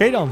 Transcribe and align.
Oké 0.00 0.10
dan. 0.10 0.30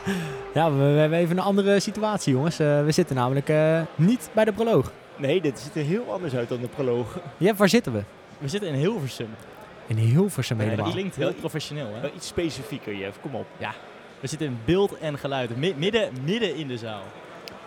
ja, 0.54 0.70
we, 0.70 0.76
we 0.76 0.82
hebben 0.98 1.18
even 1.18 1.36
een 1.36 1.42
andere 1.42 1.80
situatie, 1.80 2.32
jongens. 2.32 2.58
Eh, 2.58 2.84
we 2.84 2.92
zitten 2.92 3.16
namelijk 3.16 3.48
eh, 3.48 3.80
niet 3.94 4.30
bij 4.32 4.44
de 4.44 4.52
proloog. 4.52 4.92
Nee, 5.16 5.40
dit 5.40 5.58
ziet 5.58 5.76
er 5.76 5.82
heel 5.82 6.12
anders 6.12 6.34
uit 6.34 6.48
dan 6.48 6.60
de 6.60 6.68
proloog. 6.68 7.18
Ja, 7.36 7.54
waar 7.54 7.68
zitten 7.68 7.92
we? 7.92 8.02
We 8.38 8.48
zitten 8.48 8.68
in 8.70 8.74
Hilversum. 8.74 9.28
In 9.86 9.96
Hilversum 9.96 10.56
Ja, 10.56 10.62
helemaal. 10.62 10.84
dat 10.84 10.94
klinkt 10.94 11.16
heel 11.16 11.32
professioneel, 11.34 11.94
hè? 11.94 12.00
Wel 12.00 12.10
iets 12.16 12.26
specifieker, 12.26 12.94
Jeff. 12.96 13.18
Kom 13.20 13.34
op. 13.34 13.46
We 14.20 14.26
zitten 14.26 14.46
in 14.46 14.58
beeld 14.64 14.98
en 14.98 15.18
geluid. 15.18 15.56
Mi- 15.56 15.74
midden, 15.76 16.08
midden 16.24 16.54
in 16.56 16.68
de 16.68 16.78
zaal. 16.78 17.02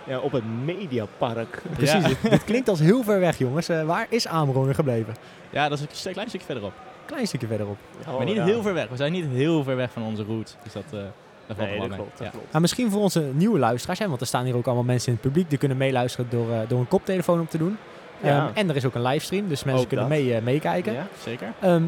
Ja, 0.04 0.20
op 0.20 0.32
het 0.32 0.44
Mediapark. 0.66 1.62
Precies, 1.74 2.02
Ja. 2.02 2.08
dit, 2.08 2.18
dit 2.32 2.44
klinkt 2.44 2.70
als 2.70 2.80
heel 2.80 3.04
ver 3.04 3.20
weg, 3.20 3.38
jongens. 3.38 3.70
Eh, 3.70 3.84
waar 3.84 4.08
is 4.10 4.28
Amerongen 4.28 4.76
gebleven? 4.76 5.16
Ja, 5.50 5.70
dat 5.70 5.80
is 5.92 6.06
een 6.06 6.12
klein 6.12 6.28
stukje 6.28 6.46
verderop. 6.46 6.74
Klein 7.06 7.28
stukje 7.28 7.48
verderop. 7.48 7.78
Oh, 8.08 8.18
maar 8.18 8.26
niet 8.26 8.36
ja. 8.36 8.46
heel 8.46 8.62
ver 8.62 8.74
weg. 8.74 8.88
We 8.90 8.96
zijn 8.96 9.12
niet 9.12 9.26
heel 9.26 9.64
ver 9.64 9.76
weg 9.76 9.92
van 9.92 10.04
onze 10.04 10.24
route. 10.24 10.52
Dus 10.64 10.74
dat, 10.74 10.84
eh 10.94 11.00
dat 11.48 11.56
valt 11.58 11.70
Nee, 11.70 11.80
wel 11.80 11.88
dat 11.88 11.90
mee. 11.90 11.98
klopt. 11.98 12.18
Dat 12.18 12.28
Ja. 12.28 12.32
klopt. 12.34 12.52
Maar 12.52 12.62
misschien 12.62 12.92
voor 12.92 13.02
onze 13.02 13.30
nieuwe 13.34 13.60
luisteraars, 13.60 14.00
hè, 14.00 14.08
want 14.08 14.22
er 14.22 14.28
staan 14.28 14.46
hier 14.46 14.56
ook 14.56 14.66
allemaal 14.66 14.84
mensen 14.84 15.08
in 15.08 15.14
het 15.14 15.22
publiek 15.22 15.50
die 15.50 15.58
kunnen 15.58 15.78
meeluisteren 15.78 16.30
door, 16.30 16.52
eh, 16.52 16.60
door 16.68 16.80
een 16.80 16.88
koptelefoon 16.88 17.40
op 17.40 17.50
te 17.50 17.58
doen. 17.58 17.78
Ja. 18.22 18.46
Ehm, 18.48 18.56
en 18.58 18.70
er 18.70 18.76
is 18.76 18.86
ook 18.86 18.96
een 18.96 19.02
livestream, 19.02 19.48
dus 19.48 19.64
mensen 19.64 19.84
Ook 19.84 19.90
kunnen 19.90 20.10
dat. 20.10 20.18
mee, 20.18 20.36
eh, 20.36 20.42
meekijken. 20.42 20.94
Ja. 20.94 21.08
Zeker. 21.24 21.48
Ehm, 21.60 21.84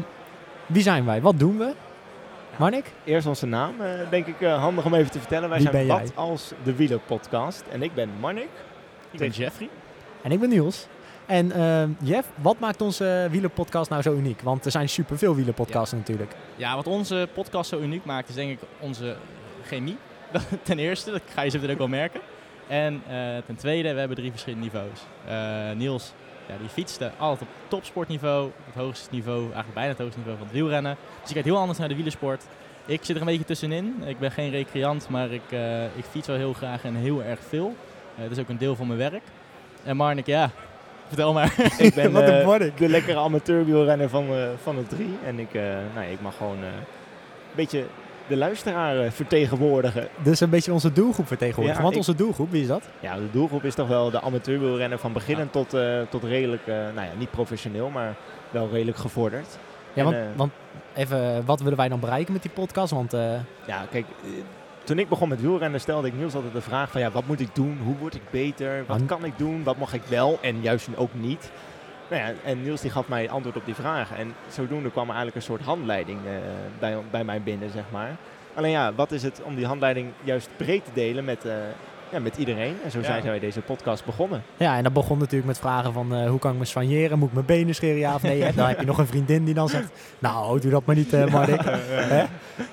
wie 0.66 0.82
zijn 0.82 1.04
wij? 1.04 1.20
Wat 1.20 1.38
doen 1.38 1.58
we? 1.58 1.72
Marnik? 2.56 2.92
Eerst 3.04 3.26
onze 3.26 3.46
naam, 3.46 3.80
eh, 3.80 3.90
denk 4.10 4.26
ik 4.26 4.40
eh, 4.40 4.58
handig 4.60 4.84
om 4.84 4.94
even 4.94 5.10
te 5.10 5.18
vertellen. 5.18 5.48
Wij 5.48 5.58
Wie 5.58 5.68
zijn 5.70 5.86
ben 5.86 5.96
Wat 5.98 6.12
als 6.14 6.52
de 6.62 6.74
Wieler 6.74 6.98
Podcast. 6.98 7.64
En 7.72 7.82
ik 7.82 7.94
ben 7.94 8.10
Marnik. 8.20 8.48
Ik 9.10 9.18
ben 9.18 9.30
Jeffrey. 9.30 9.68
En 10.22 10.32
ik 10.32 10.40
ben 10.40 10.48
Niels. 10.48 10.86
En 11.26 11.52
ehm, 11.52 11.90
Jeff, 12.02 12.28
wat 12.34 12.58
maakt 12.58 12.80
onze 12.82 13.28
wielerpodcast 13.30 13.90
nou 13.90 14.02
zo 14.02 14.14
uniek? 14.14 14.40
Want 14.40 14.64
er 14.64 14.70
zijn 14.70 14.88
superveel 14.88 15.34
wielerpodcasts 15.34 15.92
natuurlijk. 15.92 16.32
Ja, 16.56 16.74
wat 16.76 16.86
onze 16.86 17.28
podcast 17.34 17.68
zo 17.70 17.78
uniek 17.78 18.04
maakt 18.04 18.28
is 18.28 18.34
denk 18.34 18.50
ik 18.50 18.58
onze 18.80 19.16
chemie. 19.68 19.96
ten 20.62 20.78
eerste, 20.78 21.10
dat 21.10 21.22
ga 21.34 21.42
je 21.42 21.50
zo 21.50 21.56
meteen 21.56 21.72
ook 21.72 21.78
wel 21.78 21.88
merken. 21.88 22.20
En 22.68 23.02
eh, 23.08 23.16
ten 23.46 23.56
tweede, 23.56 23.92
we 23.92 23.98
hebben 23.98 24.16
drie 24.16 24.30
verschillende 24.30 24.64
niveaus. 24.64 25.00
Eh, 25.26 25.76
Niels, 25.76 26.12
ja, 26.48 26.54
die 26.60 26.68
fietste 26.68 27.10
altijd 27.18 27.42
op 27.42 27.48
topsportniveau. 27.68 28.50
Het 28.66 28.74
hoogste 28.74 29.08
niveau, 29.10 29.40
eigenlijk 29.42 29.74
bijna 29.74 29.88
het 29.90 29.98
hoogste 29.98 30.18
niveau 30.18 30.36
van 30.38 30.46
het 30.46 30.56
wielrennen. 30.56 30.96
Dus 31.20 31.28
je 31.28 31.32
kijkt 31.34 31.48
heel 31.48 31.58
anders 31.58 31.78
naar 31.78 31.88
de 31.88 31.94
wielersport. 31.94 32.44
Ik 32.86 33.04
zit 33.04 33.14
er 33.16 33.22
een 33.22 33.26
beetje 33.28 33.44
tussenin. 33.44 34.02
Ik 34.06 34.18
ben 34.18 34.30
geen 34.30 34.50
recreant, 34.50 35.08
maar 35.08 35.30
ik, 35.30 35.42
eh, 35.50 35.84
ik 35.84 36.04
fiets 36.10 36.26
wel 36.26 36.36
heel 36.36 36.52
graag 36.52 36.84
en 36.84 36.94
heel 36.94 37.22
erg 37.22 37.40
veel. 37.48 37.76
Dat 38.22 38.30
is 38.30 38.38
ook 38.38 38.48
een 38.48 38.58
deel 38.58 38.76
van 38.76 38.86
mijn 38.86 38.98
werk. 38.98 39.22
En 39.84 39.96
Marnik, 39.96 40.26
ja, 40.26 40.50
vertel 41.08 41.32
maar. 41.32 41.54
Ik 41.78 41.94
ben 41.94 42.12
Wat 42.12 42.28
een 42.28 42.44
Marnik. 42.46 42.76
de 42.76 42.88
lekkere 42.88 43.18
amateurwielrenner 43.18 44.08
van, 44.08 44.26
van 44.62 44.76
de 44.76 44.86
drie. 44.86 45.18
En 45.24 45.38
ik, 45.38 45.52
nou, 45.94 46.06
ik 46.10 46.20
mag 46.20 46.36
gewoon 46.36 46.58
een 46.58 46.84
beetje 47.54 47.84
de 48.28 48.36
luisteraar 48.36 48.98
eh, 49.04 49.10
vertegenwoordigen. 49.10 50.08
Dus 50.22 50.40
een 50.40 50.50
beetje 50.50 50.72
onze 50.72 50.92
doelgroep 50.92 51.26
vertegenwoordigen. 51.26 51.76
Ja, 51.82 51.82
Want 51.90 51.92
ik- 52.00 52.08
onze 52.08 52.18
doelgroep, 52.24 52.50
wie 52.50 52.62
is 52.62 52.68
dat? 52.68 52.82
Ja, 53.00 53.14
de 53.16 53.30
doelgroep 53.30 53.64
is 53.64 53.74
toch 53.74 53.88
wel 53.88 54.10
de 54.10 54.20
amateurwielrenner 54.20 54.98
van 54.98 55.12
beginnen 55.12 55.50
tot, 55.50 55.74
eh, 55.74 56.00
tot 56.10 56.24
redelijk, 56.24 56.66
eh, 56.66 56.74
nou 56.74 56.94
ja, 57.06 57.10
niet 57.18 57.30
professioneel, 57.30 57.88
maar 57.90 58.14
wel 58.50 58.68
redelijk 58.72 58.96
gevorderd. 58.98 59.58
Ja, 59.92 60.04
En, 60.04 60.04
want, 60.04 60.16
want 60.36 60.52
even, 60.94 61.44
wat 61.44 61.60
willen 61.60 61.76
wij 61.78 61.88
dan 61.88 62.00
bereiken 62.00 62.32
met 62.32 62.42
die 62.42 62.50
podcast? 62.50 62.92
Want 62.92 63.12
Ja, 63.66 63.86
kijk, 63.90 64.06
toen 64.84 64.98
ik 64.98 65.08
begon 65.08 65.28
met 65.28 65.40
wielrennen 65.40 65.80
stelde 65.80 66.08
ik 66.08 66.14
Niels 66.14 66.34
altijd 66.34 66.52
de 66.52 66.60
vraag 66.60 66.90
van 66.90 67.00
ja, 67.00 67.10
wat 67.10 67.26
moet 67.26 67.40
ik 67.40 67.54
doen? 67.54 67.78
Hoe 67.84 67.96
word 67.96 68.14
ik 68.14 68.22
beter? 68.30 68.84
Wat 68.86 69.04
kan 69.06 69.24
ik 69.24 69.32
doen? 69.38 69.62
Wat 69.64 69.76
mag 69.76 69.92
ik 69.94 70.02
wel 70.08 70.38
en 70.42 70.60
juist 70.60 70.88
ook 70.96 71.10
niet? 71.14 71.50
Nou 72.08 72.22
ja, 72.22 72.32
en 72.44 72.62
Niels 72.62 72.80
die 72.80 72.90
gaf 72.90 73.08
mij 73.08 73.30
antwoord 73.30 73.56
op 73.56 73.64
die 73.64 73.74
vragen. 73.74 74.16
En 74.16 74.34
zodoende 74.48 74.90
kwam 74.90 75.08
er 75.08 75.14
eigenlijk 75.14 75.36
een 75.36 75.42
soort 75.42 75.62
handleiding 75.62 76.18
eh, 76.26 76.32
bij, 76.78 76.96
bij 77.10 77.24
mij 77.24 77.42
binnen, 77.42 77.70
zeg 77.70 77.84
maar. 77.90 78.16
Alleen 78.54 78.70
ja, 78.70 78.94
wat 78.94 79.12
is 79.12 79.22
het 79.22 79.42
om 79.42 79.54
die 79.54 79.66
handleiding 79.66 80.12
juist 80.24 80.48
breed 80.56 80.84
te 80.84 80.90
delen 80.94 81.24
met, 81.24 81.44
eh, 81.44 81.54
ja, 82.12 82.18
met 82.18 82.36
iedereen? 82.36 82.74
En 82.84 82.90
zo 82.90 82.98
Ja. 82.98 83.04
zijn 83.04 83.22
wij 83.22 83.38
deze 83.38 83.60
podcast 83.60 84.04
begonnen. 84.04 84.42
ja, 84.56 84.76
en 84.76 84.82
dat 84.82 84.92
begon 84.92 85.18
natuurlijk 85.18 85.46
met 85.46 85.58
vragen 85.58 85.92
van 85.92 86.14
eh, 86.14 86.28
hoe 86.28 86.38
kan 86.38 86.52
ik 86.52 86.58
me 86.58 86.64
soigneren? 86.64 87.18
Moet 87.18 87.28
ik 87.28 87.34
mijn 87.34 87.46
benen 87.46 87.74
scheren, 87.74 87.98
ja 87.98 88.14
of 88.14 88.22
nee? 88.22 88.42
Hè? 88.42 88.52
Dan 88.54 88.66
heb 88.68 88.80
je 88.80 88.86
nog 88.86 88.98
een 88.98 89.06
vriendin 89.06 89.44
die 89.44 89.54
dan 89.54 89.68
zegt, 89.68 89.88
nou, 90.18 90.60
doe 90.60 90.70
dat 90.70 90.84
maar 90.86 90.96
niet, 90.96 91.30
Marnik. 91.30 91.60
Hè? 91.64 92.24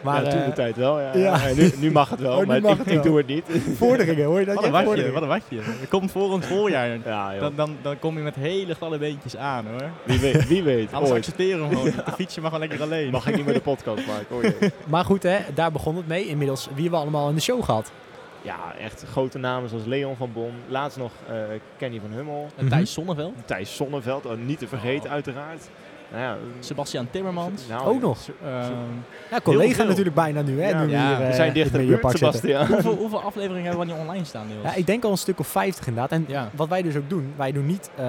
Maar 0.02 0.24
ja, 0.24 0.30
toen 0.30 0.40
de 0.40 0.46
eh, 0.46 0.52
tijd 0.52 0.76
wel. 0.76 1.00
Ja. 1.00 1.16
ja. 1.16 1.38
Ja, 1.48 1.54
nu, 1.56 1.72
nu 1.80 1.92
mag 1.92 2.10
het 2.10 2.20
wel, 2.20 2.38
Oh, 2.38 2.46
maar 2.46 2.62
mag 2.62 2.72
ik, 2.72 2.78
het 2.78 2.88
ik 2.88 2.94
wel. 2.94 3.04
doe 3.04 3.18
het 3.18 3.28
niet. 3.28 3.46
vorderingen, 3.78 4.26
hoor 4.26 4.40
je 4.40 4.46
dat? 4.46 4.56
Wat 4.56 4.64
een 4.64 4.72
Ja, 4.72 4.84
watje, 4.86 5.12
wat 5.12 5.22
een 5.22 5.28
watje. 5.28 5.58
Er 5.58 5.88
komt 5.90 6.12
voor 6.12 6.32
ons 6.32 6.46
voorjaar. 6.46 6.88
Ja, 7.06 7.32
joh. 7.32 7.42
Dan, 7.42 7.54
dan, 7.56 7.76
dan 7.82 8.00
kom 8.00 8.18
je 8.18 8.24
met 8.24 8.36
hele 8.36 8.74
gladde 8.76 8.98
beentjes 8.98 9.38
aan 9.38 9.66
hoor. 9.72 9.90
Wie 10.04 10.20
weet, 10.20 10.48
wie 10.48 10.64
weet 10.64 10.94
Anders 10.94 11.12
ooit. 11.12 11.20
accepteren 11.20 11.70
we 11.70 11.76
gewoon. 11.76 11.92
De 12.06 12.12
fietsje 12.16 12.42
mag 12.42 12.52
gewoon 12.52 12.68
lekker 12.68 12.86
alleen. 12.88 13.12
Mag 13.12 13.28
ik 13.28 13.36
niet 13.36 13.46
meer 13.46 13.54
de 13.54 13.60
podcast 13.62 14.08
maken, 14.08 14.26
hoor 14.30 14.44
je. 14.44 14.72
Maar 14.88 15.06
goed, 15.06 15.24
hè, 15.24 15.38
daar 15.54 15.72
begon 15.72 15.96
het 15.96 16.08
mee. 16.08 16.28
Inmiddels, 16.28 16.66
wie 16.74 16.82
hebben 16.82 16.92
we 16.92 16.98
allemaal 16.98 17.30
in 17.30 17.36
de 17.36 17.42
show 17.42 17.64
gehad? 17.64 17.92
Ja, 18.46 18.74
echt 18.80 19.06
grote 19.12 19.38
namen 19.38 19.70
zoals 19.70 19.86
Leon 19.86 20.16
van 20.16 20.30
Bon. 20.34 20.52
Laatst 20.68 20.98
nog 20.98 21.12
eh, 21.30 21.36
Kenny 21.78 22.00
van 22.00 22.12
Hummel. 22.12 22.48
En 22.56 22.70
Thijs 22.70 22.94
Zonneveld. 22.94 23.34
Thijs 23.46 23.76
Sonneveld, 23.76 24.26
oh, 24.26 24.32
niet 24.46 24.60
te 24.60 24.68
vergeten 24.68 25.06
Oh. 25.06 25.12
uiteraard. 25.12 25.70
Nou 26.12 26.24
ja, 26.24 26.38
Sebastian 26.60 27.08
Timmermans. 27.12 27.68
nou, 27.70 27.86
Ook 27.88 28.02
nog. 28.02 28.18
Ehm, 28.44 28.72
Ja, 29.32 29.40
collega 29.44 29.84
natuurlijk 29.84 30.16
bijna 30.16 30.42
nu, 30.42 30.62
hè? 30.62 30.70
Ja, 30.70 30.80
nu 30.80 30.86
we 30.86 30.92
ja, 30.92 31.08
hier, 31.08 31.18
we 31.18 31.24
eh, 31.24 31.30
we 31.30 31.36
zijn 31.36 31.48
in 31.48 31.54
dicht 31.54 31.72
het 31.72 31.76
in 31.82 31.82
de 31.88 31.88
buurt, 31.92 32.04
Mediapark 32.04 32.34
zitten. 32.34 32.50
Sebastian. 32.50 32.68
hoeveel, 32.84 32.96
hoeveel 33.02 33.22
afleveringen 33.22 33.64
hebben 33.70 33.88
we 33.88 33.92
niet 33.94 34.02
online 34.02 34.26
staan, 34.26 34.48
Niels? 34.48 34.64
Ja, 34.64 34.74
ik 34.76 34.86
denk 34.86 35.04
al 35.04 35.12
een 35.12 35.18
stuk 35.18 35.40
of 35.40 35.48
50 35.48 35.88
inderdaad. 35.88 36.12
En 36.12 36.26
Ja. 36.28 36.50
wat 36.56 36.68
wij 36.68 36.82
dus 36.82 36.96
ook 36.96 37.10
doen, 37.10 37.34
wij 37.38 37.52
doen 37.52 37.66
niet 37.66 37.90
eh, 37.96 38.06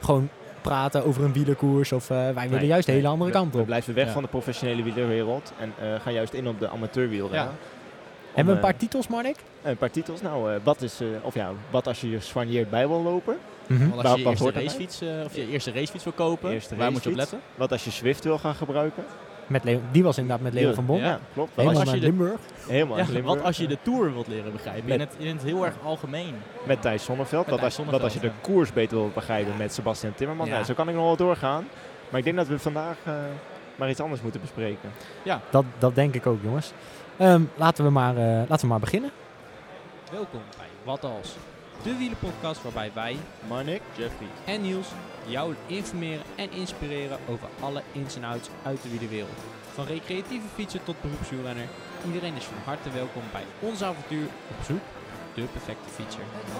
gewoon 0.00 0.28
praten 0.60 1.04
over 1.04 1.24
een 1.24 1.32
wielerkoers. 1.32 1.92
Of 1.92 2.10
eh, 2.10 2.16
wij 2.16 2.34
willen 2.34 2.58
Nee, 2.58 2.66
juist 2.66 2.86
de 2.86 2.92
hele 2.92 3.08
andere 3.08 3.30
we- 3.30 3.36
kant 3.36 3.52
We 3.54 3.60
op. 3.60 3.66
blijven 3.66 3.94
weg 3.94 4.06
Ja. 4.06 4.12
van 4.12 4.22
de 4.22 4.28
professionele 4.28 4.82
wielerwereld 4.82 5.52
en 5.58 5.72
eh, 5.80 6.00
gaan 6.00 6.12
juist 6.12 6.32
in 6.32 6.48
op 6.48 6.58
de 6.60 6.68
amateurwielrennen. 6.68 7.52
Ja. 8.30 8.36
Hebben 8.36 8.54
we 8.54 8.60
een 8.60 8.66
paar 8.70 8.76
titels, 8.76 9.08
Marnik? 9.08 9.36
eh, 9.62 9.70
een 9.70 9.76
paar 9.76 9.90
titels. 9.90 10.22
Nou, 10.22 10.52
eh, 10.52 10.60
wat, 10.62 10.82
is, 10.82 11.00
eh, 11.00 11.06
of 11.22 11.34
ja, 11.34 11.50
wat 11.70 11.86
als 11.86 12.00
je 12.00 12.10
je 12.10 12.20
soigneerd 12.20 12.70
bij 12.70 12.88
wil 12.88 13.02
lopen? 13.02 13.36
Mhm. 13.66 13.90
Als 13.98 14.12
je 14.14 14.18
je 14.22 14.28
eerste 14.28 14.50
racefiets, 14.52 15.00
eh, 15.00 15.08
of 15.24 15.34
je 15.34 15.48
eerste 15.48 15.72
racefiets 15.72 16.04
wil 16.04 16.12
kopen, 16.12 16.50
Eerste 16.50 16.76
waar 16.76 16.92
moet 16.92 17.02
je 17.04 17.10
op 17.10 17.16
letten? 17.16 17.40
Wat 17.54 17.72
als 17.72 17.84
je 17.84 17.90
Swift 17.90 18.24
wil 18.24 18.38
gaan 18.38 18.54
gebruiken? 18.54 19.04
Met 19.46 19.64
Leo, 19.64 19.80
die 19.90 20.02
was 20.02 20.18
inderdaad 20.18 20.42
met 20.44 20.52
Leo 20.54 20.68
Ja, 20.68 20.74
van 20.74 20.86
Bon. 20.86 20.98
Ja. 20.98 21.18
klopt. 21.32 21.54
Wat 21.54 21.64
Helemaal 21.64 21.74
als 21.74 21.84
naar 21.84 21.94
je 21.94 22.00
de- 22.00 22.06
Limburg. 22.06 22.40
helemaal 22.68 22.98
Ja, 22.98 23.04
Limburg. 23.04 23.24
wat 23.36 23.44
als 23.44 23.56
je 23.56 23.66
de 23.66 23.78
Tour 23.82 24.12
wilt 24.12 24.26
leren 24.26 24.52
begrijpen, 24.52 24.90
in 24.92 25.00
het, 25.00 25.14
in 25.18 25.26
het 25.36 25.42
heel 25.42 25.64
erg 25.64 25.74
algemeen. 25.84 26.34
Met 26.66 26.82
Thijs 26.82 27.04
Sonneveld. 27.04 27.40
Met 27.46 27.50
Wat 27.50 27.58
Thijs 27.60 27.78
als, 27.78 27.90
wat 27.90 28.02
als 28.02 28.12
je 28.14 28.20
de 28.20 28.30
koers 28.40 28.72
beter 28.72 28.96
wil 28.96 29.10
begrijpen 29.14 29.56
met 29.56 29.72
Sebastian 29.74 30.14
Timmerman. 30.14 30.46
Ja. 30.46 30.56
Ja. 30.58 30.64
zo 30.64 30.74
kan 30.74 30.88
ik 30.88 30.94
nog 30.94 31.04
wel 31.04 31.16
doorgaan. 31.16 31.68
Maar 32.08 32.18
ik 32.18 32.24
denk 32.24 32.36
dat 32.36 32.46
we 32.48 32.58
vandaag 32.58 32.96
eh, 33.04 33.12
maar 33.76 33.90
iets 33.90 34.00
anders 34.00 34.22
moeten 34.22 34.40
bespreken. 34.40 34.90
Dat, 35.50 35.64
dat 35.78 35.94
denk 35.94 36.14
ik 36.14 36.26
ook, 36.26 36.38
jongens. 36.42 36.72
Ehm, 37.20 37.42
laten, 37.56 37.84
we 37.84 37.90
maar, 37.90 38.16
eh, 38.16 38.48
laten 38.48 38.60
we 38.60 38.66
maar 38.66 38.80
beginnen. 38.80 39.10
Welkom 40.10 40.40
bij 40.56 40.66
Wat 40.84 41.04
Als, 41.04 41.36
de 41.82 41.96
wielerpodcast 41.96 42.62
waarbij 42.62 42.90
wij 42.94 43.16
Marnik, 43.48 43.82
Jeffrey. 43.96 44.28
en 44.46 44.62
Niels 44.62 44.88
jou 45.26 45.54
informeren 45.66 46.24
en 46.36 46.50
inspireren 46.50 47.18
over 47.28 47.48
alle 47.60 47.82
ins 47.92 48.16
en 48.16 48.24
outs 48.24 48.48
uit 48.64 48.82
de 48.82 48.90
wielerwereld. 48.90 49.38
Van 49.72 49.84
recreatieve 49.84 50.46
fietser 50.54 50.82
tot 50.82 51.00
beroepswielrenner, 51.00 51.68
iedereen 52.06 52.34
is 52.34 52.44
van 52.44 52.62
harte 52.64 52.90
welkom 52.90 53.22
bij 53.32 53.44
ons 53.60 53.82
avontuur 53.82 54.26
op 54.26 54.64
zoek 54.64 54.82
de 55.34 55.42
perfecte. 55.52 55.88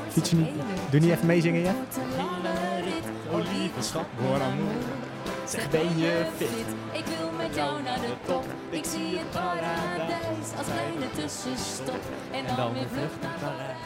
Fiets 0.08 0.30
je 0.30 0.36
niet? 0.36 0.48
Doe 0.90 1.00
niet 1.00 1.10
even 1.10 1.26
meezingen, 1.26 1.60
ja? 1.60 1.74
Oh 3.30 3.36
lieve 3.36 3.82
schat, 3.82 4.04
hoor 4.20 4.40
amour. 4.40 4.72
Zeg 5.46 5.70
ben 5.70 5.98
je 5.98 6.26
fit? 6.36 6.48
Ik 6.92 7.04
wil 7.04 7.30
met 7.36 7.54
jou 7.54 7.82
naar 7.82 8.00
de 8.00 8.12
top. 8.26 8.44
Ik 8.70 8.84
zie 8.84 9.18
het 9.18 9.30
paradijs 9.30 10.48
als 10.58 10.66
kleine 10.66 11.10
tussenstop. 11.14 12.00
En 12.30 12.56
dan 12.56 12.72
weer 12.72 12.88
vlucht 12.92 13.20
naar 13.22 13.38
Parijs. 13.40 13.78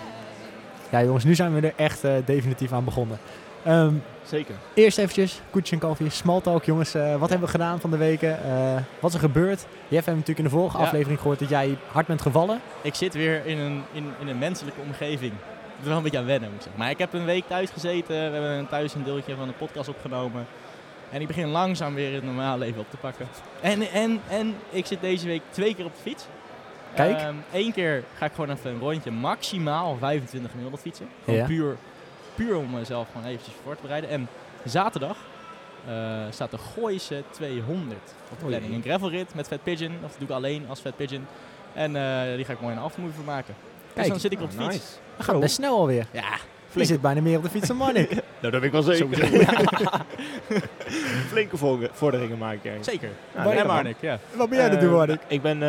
Ja, 0.91 1.03
jongens, 1.03 1.25
nu 1.25 1.35
zijn 1.35 1.55
we 1.55 1.67
er 1.67 1.73
echt 1.77 2.05
eh, 2.05 2.15
definitief 2.25 2.73
aan 2.73 2.85
begonnen. 2.85 3.19
Ehm, 3.65 3.95
Zeker. 4.23 4.55
eerst 4.75 4.99
eventjes, 4.99 5.41
koetje 5.51 5.75
en 5.75 5.81
koffie, 5.81 6.11
small 6.11 6.41
talk, 6.41 6.65
jongens. 6.65 6.95
Eh, 6.95 7.17
wat 7.17 7.29
hebben 7.29 7.47
we 7.47 7.53
gedaan 7.53 7.81
van 7.81 7.91
de 7.91 7.97
weken? 7.97 8.45
Eh, 8.45 8.75
wat 9.01 9.11
is 9.11 9.15
er 9.15 9.23
gebeurd? 9.23 9.59
Jeff 9.89 10.05
heeft 10.07 10.07
natuurlijk 10.07 10.39
in 10.39 10.45
de 10.45 10.51
vorige 10.51 10.79
Ja. 10.79 10.85
aflevering 10.85 11.19
gehoord 11.21 11.39
dat 11.39 11.49
jij 11.49 11.77
hard 11.93 12.07
bent 12.07 12.23
gevallen. 12.23 12.61
Ik 12.83 12.95
zit 12.95 13.15
weer 13.15 13.47
in 13.47 13.59
een, 13.59 13.83
in, 13.93 14.13
in 14.21 14.29
een 14.29 14.39
menselijke 14.39 14.81
omgeving. 14.81 15.33
Ik 15.33 15.81
ben 15.81 15.83
er 15.83 15.89
wel 15.89 15.97
een 15.97 16.03
beetje 16.03 16.19
aan 16.19 16.25
wennen, 16.27 16.49
moet 16.49 16.57
ik 16.59 16.63
zeggen. 16.63 16.81
Maar 16.81 16.91
ik 16.91 16.99
heb 16.99 17.13
een 17.13 17.25
week 17.25 17.45
thuis 17.49 17.71
gezeten. 17.71 18.31
We 18.33 18.37
hebben 18.39 18.69
thuis 18.69 18.95
een 18.95 19.05
deeltje 19.05 19.35
van 19.37 19.47
de 19.47 19.53
podcast 19.55 19.89
opgenomen. 19.89 20.47
En 21.11 21.21
ik 21.21 21.27
begin 21.27 21.49
langzaam 21.49 21.95
weer 21.95 22.15
het 22.15 22.25
normale 22.25 22.59
leven 22.59 22.81
op 22.81 22.91
te 22.91 22.97
pakken. 22.97 23.27
En, 23.61 23.83
en, 23.93 24.21
en 24.29 24.55
ik 24.71 24.87
zit 24.87 25.01
deze 25.01 25.27
week 25.27 25.43
twee 25.51 25.75
keer 25.75 25.85
op 25.85 25.95
de 25.95 26.03
fiets. 26.03 26.27
Kijk. 26.95 27.23
Eén 27.53 27.73
keer 27.73 28.05
ga 28.19 28.25
ik 28.27 28.33
gewoon 28.35 28.51
even 28.51 28.71
een 28.71 28.79
rondje 28.79 29.11
maximaal 29.11 29.97
25 30.01 30.51
gemiddeld 30.51 30.81
fietsen. 30.81 31.07
Gewoon 31.25 31.41
Ja. 31.41 31.47
puur, 31.47 31.77
puur 32.35 32.57
om 32.57 32.71
mezelf 32.71 33.09
gewoon 33.13 33.27
eventjes 33.27 33.55
voor 33.65 33.75
te 33.77 33.83
bereiden. 33.83 34.11
En 34.11 34.29
zaterdag 34.65 35.17
eh, 35.89 35.95
staat 36.31 36.51
de 36.51 36.59
Gooise 36.59 37.23
200 37.31 37.99
op 38.33 38.39
de 38.39 38.45
planning. 38.47 38.75
Een 38.75 38.83
gravelrit 38.83 39.35
met 39.35 39.47
Fat 39.47 39.63
Pigeon. 39.63 39.93
Of 40.05 40.11
dat 40.11 40.19
doe 40.19 40.29
ik 40.29 40.35
alleen 40.35 40.65
als 40.69 40.81
Fat 40.81 40.97
Pigeon. 40.97 41.27
En 41.73 41.97
eh, 41.97 42.37
die 42.37 42.45
ga 42.45 42.53
ik 42.53 42.61
mooi 42.61 42.75
een 42.77 42.83
aftermovie 42.83 43.17
voor 43.17 43.25
maken. 43.25 43.55
Dus 43.85 43.93
Kijk. 43.95 44.09
dan 44.09 44.21
zit 44.21 44.33
ik 44.33 44.41
op 44.41 44.51
de 44.51 44.57
Oh, 44.57 44.63
fiets. 44.63 44.75
nice. 44.77 44.87
We 45.17 45.23
gaan 45.23 45.41
best 45.41 45.55
snel 45.55 45.77
alweer. 45.79 46.07
Ja, 46.11 46.25
Je 46.73 46.85
zit 46.85 47.01
bijna 47.01 47.21
meer 47.21 47.37
op 47.37 47.43
de 47.43 47.51
fiets 47.51 47.69
dan 47.69 47.77
Marnik. 47.77 48.11
Nou, 48.41 48.53
dat 48.61 48.63
weet 48.73 48.75
ik 48.75 48.85
wel 48.85 48.95
zeker. 48.97 49.27
Flinke 51.31 51.57
vor- 51.57 51.89
vorderingen 51.93 52.39
jij. 52.63 52.79
zeker. 52.81 53.11
Ja, 53.35 53.43
en. 53.43 53.67
Marnik, 53.67 53.97
ja. 54.01 54.19
Wat 54.35 54.49
ben 54.49 54.59
jij 54.59 54.67
aan 54.67 54.73
het 54.73 54.81
doen, 54.81 54.91
Eh, 54.91 54.97
Marnik? 54.97 55.21
Ik 55.27 55.43
ben 55.43 55.63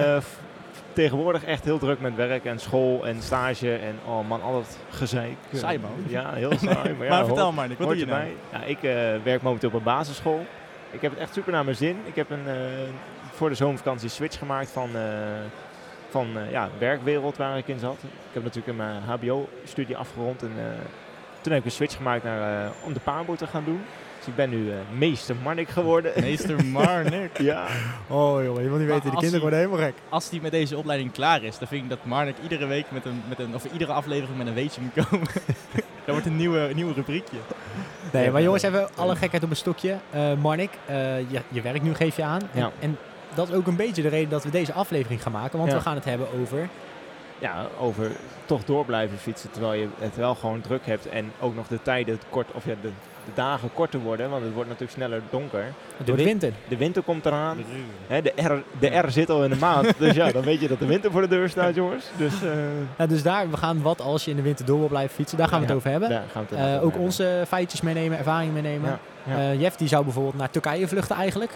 tegenwoordig 0.96 1.44
echt 1.44 1.64
heel 1.64 1.78
druk 1.78 2.00
met 2.00 2.16
werk 2.16 2.46
en 2.46 2.60
school 2.60 3.08
en 3.08 3.22
stage 3.22 3.76
en 3.76 3.96
oh 4.06 4.28
man, 4.28 4.42
al 4.42 4.54
dat 4.54 4.78
gezeik. 4.90 5.36
Saai, 5.54 5.80
man. 5.80 5.92
Ja, 6.08 6.34
heel 6.34 6.52
saai. 6.58 6.94
Maar, 6.94 7.06
ja, 7.08 7.10
maar 7.16 7.26
vertel 7.26 7.44
hoort- 7.44 7.56
Marnik, 7.56 7.78
wat 7.78 7.88
doe 7.88 7.98
je 7.98 8.06
nou? 8.06 8.24
Ja, 8.52 8.64
ik 8.64 8.84
eh, 8.84 8.94
werk 9.24 9.42
momenteel 9.42 9.70
op 9.70 9.76
een 9.76 9.84
basisschool. 9.84 10.46
Ik 10.92 11.02
heb 11.02 11.12
het 11.12 11.20
echt 11.20 11.34
super 11.34 11.52
naar 11.52 11.64
mijn 11.64 11.76
zin. 11.78 11.98
Ik 12.06 12.16
heb 12.16 12.30
een, 12.30 12.48
eh, 12.48 12.56
voor 13.32 13.50
de 13.50 13.56
zomervakantie 13.56 14.10
switch 14.10 14.38
gemaakt 14.38 14.70
van, 14.70 14.90
eh, 14.96 15.02
van 16.10 16.28
ja, 16.52 16.70
werkwereld 16.78 17.38
waar 17.38 17.58
ik 17.58 17.68
in 17.68 17.80
zat. 17.80 17.98
Ik 18.04 18.34
heb 18.34 18.44
natuurlijk 18.44 18.78
mijn 18.78 19.02
hbo-studie 19.04 19.98
afgerond 19.98 20.42
en 20.42 20.52
toen 21.42 21.52
heb 21.54 21.62
ik 21.62 21.66
een 21.66 21.72
switch 21.72 21.96
gemaakt 21.96 22.24
naar, 22.24 22.72
om 22.86 22.94
de 22.94 23.00
paarboot 23.00 23.38
te 23.38 23.48
gaan 23.48 23.64
doen. 23.66 23.82
Dus 24.26 24.34
ik 24.34 24.50
ben 24.50 24.50
nu 24.50 24.72
eh, 24.72 24.78
meester 24.98 25.36
Marnik 25.44 25.70
geworden. 25.70 26.12
Meester 26.22 26.66
Marnik. 26.66 27.38
ja, 27.38 27.68
Oh 28.08 28.44
jongen, 28.44 28.64
je 28.64 28.70
wil 28.70 28.78
niet 28.78 28.88
Maar 28.88 28.96
weten, 28.96 29.02
die 29.02 29.12
als 29.12 29.20
kinderen 29.20 29.42
worden 29.42 29.60
helemaal 29.60 29.80
gek. 29.86 29.94
Als 30.10 30.30
die 30.30 30.42
met 30.42 30.52
deze 30.52 30.78
opleiding 30.78 31.12
klaar 31.12 31.44
is, 31.44 31.58
dan 31.58 31.68
vind 31.68 31.84
ik 31.84 31.90
dat 31.90 32.06
Marnik 32.06 32.36
iedere 32.44 32.66
week 32.66 32.86
met 32.90 33.06
een, 33.06 33.22
met 33.30 33.40
een 33.40 33.56
of 33.56 33.66
iedere 33.72 33.92
aflevering 33.92 34.38
met 34.38 34.48
een 34.48 34.54
weetje 34.54 34.82
moet 34.82 35.06
komen. 35.06 35.28
dat 36.06 36.14
wordt 36.16 36.26
een 36.26 36.36
nieuwe, 36.36 36.72
nieuwe 36.74 36.94
rubriekje. 36.94 37.38
Nee, 38.12 38.32
maar 38.32 38.42
jongens, 38.42 38.64
even 38.64 38.88
alle 38.96 39.16
gekheid 39.16 39.44
op 39.44 39.50
een 39.50 39.56
stokje. 39.56 39.98
Eh 40.10 40.34
Marnik, 40.42 40.72
eh, 40.86 41.20
je, 41.32 41.42
je 41.48 41.62
werk 41.62 41.82
nu 41.82 41.94
geef 41.94 42.16
je 42.16 42.24
aan. 42.24 42.42
En, 42.54 42.60
Ja. 42.60 42.72
en 42.80 42.98
dat 43.34 43.48
is 43.50 43.54
ook 43.56 43.68
een 43.68 43.76
beetje 43.76 44.02
de 44.02 44.10
reden 44.10 44.30
dat 44.30 44.44
we 44.44 44.50
deze 44.50 44.74
aflevering 44.74 45.22
gaan 45.22 45.32
maken. 45.32 45.58
Want 45.58 45.72
Ja. 45.72 45.78
we 45.78 45.84
gaan 45.84 45.96
het 45.96 46.06
hebben 46.06 46.28
over... 46.42 46.70
ja, 47.40 47.68
over 47.80 48.12
toch 48.46 48.64
door 48.64 48.86
blijven 48.86 49.18
fietsen 49.18 49.52
terwijl 49.52 49.74
je 49.82 49.88
het 50.00 50.16
wel 50.16 50.36
gewoon 50.36 50.62
druk 50.62 50.86
hebt 50.86 51.10
en 51.10 51.32
ook 51.40 51.56
nog 51.56 51.68
de 51.68 51.82
tijden 51.82 52.20
kort, 52.30 52.52
of 52.52 52.66
ja, 52.66 52.74
de, 52.82 52.90
de 53.26 53.32
dagen 53.34 53.70
korter 53.74 54.00
worden, 54.00 54.30
want 54.30 54.44
het 54.44 54.54
wordt 54.54 54.70
natuurlijk 54.70 54.98
sneller 54.98 55.22
donker. 55.30 55.64
Het 55.98 56.08
wordt 56.08 56.22
win- 56.24 56.26
winter. 56.26 56.52
De 56.68 56.78
winter 56.78 57.02
komt 57.04 57.26
eraan. 57.26 57.58
Hè, 58.08 58.22
de, 58.22 58.34
R, 58.36 58.64
de 58.80 58.88
R 58.98 59.12
zit 59.12 59.30
al 59.30 59.44
in 59.44 59.50
de 59.50 59.56
maand, 59.56 59.94
dus 60.00 60.16
ja, 60.16 60.32
dan 60.32 60.44
weet 60.44 60.62
je 60.62 60.68
dat 60.68 60.80
de 60.80 60.86
winter 60.86 61.12
voor 61.12 61.22
de 61.22 61.28
deur 61.28 61.50
staat, 61.50 61.76
jongens. 61.76 62.06
Dus 62.18 62.34
eh, 62.44 62.50
Nou, 62.98 63.10
dus 63.10 63.24
daar, 63.24 63.50
we 63.50 63.58
gaan 63.58 63.82
wat 63.82 64.02
als 64.02 64.26
je 64.26 64.32
in 64.32 64.38
de 64.38 64.44
winter 64.44 64.66
door 64.66 64.80
wil 64.80 64.88
blijven 64.88 65.16
fietsen. 65.16 65.38
Daar 65.38 65.48
gaan 65.48 65.60
we 65.62 65.66
Ja, 65.66 65.70
het 65.72 65.78
over 65.80 65.92
hebben. 65.92 66.10
daar 66.10 66.24
gaan 66.32 66.46
we 66.50 66.56
het 66.56 66.76
Eh, 66.80 66.84
ook 66.84 66.98
onze 66.98 67.44
feitjes 67.48 67.82
meenemen, 67.82 68.18
ervaring 68.18 68.54
meenemen. 68.54 69.00
Ja, 69.24 69.38
ja. 69.38 69.52
Eh, 69.52 69.62
Jeff 69.62 69.76
die 69.76 69.88
zou 69.88 70.04
bijvoorbeeld 70.04 70.38
naar 70.38 70.50
Turkije 70.50 70.88
vluchten 70.88 71.16
eigenlijk. 71.16 71.52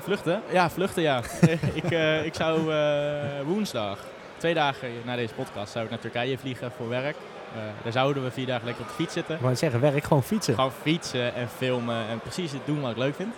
Vluchten? 0.00 0.40
Ja, 0.52 0.70
vluchten 0.70 1.02
ja. 1.02 1.20
ik, 1.82 1.90
eh, 1.90 2.24
ik 2.24 2.34
zou 2.34 2.72
eh, 2.72 3.16
woensdag, 3.46 3.98
twee 4.36 4.54
dagen 4.54 4.88
na 5.04 5.16
deze 5.16 5.34
podcast, 5.34 5.72
zou 5.72 5.84
ik 5.84 5.90
naar 5.90 5.98
Turkije 6.00 6.38
vliegen 6.38 6.70
voor 6.76 6.88
werk. 6.88 7.16
Eh, 7.54 7.60
daar 7.82 7.92
zouden 7.92 8.22
we 8.24 8.30
vier 8.30 8.46
dagen 8.46 8.64
lekker 8.64 8.82
op 8.82 8.88
de 8.88 8.94
fiets 8.94 9.12
zitten. 9.12 9.38
Het 9.42 9.58
zeggen, 9.58 9.80
werk 9.80 10.04
gewoon 10.04 10.22
fietsen. 10.22 10.54
Gewoon 10.54 10.72
fietsen 10.82 11.34
en 11.34 11.48
filmen 11.48 11.96
en 12.08 12.20
precies 12.20 12.52
het 12.52 12.60
doen 12.64 12.80
wat 12.80 12.90
ik 12.90 12.96
leuk 12.96 13.14
vind. 13.14 13.34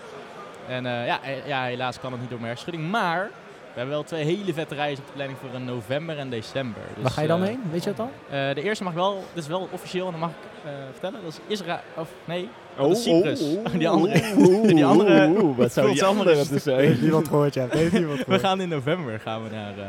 En 0.68 0.86
eh, 0.86 1.06
ja, 1.06 1.22
eh, 1.22 1.46
ja, 1.46 1.62
helaas 1.64 2.00
kan 2.00 2.12
het 2.12 2.20
niet 2.20 2.30
door 2.30 2.40
mijn 2.40 2.50
hersenschudding. 2.52 2.90
Maar 2.92 3.30
we 3.72 3.78
hebben 3.78 3.94
wel 3.94 4.04
twee 4.04 4.24
hele 4.24 4.52
vette 4.54 4.74
reizen 4.74 4.98
op 5.04 5.06
de 5.06 5.12
planning 5.16 5.38
voor 5.40 5.48
in 5.60 5.64
november 5.64 6.18
en 6.18 6.30
december. 6.30 6.82
Dus, 6.94 7.02
Waar 7.02 7.12
ga 7.12 7.20
je 7.20 7.28
dan 7.28 7.42
heen? 7.42 7.60
Weet 7.70 7.84
je 7.84 7.90
dat 7.94 7.98
al? 8.00 8.10
eh, 8.30 8.54
de 8.54 8.62
eerste 8.62 8.84
mag 8.84 8.92
wel, 8.92 9.24
dit 9.34 9.42
is 9.42 9.48
wel 9.48 9.68
officieel 9.70 10.04
en 10.06 10.10
dat 10.12 10.20
mag 10.20 10.30
ik 10.30 10.36
eh, 10.64 10.70
vertellen. 10.90 11.20
Dat 11.24 11.32
is 11.32 11.38
Israël, 11.58 11.80
of 11.94 12.08
nee, 12.24 12.48
Oh, 12.78 12.88
dat 12.88 12.96
is 12.96 13.02
Cyprus. 13.02 13.40
oh, 13.40 13.72
die 13.78 13.88
andere, 13.88 14.22
oeh, 14.36 14.66
die 14.74 14.84
andere, 14.84 15.26
oeh, 15.28 15.56
wat 15.56 15.72
zou 15.76 15.86
die 15.86 15.96
zelf 15.96 16.16
maar 16.16 16.26
andere 16.26 16.46
te 16.46 16.58
zijn? 16.58 16.78
Heeft 16.78 17.00
niemand 17.00 17.28
gehoord, 17.28 17.54
Jeff. 17.54 17.72
Heeft 17.72 17.92
niemand 17.92 18.18
we 18.18 18.24
gehoord. 18.24 18.40
gaan 18.40 18.60
in 18.60 18.68
november 18.68 19.20
gaan 19.20 19.42
we 19.42 19.50
naar, 19.50 19.78
eh, 19.78 19.84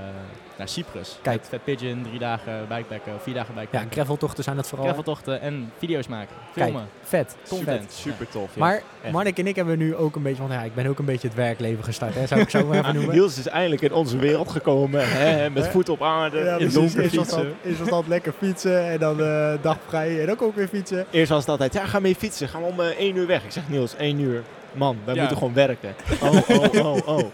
naar 0.58 0.68
Cyprus. 0.68 1.18
Kijk. 1.22 1.40
Met 1.40 1.48
Fat 1.50 1.64
Pigeon, 1.64 2.04
drie 2.08 2.20
dagen 2.20 2.68
bikepacken, 2.68 3.14
of 3.16 3.24
vier 3.24 3.34
dagen 3.34 3.54
Ja, 3.56 3.60
bikepacken. 3.62 3.92
graveltochten 3.92 4.44
zijn 4.44 4.56
dat 4.56 4.68
vooral. 4.68 4.86
Graveltochten 4.88 5.42
en 5.42 5.72
video's 5.78 6.08
maken, 6.08 6.36
Kijk, 6.54 6.66
filmen, 6.70 6.88
vet. 7.02 7.36
content. 7.50 7.82
vet. 7.82 7.94
Super 7.94 8.30
tof. 8.30 8.50
ja. 8.54 8.60
Maar 8.60 8.82
echt. 9.04 9.14
Marnik 9.14 9.38
en 9.40 9.48
ik 9.48 9.56
hebben 9.56 9.78
nu 9.78 9.96
ook 9.96 10.16
een 10.16 10.22
beetje, 10.24 10.42
want 10.42 10.54
ja, 10.54 10.62
ik 10.62 10.76
ben 10.76 10.88
ook 10.88 11.00
een 11.00 11.06
beetje 11.06 11.28
het 11.28 11.38
werkleven 11.38 11.84
gestart, 11.84 12.14
hè, 12.16 12.28
zou 12.28 12.42
ik 12.42 12.50
zo 12.50 12.66
maar 12.66 12.78
even 12.80 12.94
noemen. 12.96 13.14
Niels 13.16 13.38
is 13.38 13.48
eindelijk 13.48 13.82
in 13.82 13.94
onze 13.94 14.18
wereld 14.18 14.52
gekomen, 14.52 15.10
hè, 15.10 15.50
met 15.50 15.68
voet 15.68 15.90
op 15.90 16.02
aarde, 16.02 16.40
Ja, 16.40 16.58
in 16.58 16.70
donker 16.70 17.02
dat, 17.02 17.10
fietsen. 17.12 17.54
eerst 17.64 17.80
was 17.80 17.90
dat 17.90 18.08
lekker 18.08 18.34
fietsen 18.38 18.90
en 18.90 19.00
dan 19.00 19.22
eh 19.22 19.54
dag 19.62 19.78
vrij 19.88 20.22
en 20.22 20.32
ook 20.32 20.42
ook 20.42 20.56
weer 20.56 20.68
fietsen. 20.68 21.06
Eerst 21.12 21.30
was 21.30 21.40
het 21.40 21.50
altijd, 21.50 21.74
ja, 21.74 21.86
ga 21.86 22.00
mee 22.00 22.16
fietsen, 22.16 22.48
gaan 22.50 22.62
we 22.62 22.68
om 22.68 22.80
eh, 22.80 22.88
één 22.88 23.16
uur 23.16 23.28
weg. 23.28 23.44
Ik 23.44 23.52
zeg, 23.52 23.70
Niels, 23.70 23.96
één 23.96 24.20
uur. 24.20 24.44
Man, 24.76 24.98
wij 25.06 25.14
Ja. 25.14 25.20
moeten 25.20 25.38
gewoon 25.38 25.54
werken. 25.54 25.96
Oh, 26.22 26.50
oh, 26.50 26.86
oh, 26.86 27.08
oh. 27.08 27.32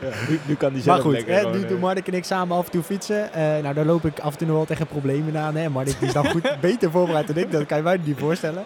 Ja, 0.00 0.08
nu, 0.28 0.38
nu 0.46 0.54
kan 0.54 0.72
die 0.72 0.82
zelf 0.82 0.96
Maar 0.96 1.06
goed, 1.06 1.26
hè, 1.26 1.38
gewoon, 1.38 1.56
nu 1.56 1.62
eh, 1.62 1.68
doen 1.68 1.80
Marnik 1.80 2.06
en 2.08 2.14
ik 2.14 2.24
samen 2.24 2.56
af 2.56 2.64
en 2.64 2.70
toe 2.70 2.82
fietsen. 2.82 3.32
Eh, 3.32 3.42
nou, 3.62 3.74
daar 3.74 3.84
loop 3.84 4.04
ik 4.04 4.18
af 4.18 4.32
en 4.32 4.38
toe 4.38 4.46
nog 4.46 4.56
wel 4.56 4.64
tegen 4.64 4.86
problemen 4.86 5.36
aan. 5.36 5.54
Hè. 5.56 5.68
Marnik 5.68 5.98
die 5.98 6.08
is 6.08 6.14
dan 6.14 6.26
goed, 6.30 6.56
beter 6.60 6.90
voorbereid 6.90 7.26
dan 7.26 7.36
ik, 7.36 7.52
dat 7.52 7.66
kan 7.66 7.76
je 7.76 7.82
mij 7.82 7.98
niet 8.04 8.18
voorstellen. 8.18 8.64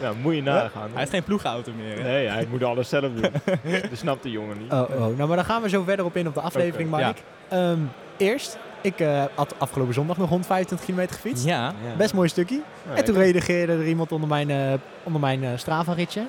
Ja, 0.00 0.12
moet 0.22 0.34
je 0.34 0.42
nagaan. 0.42 0.88
Hij 0.90 0.98
heeft 0.98 1.10
geen 1.10 1.22
ploegauto 1.24 1.72
meer. 1.76 1.96
hè? 1.96 2.02
Nee, 2.02 2.26
hij 2.28 2.46
moet 2.50 2.62
alles 2.64 2.88
zelf 2.88 3.02
doen. 3.12 3.20
Dat 3.90 3.98
snapt 3.98 4.22
de 4.22 4.30
jongen 4.30 4.58
niet. 4.58 4.72
Oh, 4.72 4.80
oh. 4.90 4.96
Nou, 5.16 5.26
maar 5.26 5.36
dan 5.36 5.44
gaan 5.44 5.62
we 5.62 5.68
zo 5.68 5.82
verder 5.82 6.04
op 6.04 6.16
in 6.16 6.26
op 6.26 6.34
de 6.34 6.40
aflevering, 6.40 6.90
Marnik. 6.90 7.22
Ehm, 7.48 7.78
eerst, 8.16 8.58
ik 8.80 9.00
eh, 9.00 9.24
had 9.34 9.54
afgelopen 9.58 9.94
zondag 9.94 10.16
nog 10.16 10.28
125 10.28 10.86
kilometer 10.86 11.14
gefietst. 11.14 11.44
Ja, 11.44 11.62
Ja. 11.62 11.96
Best 11.96 12.14
mooi 12.14 12.28
stukje. 12.28 12.60
Ja, 12.88 12.94
en 12.94 13.04
toen 13.04 13.14
reageerde 13.16 13.72
er 13.72 13.86
iemand 13.86 14.12
onder 14.12 14.28
mijn, 14.28 14.50
eh 14.50 14.72
onder 15.02 15.20
mijn 15.20 15.44
eh, 15.44 15.50
Strava-ritje. 15.56 16.22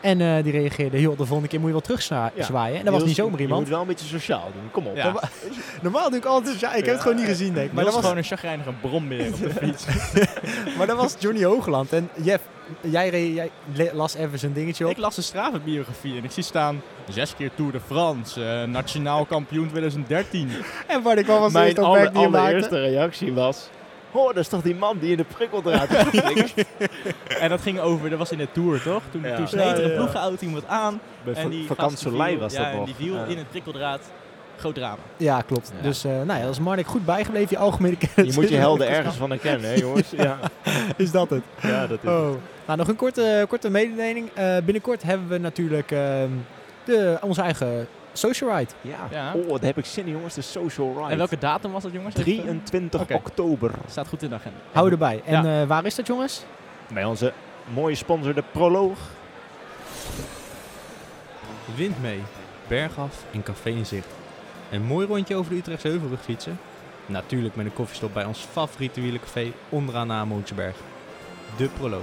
En 0.00 0.20
eh, 0.20 0.42
die 0.42 0.52
reageerde, 0.52 1.00
joh, 1.00 1.18
de 1.18 1.24
volgende 1.24 1.48
keer 1.48 1.58
moet 1.58 1.66
je 1.68 1.72
wel 1.74 1.82
terug 1.84 2.02
zwa- 2.02 2.30
Ja. 2.34 2.44
zwaaien. 2.44 2.78
En 2.78 2.84
dat 2.84 2.94
was 2.94 3.04
niet 3.04 3.14
zomaar 3.16 3.36
Je 3.36 3.42
iemand. 3.42 3.60
moet 3.60 3.70
wel 3.70 3.80
een 3.80 3.86
beetje 3.86 4.06
sociaal 4.06 4.50
doen. 4.54 4.70
Kom 4.70 4.86
op. 4.86 4.96
Ja. 4.96 5.14
Normaal 5.82 6.08
doe 6.10 6.18
ik 6.18 6.24
altijd, 6.24 6.60
ja, 6.60 6.74
ik 6.74 6.84
heb 6.84 6.92
het 6.94 7.02
gewoon 7.02 7.16
niet 7.16 7.26
gezien, 7.26 7.54
denk 7.54 7.66
ik. 7.66 7.72
Maar 7.72 7.84
dat, 7.84 7.92
was, 7.92 8.02
gewoon 8.02 8.16
een 8.16 8.24
chagrijnige 8.24 8.70
brombeer 8.80 9.26
op 9.32 9.38
de 9.40 9.50
fiets. 9.62 9.86
maar 10.78 10.86
dat 10.86 10.96
was 10.96 11.14
Johnny 11.18 11.44
Hoogland. 11.44 11.92
En 11.92 12.08
Jeff, 12.22 12.42
jij, 12.80 13.08
re- 13.08 13.32
jij 13.72 13.90
las 13.92 14.14
even 14.14 14.38
zijn 14.38 14.52
dingetje 14.52 14.84
op. 14.84 14.90
ik 14.90 14.96
las 14.98 15.14
de 15.14 15.22
Strava-biografie 15.22 16.16
en 16.18 16.24
ik 16.24 16.30
zie 16.30 16.42
staan... 16.42 16.82
Zes 17.08 17.34
keer 17.36 17.50
Tour 17.54 17.72
de 17.72 17.80
France, 17.86 18.44
eh, 18.44 18.62
nationaal 18.68 19.24
kampioen 19.24 19.68
2013. 19.68 20.50
En 20.86 21.02
wat 21.02 21.16
ik 21.18 21.24
kwam 21.24 21.42
als 21.42 21.52
Mijn 21.52 21.64
eerste 21.64 21.80
aller, 21.80 22.02
je 22.12 22.18
allereerste 22.18 22.80
reactie 22.80 23.32
was... 23.32 23.68
Oh, 24.16 24.26
dat 24.26 24.36
is 24.36 24.48
toch 24.48 24.62
die 24.62 24.74
man 24.74 24.98
die 24.98 25.10
in 25.10 25.16
de 25.16 25.24
prikkeldraad 25.24 25.88
en 27.40 27.48
dat 27.48 27.60
ging 27.60 27.80
over, 27.80 28.10
dat 28.10 28.18
was 28.18 28.32
in 28.32 28.38
de 28.38 28.48
Tour 28.52 28.82
toch? 28.82 29.02
Toen, 29.10 29.22
Ja. 29.22 29.36
toen 29.36 29.48
sneed 29.48 29.72
er 29.72 29.82
ja, 29.82 29.88
een 29.88 29.94
ploegenauto 29.94 30.46
iemand 30.46 30.66
aan. 30.66 31.00
Bij 31.24 31.34
en 31.34 31.48
die 31.50 31.66
Vakant 31.66 31.90
gast 31.90 32.02
die 32.02 32.12
Soleil 32.12 32.30
viel- 32.30 32.40
was 32.40 32.52
ja, 32.52 32.58
dat 32.62 32.70
en 32.70 32.76
nog. 32.76 32.86
die 32.86 32.94
viel 32.94 33.14
Ja. 33.14 33.24
in 33.24 33.36
het 33.38 33.50
prikkeldraad. 33.50 34.00
Groot 34.58 34.74
drama. 34.74 34.96
Ja, 35.16 35.40
klopt. 35.40 35.72
Ja. 35.76 35.82
Dus 35.82 36.04
eh, 36.04 36.10
nou 36.12 36.38
ja, 36.38 36.40
dat 36.44 36.50
is 36.50 36.58
Marnik 36.60 36.86
goed 36.86 37.04
bijgebleven. 37.04 37.48
Je 37.50 37.58
algemene 37.58 37.96
kennis. 37.96 38.34
Je 38.34 38.40
moet 38.40 38.50
je 38.50 38.56
helden 38.56 38.88
ergens 38.98 39.14
van 39.16 39.30
herkennen, 39.30 39.70
hè 39.70 39.74
jongens? 39.74 40.10
Ja, 40.10 40.38
Is 40.96 41.10
dat 41.10 41.30
het? 41.30 41.42
ja 41.62 41.86
dat 41.86 41.98
is 42.02 42.08
Oh. 42.10 42.28
Nou, 42.66 42.78
nog 42.78 42.88
een 42.88 42.96
korte, 42.96 43.44
korte 43.48 43.70
mededeling. 43.70 44.28
Eh, 44.34 44.56
binnenkort 44.64 45.02
hebben 45.02 45.28
we 45.28 45.38
natuurlijk 45.38 45.90
ehm, 45.90 46.28
de, 46.84 47.18
onze 47.20 47.40
eigen 47.42 47.86
social 48.16 48.56
ride. 48.56 48.70
Ja. 48.80 49.08
Ja. 49.10 49.32
Oh, 49.34 49.48
daar 49.48 49.60
heb 49.60 49.78
ik 49.78 49.84
zin 49.84 50.06
in, 50.06 50.12
jongens. 50.12 50.34
De 50.34 50.42
Social 50.42 50.94
Ride. 50.96 51.10
En 51.10 51.16
welke 51.16 51.38
datum 51.38 51.72
was 51.72 51.82
dat 51.82 51.92
jongens? 51.92 52.14
Even- 52.14 52.34
23 52.34 53.00
Oké. 53.00 53.14
oktober. 53.14 53.70
Staat 53.90 54.08
goed 54.08 54.22
in 54.22 54.28
de 54.28 54.34
agenda. 54.34 54.56
Hou 54.72 54.90
erbij. 54.90 55.22
En 55.24 55.44
Ja. 55.44 55.60
eh, 55.62 55.68
waar 55.68 55.84
is 55.84 55.94
dat, 55.94 56.06
jongens? 56.06 56.44
Bij 56.92 57.04
onze 57.04 57.32
mooie 57.74 57.94
sponsor, 57.94 58.34
de 58.34 58.44
Proloog. 58.52 58.98
Wind 61.74 62.02
mee, 62.02 62.22
bergaf 62.68 63.24
en 63.32 63.42
café 63.42 63.70
in 63.70 63.86
zicht. 63.86 64.06
Een 64.70 64.82
mooi 64.82 65.06
rondje 65.06 65.34
over 65.34 65.50
de 65.52 65.56
Utrechtse 65.58 65.88
Heuvelrug 65.88 66.20
fietsen. 66.22 66.58
Natuurlijk 67.06 67.56
met 67.56 67.66
een 67.66 67.72
koffiestop 67.72 68.14
bij 68.14 68.24
ons 68.24 68.46
favoriete 68.52 69.00
wielencafé 69.00 69.52
onderaan 69.68 70.06
na 70.06 70.24
Moontjesberg. 70.24 70.76
De 71.56 71.68
proloog. 71.68 72.02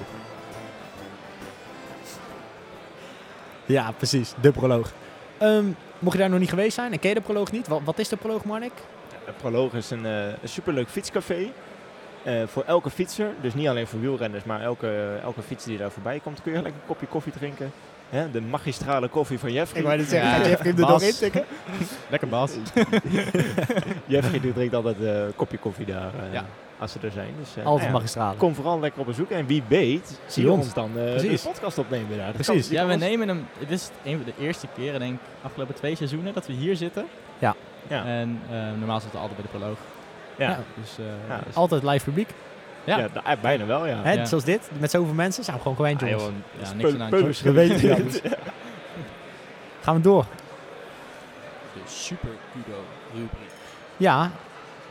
Ja, 3.65 3.91
precies. 3.91 4.34
De 4.41 4.51
proloog. 4.51 4.91
Ehm, 5.38 5.65
mocht 6.03 6.15
je 6.15 6.22
daar 6.22 6.29
nog 6.29 6.39
niet 6.39 6.50
geweest 6.50 6.75
zijn 6.75 6.91
en 6.91 7.00
ken 7.00 7.10
je 7.10 7.15
de 7.15 7.22
proloog 7.22 7.51
niet, 7.51 7.67
wat, 7.67 7.81
wat 7.83 8.00
is 8.00 8.07
de 8.10 8.15
proloog, 8.17 8.43
Marnik? 8.43 8.72
De 9.25 9.31
Proloog 9.38 9.74
is 9.74 9.89
een, 9.89 10.05
eh, 10.05 10.25
een 10.27 10.50
superleuk 10.50 10.89
fietscafé. 10.89 11.51
Eh, 12.24 12.33
voor 12.45 12.63
elke 12.63 12.89
fietser, 12.89 13.27
dus 13.41 13.53
niet 13.53 13.67
alleen 13.67 13.88
voor 13.88 14.00
wielrenners, 14.00 14.43
maar 14.43 14.62
elke, 14.62 15.19
elke 15.24 15.41
fietser 15.41 15.69
die 15.69 15.77
daar 15.77 15.91
voorbij 15.91 16.19
komt, 16.19 16.41
kun 16.41 16.51
je 16.51 16.62
lekker 16.62 16.81
een 16.81 16.88
kopje 16.88 17.07
koffie 17.07 17.31
drinken. 17.31 17.72
Hè, 18.10 18.31
de 18.31 18.41
magistrale 18.41 19.07
koffie 19.07 19.39
van 19.39 19.51
Jeffrey. 19.51 19.79
Ik 19.79 19.86
wou 19.86 19.98
net 19.98 20.10
zeggen, 20.10 20.29
Ja, 20.29 20.36
gaat 20.36 20.45
Jeff 20.45 20.65
er 20.65 20.79
nog 20.79 21.01
in 21.01 21.13
tikken? 21.13 21.45
Lekker 22.10 22.27
Bas. 22.27 22.51
Jeffrey 24.05 24.39
die 24.39 24.53
drinkt 24.53 24.75
altijd 24.75 25.01
eh, 25.01 25.24
een 25.24 25.36
kopje 25.36 25.57
koffie 25.57 25.86
daar 25.86 26.12
Ja. 26.31 26.45
Als 26.83 26.91
ze 26.91 26.99
er 27.01 27.11
zijn. 27.11 27.33
Dus, 27.39 27.49
eh, 27.49 27.55
Altijd 27.55 27.65
nou 27.75 27.81
ja, 27.85 27.91
magistrale. 27.91 28.37
Kom 28.37 28.55
vooral 28.55 28.79
lekker 28.79 28.99
op 29.01 29.05
bezoek 29.07 29.29
en 29.29 29.45
wie 29.45 29.63
weet 29.67 30.19
zie 30.27 30.43
je 30.43 30.51
ons. 30.51 30.65
ons 30.65 30.73
dan 30.73 30.91
eh, 30.97 31.03
Precies. 31.15 31.41
de 31.41 31.47
podcast 31.49 31.77
opnemen 31.77 32.17
daar. 32.17 32.25
Dat 32.33 32.41
Precies. 32.41 32.67
kan- 32.67 32.75
Ja, 32.77 32.85
we 32.85 32.93
ons- 32.93 33.01
nemen 33.01 33.27
hem. 33.27 33.47
Dit 33.59 33.71
is 33.71 33.89
een 34.03 34.15
van 34.15 34.25
de 34.25 34.43
eerste 34.45 34.67
keren, 34.75 34.99
denk 34.99 35.13
ik, 35.13 35.19
afgelopen 35.41 35.75
twee 35.75 35.95
seizoenen 35.95 36.33
dat 36.33 36.47
we 36.47 36.53
hier 36.53 36.75
zitten. 36.75 37.05
Ja. 37.39 37.55
Ja. 37.87 38.05
En 38.05 38.39
eh, 38.51 38.55
normaal 38.77 38.99
zitten 38.99 39.19
we 39.19 39.25
altijd 39.27 39.41
bij 39.41 39.51
de 39.51 39.57
proloog. 39.57 39.77
Ja. 40.37 40.49
Ja. 40.49 40.59
Dus 40.81 40.97
eh, 40.99 41.05
Ja, 41.29 41.39
dus- 41.45 41.55
Altijd 41.55 41.83
live 41.83 42.05
publiek. 42.05 42.29
Ja. 42.83 42.97
Ja, 42.97 43.37
bijna 43.41 43.65
wel, 43.65 43.85
ja. 43.87 43.99
Hè, 44.03 44.11
Ja. 44.13 44.25
Zoals 44.25 44.43
dit, 44.43 44.69
met 44.79 44.91
zoveel 44.91 45.13
mensen. 45.13 45.43
Zijn 45.43 45.55
we 45.55 45.61
gewoon 45.61 45.77
gewend, 45.77 46.03
Ah, 46.03 46.09
jongens. 46.09 46.27
joh, 46.27 46.33
ja, 46.51 46.57
niks 46.59 46.69
aan 46.71 46.77
peu- 47.09 47.17
de 47.17 47.23
hand. 47.23 47.39
We 47.41 47.51
weten 47.51 47.89
het 47.89 48.03
niet. 48.03 48.21
Gaan 49.83 49.95
we 49.95 50.01
door. 50.01 50.25
De 51.73 51.79
Super 51.85 52.29
Kudo 52.51 52.77
rubriek. 53.13 53.49
Ja, 53.97 54.31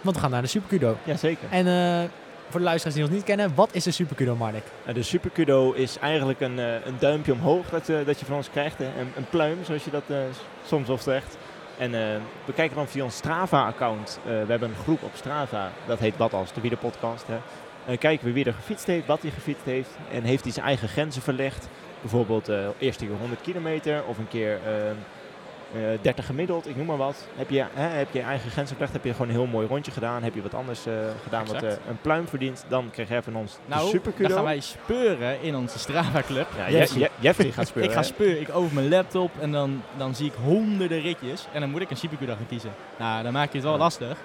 want 0.02 0.16
we 0.16 0.22
gaan 0.22 0.30
naar 0.30 0.42
de 0.42 0.48
Super 0.48 0.68
Kudo. 0.68 0.96
Jazeker. 1.04 1.48
En 1.50 1.66
eh, 1.66 2.08
voor 2.48 2.60
de 2.60 2.66
luisteraars 2.66 2.94
die 2.94 3.04
ons 3.04 3.14
niet 3.14 3.24
kennen, 3.24 3.54
wat 3.54 3.68
is 3.72 3.84
de 3.84 3.90
Super 3.90 4.16
Kudo, 4.16 4.36
Marnik? 4.36 4.64
Nou, 4.82 4.94
de 4.94 5.02
Super 5.02 5.30
Kudo 5.30 5.72
is 5.72 5.98
eigenlijk 5.98 6.40
een, 6.40 6.58
eh, 6.58 6.86
een 6.86 6.96
duimpje 6.98 7.32
omhoog 7.32 7.68
dat, 7.70 7.88
eh, 7.88 7.96
dat 8.06 8.20
je 8.20 8.26
van 8.26 8.36
ons 8.36 8.50
krijgt. 8.50 8.78
Hè. 8.78 8.84
Een, 8.84 9.12
een 9.16 9.28
pluim, 9.30 9.58
zoals 9.64 9.84
je 9.84 9.90
dat 9.90 10.04
soms 10.66 10.86
wel 10.88 10.98
zegt. 10.98 11.36
En 11.78 11.90
we 12.44 12.52
kijken 12.54 12.76
dan 12.76 12.88
via 12.88 13.04
ons 13.04 13.16
Strava-account. 13.16 14.18
We 14.24 14.30
hebben 14.30 14.68
een 14.68 14.82
groep 14.82 15.02
op 15.02 15.10
Strava, 15.14 15.70
dat 15.86 15.98
heet 15.98 16.16
Wat 16.16 16.34
Als, 16.34 16.52
de 16.52 16.60
Wielerpodcast. 16.60 17.26
Hè. 17.26 17.38
En 17.86 17.98
kijken 17.98 18.26
we 18.26 18.32
wie 18.32 18.44
er 18.44 18.52
gefietst 18.52 18.86
heeft, 18.86 19.06
wat 19.06 19.22
hij 19.22 19.30
gefietst 19.30 19.64
heeft. 19.64 19.90
En 20.12 20.22
heeft 20.22 20.42
hij 20.42 20.52
zijn 20.52 20.66
eigen 20.66 20.88
grenzen 20.88 21.22
verlegd. 21.22 21.68
Bijvoorbeeld 22.00 22.48
eh 22.48 22.68
eerst 22.78 23.00
een 23.00 23.06
keer 23.06 23.16
100 23.16 23.40
kilometer 23.40 24.04
of 24.04 24.18
een 24.18 24.28
keer 24.28 24.60
eh, 24.64 24.90
eh, 24.90 24.96
30 26.02 26.26
gemiddeld, 26.26 26.68
ik 26.68 26.76
noem 26.76 26.86
maar 26.86 26.96
wat. 26.96 27.26
Heb 27.36 27.50
je, 27.50 27.64
hè, 27.74 27.82
heb 27.88 28.08
je 28.12 28.20
eigen 28.20 28.50
grenzen 28.50 28.74
verlegd, 28.76 28.92
heb 28.92 29.04
je 29.04 29.12
gewoon 29.12 29.28
een 29.28 29.34
heel 29.34 29.46
mooi 29.46 29.66
rondje 29.66 29.92
gedaan. 29.92 30.22
Heb 30.22 30.34
je 30.34 30.42
wat 30.42 30.54
anders 30.54 30.86
eh, 30.86 30.92
gedaan 31.22 31.46
wat 31.46 31.54
Exact. 31.54 31.72
eh, 31.80 31.88
een 31.88 31.98
pluim 32.00 32.28
verdient, 32.28 32.64
dan 32.68 32.90
krijg 32.90 33.08
je 33.08 33.22
van 33.22 33.36
ons 33.36 33.58
Nou, 33.66 33.88
Super 33.88 34.12
dan 34.18 34.30
gaan 34.30 34.44
wij 34.44 34.60
speuren 34.60 35.42
in 35.42 35.56
onze 35.56 35.78
Strava-club. 35.78 36.46
Ja, 36.56 36.70
Yes. 36.70 36.92
Je- 36.92 36.98
Je- 36.98 37.10
Jeffrey 37.20 37.52
gaat 37.52 37.66
spelen. 37.66 37.88
Ik 37.88 37.94
ga 37.94 38.02
speuren, 38.02 38.40
ik 38.40 38.54
open 38.54 38.74
mijn 38.74 38.88
laptop 38.88 39.30
en 39.40 39.52
dan, 39.52 39.82
dan 39.96 40.14
zie 40.14 40.26
ik 40.26 40.32
honderden 40.44 41.00
ritjes. 41.00 41.46
En 41.52 41.60
dan 41.60 41.70
moet 41.70 41.80
ik 41.80 41.90
een 41.90 41.96
supercuda 41.96 42.34
gaan 42.34 42.46
kiezen. 42.48 42.70
Nou, 42.98 43.22
dan 43.22 43.32
maak 43.32 43.48
je 43.48 43.54
het 43.54 43.62
wel 43.62 43.72
Ja. 43.72 43.78
lastig. 43.78 44.16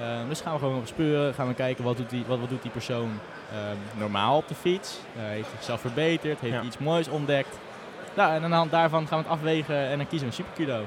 Ehm, 0.00 0.28
dus 0.28 0.40
gaan 0.40 0.52
we 0.52 0.58
gewoon 0.58 0.78
op 0.78 0.86
speuren, 0.86 1.34
gaan 1.34 1.48
we 1.48 1.54
kijken 1.54 1.84
wat 1.84 1.96
doet 1.96 2.10
die, 2.10 2.24
wat, 2.26 2.38
wat 2.38 2.48
doet 2.48 2.62
die 2.62 2.70
persoon 2.70 3.10
ehm, 3.52 3.98
normaal 3.98 4.36
op 4.36 4.48
de 4.48 4.54
fiets. 4.54 4.98
Eh, 5.16 5.22
heeft 5.22 5.46
hij 5.46 5.50
zichzelf 5.56 5.80
verbeterd, 5.80 6.40
heeft 6.40 6.52
Ja. 6.52 6.58
hij 6.58 6.66
iets 6.66 6.78
moois 6.78 7.08
ontdekt. 7.08 7.58
Nou, 8.16 8.34
en 8.34 8.42
aan 8.44 8.50
de 8.50 8.56
hand 8.56 8.70
daarvan 8.70 9.06
gaan 9.06 9.18
we 9.18 9.24
het 9.24 9.32
afwegen 9.32 9.76
en 9.88 9.96
dan 9.98 10.06
kiezen 10.08 10.28
we 10.28 10.34
een 10.36 10.44
supercudo. 10.44 10.80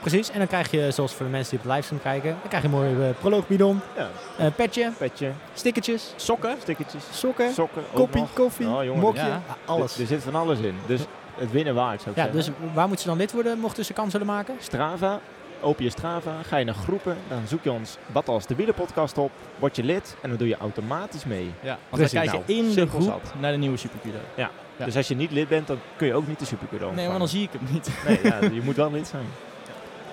Precies, 0.00 0.30
en 0.30 0.38
dan 0.38 0.46
krijg 0.46 0.70
je, 0.70 0.90
zoals 0.90 1.12
voor 1.14 1.26
de 1.26 1.32
mensen 1.32 1.50
die 1.50 1.58
op 1.58 1.64
de 1.64 1.70
livestream 1.70 2.02
kijken, 2.02 2.30
dan 2.40 2.48
krijg 2.48 2.62
je 2.62 2.68
een 2.68 2.74
mooi 2.74 3.08
uh, 3.08 3.14
proloogbidon, 3.20 3.80
Ja, 3.96 4.08
een 4.38 4.52
petje, 4.52 4.90
petje, 4.98 5.30
stickertjes, 5.54 6.12
Sokken. 6.16 6.56
stickertjes, 6.60 7.02
sokken, 7.12 7.52
sokken, 7.52 7.82
koppie, 7.92 8.24
koffie, 8.34 8.66
Oh, 8.68 8.84
jongen, 8.84 9.00
mokje, 9.00 9.20
ja. 9.20 9.26
ja, 9.26 9.42
alles. 9.64 9.94
Er, 9.94 10.00
er 10.00 10.06
zit 10.06 10.22
van 10.22 10.34
alles 10.34 10.58
in. 10.58 10.78
Dus 10.86 11.00
het 11.34 11.50
winnen 11.50 11.74
waard 11.74 12.00
zou 12.02 12.10
ik 12.10 12.16
Ja, 12.16 12.32
zeggen. 12.32 12.52
dus 12.62 12.70
waar 12.74 12.86
moeten 12.86 13.02
ze 13.04 13.08
dan 13.10 13.18
lid 13.18 13.32
worden, 13.32 13.58
mochten 13.58 13.84
ze 13.84 13.92
kans 13.92 14.12
willen 14.12 14.26
maken? 14.26 14.54
Strava, 14.58 15.20
open 15.60 15.84
je 15.84 15.90
Strava, 15.90 16.32
ga 16.48 16.56
je 16.56 16.64
naar 16.64 16.74
groepen, 16.74 17.16
dan 17.28 17.38
zoek 17.46 17.64
je 17.64 17.72
ons 17.72 17.96
wat 18.12 18.28
als 18.28 18.46
de 18.46 18.54
wielerpodcast 18.54 19.18
op, 19.18 19.30
word 19.58 19.76
je 19.76 19.84
lid 19.84 20.16
en 20.22 20.28
dan 20.28 20.38
doe 20.38 20.48
je 20.48 20.56
automatisch 20.56 21.24
mee. 21.24 21.50
Ja, 21.60 21.68
want 21.68 21.78
Precies. 22.02 22.12
we 22.12 22.18
kijken 22.18 22.42
Nou, 22.56 22.58
in 22.68 22.74
de 22.74 22.86
groep 22.88 23.02
zat. 23.02 23.32
naar 23.40 23.52
de 23.52 23.58
nieuwe 23.58 23.76
supercudo. 23.76 24.18
Ja. 24.34 24.50
Dus 24.84 24.96
als 24.96 25.08
je 25.08 25.14
niet 25.16 25.30
lid 25.30 25.48
bent, 25.48 25.66
dan 25.66 25.78
kun 25.96 26.06
je 26.06 26.14
ook 26.14 26.26
niet 26.26 26.38
de 26.38 26.44
supercudo 26.44 26.90
Nee, 26.92 27.08
maar 27.08 27.18
dan 27.18 27.28
zie 27.28 27.42
ik 27.42 27.48
hem 27.52 27.68
niet. 27.72 27.88
Nee, 28.06 28.18
ja, 28.22 28.38
je 28.54 28.60
moet 28.64 28.76
wel 28.76 28.92
lid 28.92 29.06
zijn. 29.06 29.24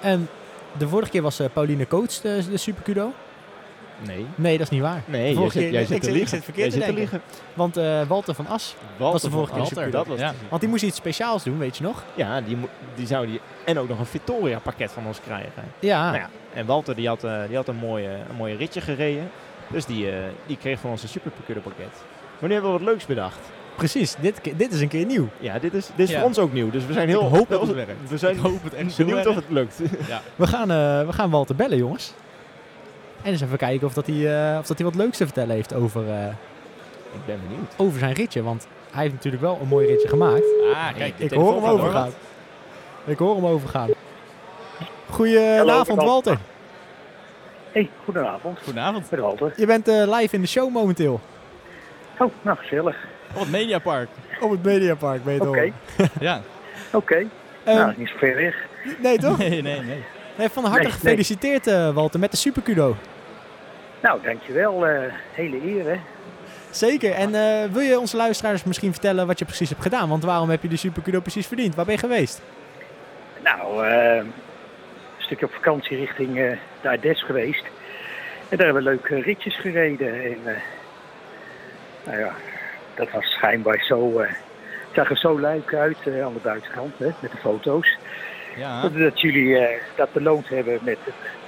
En 0.01 0.27
de 0.77 0.87
vorige 0.87 1.11
keer 1.11 1.21
was 1.21 1.39
eh, 1.39 1.47
Pauline 1.53 1.87
Coach 1.87 2.11
de, 2.21 2.41
de 2.49 2.57
Super 2.57 2.83
Kudo. 2.83 3.11
Nee. 4.05 4.25
Nee, 4.35 4.51
dat 4.57 4.61
is 4.65 4.69
niet 4.69 4.81
waar. 4.81 5.01
Nee, 5.05 5.21
De 5.21 5.27
jij 5.27 5.35
vorige 5.35 5.51
zit, 5.59 5.61
keer- 5.63 5.71
jij 5.73 5.85
zit 5.85 5.89
te 6.01 6.05
zit- 6.05 6.07
ik 6.07 6.11
liegen. 6.19 6.29
zit 6.35 6.43
verkeerd 6.43 6.71
Jij 6.73 6.79
te 6.81 6.85
zit 6.85 6.95
te 6.95 6.99
liegen. 7.01 7.21
Want 7.53 7.77
eh, 7.77 8.01
Walter 8.07 8.33
van 8.35 8.47
As, 8.47 8.75
Walter 8.97 9.21
de 9.21 9.35
vorige 9.35 9.51
keer 9.51 9.61
Alter, 9.61 9.75
supercudo. 9.77 9.97
Dat 9.97 10.07
was 10.07 10.19
Ja. 10.19 10.33
want 10.49 10.61
die 10.61 10.69
moest 10.69 10.83
iets 10.83 10.97
speciaals 10.97 11.43
doen, 11.43 11.57
weet 11.57 11.77
je 11.77 11.83
nog? 11.83 12.03
Ja, 12.15 12.41
die, 12.41 12.57
die 12.95 13.07
zou 13.07 13.25
die 13.27 13.39
en 13.65 13.79
ook 13.79 13.87
nog 13.87 13.99
een 13.99 14.05
Victoria 14.05 14.59
pakket 14.59 14.91
van 14.91 15.05
ons 15.05 15.19
krijgen. 15.25 15.63
Ja, 15.79 16.05
Nou 16.05 16.17
ja, 16.17 16.29
en 16.53 16.65
Walter 16.65 16.95
die 16.95 17.07
had, 17.07 17.23
eh, 17.23 17.41
die 17.47 17.55
had 17.55 17.67
een, 17.67 17.75
mooie, 17.75 18.09
een 18.29 18.35
mooie 18.37 18.55
ritje 18.55 18.81
gereden. 18.81 19.29
Dus 19.67 19.85
die, 19.85 20.11
eh, 20.11 20.17
die 20.45 20.57
kreeg 20.57 20.79
van 20.79 20.89
ons 20.89 21.03
een 21.03 21.09
supercurder 21.09 21.63
pakket. 21.63 21.93
Maar 22.39 22.49
nu 22.49 22.53
hebben 22.53 22.71
we 22.73 22.77
wat 22.79 22.87
leuks 22.87 23.05
bedacht. 23.05 23.39
Precies. 23.75 24.15
Dit, 24.19 24.41
dit 24.57 24.73
is 24.73 24.81
een 24.81 24.87
keer 24.87 25.05
nieuw. 25.05 25.27
Ja, 25.39 25.59
dit 25.59 25.73
is, 25.73 25.85
dit 25.95 26.07
is 26.07 26.09
Ja. 26.13 26.17
voor 26.19 26.27
ons 26.27 26.39
ook 26.39 26.53
nieuw. 26.53 26.69
Dus 26.69 26.85
we 26.85 26.93
zijn 26.93 27.07
heel 27.07 27.21
Ik 27.21 27.35
hoop 27.35 27.49
dat 27.49 27.59
we- 27.61 27.65
het 27.67 27.75
werkt. 27.75 28.09
We 28.09 28.17
zijn 28.17 28.35
Ik 28.35 28.41
hoop 28.41 28.63
het 28.63 28.73
echt 28.73 28.97
benieuwd 28.97 29.19
heel 29.19 29.29
of 29.29 29.35
het 29.35 29.45
lukt. 29.49 29.79
We 30.35 30.47
gaan, 30.47 30.71
eh, 30.71 31.05
we 31.05 31.13
gaan 31.13 31.29
Walter 31.29 31.55
bellen, 31.55 31.77
jongens. 31.77 32.13
En 33.21 33.31
eens 33.31 33.41
even 33.41 33.57
kijken 33.57 33.87
of, 33.87 33.93
dat 33.93 34.05
hij, 34.07 34.51
eh, 34.53 34.57
of 34.59 34.65
dat 34.67 34.77
hij 34.77 34.85
wat 34.87 34.95
leuks 34.95 35.17
te 35.17 35.25
vertellen 35.25 35.55
heeft 35.55 35.73
over, 35.73 36.09
eh, 36.09 36.25
Ik 37.13 37.25
ben 37.25 37.39
benieuwd. 37.47 37.73
over 37.77 37.99
zijn 37.99 38.13
ritje. 38.13 38.43
Want 38.43 38.67
hij 38.91 39.01
heeft 39.01 39.13
natuurlijk 39.13 39.41
wel 39.43 39.57
een 39.61 39.67
mooi 39.67 39.87
ritje 39.87 40.07
gemaakt. 40.07 40.43
Ah, 40.73 40.87
kijk. 40.97 41.13
Ik 41.17 41.31
hoor 41.31 41.53
hem 41.55 41.63
overgaan. 41.65 42.09
Ik 43.05 43.17
hoor 43.17 43.35
hem 43.35 43.45
overgaan. 43.45 43.89
Goedenavond. 45.09 46.01
Walter. 46.03 46.37
Hey, 47.71 47.89
goedenavond. 48.03 48.59
Goedenavond. 48.63 49.11
Met 49.11 49.19
Walter. 49.19 49.53
Je 49.57 49.65
bent 49.65 49.87
eh, 49.87 50.17
live 50.19 50.35
in 50.35 50.41
de 50.41 50.47
show 50.47 50.71
momenteel. 50.73 51.19
Oh, 52.19 52.31
nou 52.41 52.57
gezellig. 52.57 52.95
Op 53.35 53.41
het 53.41 53.51
Mediapark. 53.51 54.07
Op 54.39 54.51
het 54.51 54.63
Mediapark, 54.63 55.23
ben 55.23 55.33
je 55.33 55.39
het 55.39 55.49
Oké, 55.49 55.59
horen. 55.59 55.73
Ja. 56.19 56.41
oké. 56.91 57.25
Ehm, 57.63 57.75
nou, 57.77 57.93
niet 57.97 58.07
zo 58.09 58.15
ver 58.17 58.35
weg. 58.35 58.55
nee, 58.99 59.17
toch? 59.17 59.37
Nee, 59.37 59.61
nee, 59.61 59.81
nee. 59.81 60.03
Nee, 60.37 60.49
van 60.49 60.65
harte 60.65 60.83
Nee, 60.83 60.91
gefeliciteerd, 60.91 61.67
eh, 61.67 61.93
Walter, 61.93 62.19
met 62.19 62.31
de 62.31 62.37
Supercudo. 62.37 62.95
Nou, 64.01 64.19
dankjewel. 64.23 64.87
eh 64.87 65.13
hele 65.31 65.65
eer, 65.65 65.85
hè. 65.85 65.99
Zeker. 66.69 67.11
En 67.11 67.35
eh, 67.35 67.71
wil 67.71 67.81
je 67.81 67.99
onze 67.99 68.17
luisteraars 68.17 68.63
misschien 68.63 68.91
vertellen 68.91 69.27
wat 69.27 69.39
je 69.39 69.45
precies 69.45 69.69
hebt 69.69 69.81
gedaan? 69.81 70.09
Want 70.09 70.23
waarom 70.23 70.49
heb 70.49 70.61
je 70.61 70.67
de 70.67 70.77
Supercudo 70.77 71.19
precies 71.19 71.47
verdiend? 71.47 71.75
Waar 71.75 71.85
ben 71.85 71.93
je 71.93 71.99
geweest? 71.99 72.41
Nou, 73.43 73.85
eh, 73.87 74.15
een 74.15 74.33
stukje 75.17 75.45
op 75.45 75.53
vakantie 75.53 75.97
richting 75.97 76.39
eh 76.39 76.57
de 76.81 76.89
Ardèche 76.89 77.25
geweest. 77.25 77.63
En 78.49 78.57
daar 78.57 78.65
hebben 78.65 78.83
we 78.83 78.89
leuke 78.89 79.21
ritjes 79.21 79.55
gereden. 79.59 80.13
En, 80.23 80.37
eh, 80.45 80.55
nou 82.05 82.19
ja, 82.19 82.31
dat 82.95 83.11
was 83.11 83.25
schijnbaar 83.31 83.83
zo... 83.87 84.19
het 84.19 84.29
zag 84.93 85.09
er 85.09 85.17
zo 85.17 85.37
leuk 85.37 85.73
uit 85.73 85.97
eh, 86.05 86.23
aan 86.25 86.33
de 86.33 86.39
buitenkant, 86.43 86.97
hè, 86.97 87.05
met 87.19 87.31
de 87.31 87.37
foto's. 87.37 87.97
Ja. 88.55 88.81
Dat, 88.81 88.97
dat 88.97 89.21
jullie 89.21 89.57
eh, 89.57 89.81
dat 89.95 90.13
beloond 90.13 90.49
hebben 90.49 90.79
met, 90.81 90.97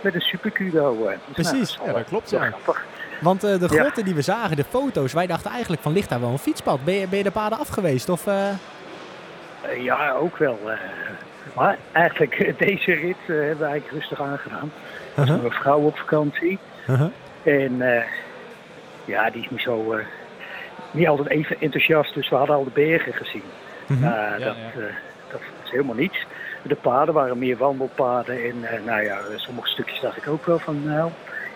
met 0.01 0.16
een 0.16 0.22
supercudo. 0.22 0.96
Dus, 0.96 1.06
nou, 1.08 1.18
Precies. 1.34 1.80
Ja, 1.86 1.94
dat 1.94 2.04
klopt, 2.08 2.30
ja. 2.30 2.39
grappig. 2.46 2.86
Want 3.22 3.42
de 3.42 3.58
Ja. 3.60 3.68
grotten 3.68 4.06
die 4.06 4.16
we 4.16 4.22
zagen, 4.22 4.56
de 4.56 4.63
foto's, 4.63 5.13
wij 5.13 5.27
dachten 5.27 5.51
eigenlijk 5.51 5.82
van 5.82 5.94
ligt 5.94 6.10
daar 6.10 6.20
wel 6.22 6.30
een 6.30 6.38
fietspad. 6.38 6.84
Ben 6.84 6.94
je, 6.94 7.08
ben 7.08 7.18
je 7.18 7.24
de 7.24 7.32
paden 7.32 7.60
af 7.60 7.68
geweest? 7.68 8.10
Of, 8.10 8.25
ja, 9.77 10.12
ook 10.12 10.38
wel. 10.38 10.60
maar 11.56 11.77
eigenlijk 11.92 12.54
deze 12.68 12.92
rit 12.94 13.16
hebben 13.25 13.58
we 13.58 13.66
eigenlijk 13.66 13.92
rustig 13.92 14.22
aangedaan. 14.22 14.72
uh-huh, 15.20 15.39
Mijn 15.39 15.51
vrouw 15.51 15.80
op 15.80 15.98
vakantie. 15.98 16.60
uh-huh. 16.88 17.08
En 17.44 17.82
ja, 19.06 19.30
die 19.30 19.42
is 19.44 19.50
niet 19.50 19.62
zo... 19.62 19.96
niet 20.91 21.08
altijd 21.08 21.29
even 21.29 21.56
enthousiast, 21.62 22.13
dus 22.13 22.29
we 22.29 22.36
hadden 22.36 22.56
al 22.56 22.63
de 22.63 22.70
bergen 22.74 23.13
gezien. 23.13 23.44
Ja, 24.01 24.32
dat, 24.32 24.39
ja. 24.41 24.82
eh, 24.82 24.94
dat 25.32 25.39
is 25.63 25.72
helemaal 25.72 25.96
niets. 25.96 26.25
De 26.62 26.75
paden 26.75 27.13
waren 27.13 27.38
meer 27.38 27.58
wandelpaden. 27.58 28.36
En 28.44 28.63
eh, 28.63 28.84
nou 28.86 29.03
ja, 29.03 29.17
sommige 29.36 29.67
stukjes 29.67 30.00
dacht 30.00 30.17
ik 30.17 30.27
ook 30.27 30.46
wel 30.46 30.60
van... 30.60 30.84
Nou, 30.86 31.12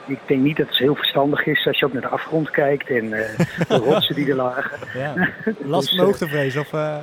ik 0.05 0.19
denk 0.25 0.41
niet 0.41 0.57
dat 0.57 0.67
het 0.67 0.77
heel 0.77 0.95
verstandig 0.95 1.45
is 1.45 1.67
als 1.67 1.79
je 1.79 1.85
ook 1.85 1.93
naar 1.93 2.01
de 2.01 2.07
afgrond 2.07 2.49
kijkt 2.49 2.89
en 2.89 3.13
eh, 3.13 3.37
de 3.67 3.75
rotsen 3.75 4.15
die 4.15 4.29
er 4.29 4.35
lagen. 4.35 4.77
Ja. 4.93 5.13
Last 5.73 5.89
van 5.89 5.97
Dus, 5.97 6.05
hoogtevrees 6.05 6.57
of... 6.57 6.73
eh, 6.73 6.97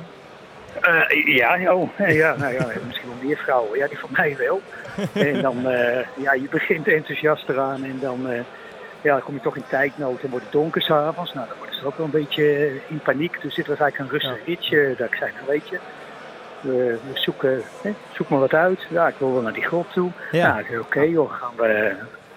Eh, 0.81 1.35
ja, 1.35 1.73
oh, 1.73 1.89
ja, 1.97 2.35
nou 2.35 2.53
ja, 2.53 2.65
misschien 2.87 3.09
wel 3.09 3.27
meer 3.27 3.37
vrouwen. 3.37 3.77
Ja, 3.79 3.87
die 3.87 3.97
van 3.97 4.09
mij 4.11 4.35
wel. 4.37 4.61
En 5.13 5.41
dan, 5.41 5.67
eh, 5.69 6.05
ja, 6.17 6.33
je 6.33 6.47
begint 6.49 6.87
enthousiast 6.87 7.49
eraan 7.49 7.83
en 7.83 7.97
dan, 8.01 8.29
eh, 8.29 8.39
ja, 9.01 9.11
dan 9.13 9.23
kom 9.23 9.33
je 9.33 9.39
toch 9.41 9.55
in 9.55 9.63
tijdnood 9.69 10.21
en 10.23 10.29
wordt 10.29 10.45
het 10.45 10.53
donker 10.53 10.81
s'avonds. 10.81 11.33
Nou, 11.33 11.47
dan 11.47 11.57
ze 11.79 11.85
ook 11.85 11.97
wel 11.97 12.05
een 12.05 12.11
beetje 12.11 12.71
in 12.87 12.99
paniek. 12.99 13.41
Dus 13.41 13.55
dit 13.55 13.67
was 13.67 13.79
eigenlijk 13.79 14.11
een 14.13 14.19
rustig 14.19 14.45
ritje. 14.45 14.95
Dat 14.97 15.07
ik 15.07 15.15
zei, 15.15 15.31
nou 15.35 15.45
weet 15.47 15.67
je, 15.69 15.79
we, 16.61 16.97
we 17.13 17.19
zoeken, 17.19 17.61
hè, 17.81 17.93
zoek 18.13 18.29
maar 18.29 18.39
wat 18.39 18.53
uit. 18.53 18.79
Ja, 18.89 19.07
ik 19.07 19.15
wil 19.17 19.33
wel 19.33 19.41
naar 19.41 19.53
die 19.53 19.65
grot 19.65 19.93
toe. 19.93 20.09
ja. 20.31 20.53
Nou, 20.53 20.79
oké 20.79 21.01
joh, 21.01 21.31
gaan 21.33 21.51
we, 21.55 21.93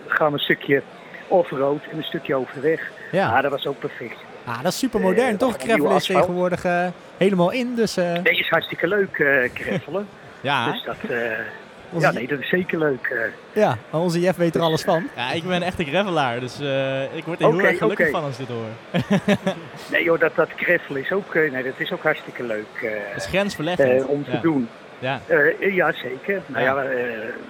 gaan 0.07 0.27
we 0.27 0.33
een 0.33 0.39
stukje 0.45 0.83
off-road 1.29 1.81
en 1.91 1.97
een 1.97 2.05
stukje 2.05 2.35
overweg. 2.35 2.81
ja. 3.11 3.31
Ja, 3.31 3.41
dat 3.41 3.51
was 3.51 3.67
ook 3.67 3.79
perfect. 3.79 4.17
Ah, 4.45 4.63
dat 4.63 4.73
is 4.73 4.79
super 4.79 5.01
modern, 5.01 5.33
Eh, 5.33 5.39
toch? 5.39 5.57
Gravel 5.59 5.97
is 5.97 6.05
tegenwoordig 6.07 6.65
eh, 6.65 6.87
helemaal 7.17 7.51
in, 7.51 7.75
dus... 7.75 7.95
Nee, 7.95 8.23
is 8.23 8.49
hartstikke 8.49 8.89
leuk, 8.89 9.19
eh 9.19 9.51
greffelen. 9.55 10.09
Ja. 10.41 10.71
Dus 10.73 10.83
dat, 10.85 10.97
onze, 11.93 12.07
ja, 12.07 12.13
nee, 12.13 12.27
dat 12.27 12.39
is 12.41 12.49
zeker 12.49 12.79
leuk. 12.79 13.07
eh. 13.07 13.19
ja, 13.63 13.77
maar 13.91 14.01
onze 14.01 14.21
Jeff 14.21 14.39
weet 14.39 14.55
er 14.55 14.61
alles 14.61 14.83
van. 14.83 15.09
Ja, 15.17 15.33
ik 15.33 15.45
ben 15.45 15.63
echt 15.63 15.79
een 15.79 15.87
gravelaar, 15.87 16.41
dus 16.41 16.61
eh, 16.61 17.17
ik 17.17 17.25
word 17.25 17.41
er 17.41 17.47
heel 17.49 17.61
erg 17.61 17.79
gelukkig 17.79 18.11
van 18.11 18.23
als 18.25 18.39
ik 18.39 18.47
dit 18.47 18.57
hoor. 18.57 19.01
Nee 19.91 20.05
joh, 20.05 20.21
dat, 20.21 20.35
dat 20.35 20.49
is 20.89 21.13
ook, 21.13 21.35
eh, 21.35 21.51
nee, 21.53 21.63
dat 21.63 21.73
is 21.77 21.93
ook 21.93 22.03
hartstikke 22.03 22.43
leuk 22.43 22.67
eh, 22.83 22.91
Dat 23.13 23.23
is 23.23 23.27
grensverleggend. 23.27 24.03
eh, 24.03 24.09
om 24.09 24.25
te 24.25 24.31
ja. 24.31 24.41
doen. 24.41 24.69
Ja. 24.99 25.21
Eh, 25.27 25.75
ja, 25.75 25.93
zeker. 25.93 26.41
Nou 26.47 26.65
Ja. 26.65 26.83
ja, 26.83 26.89
eh, 26.91 26.99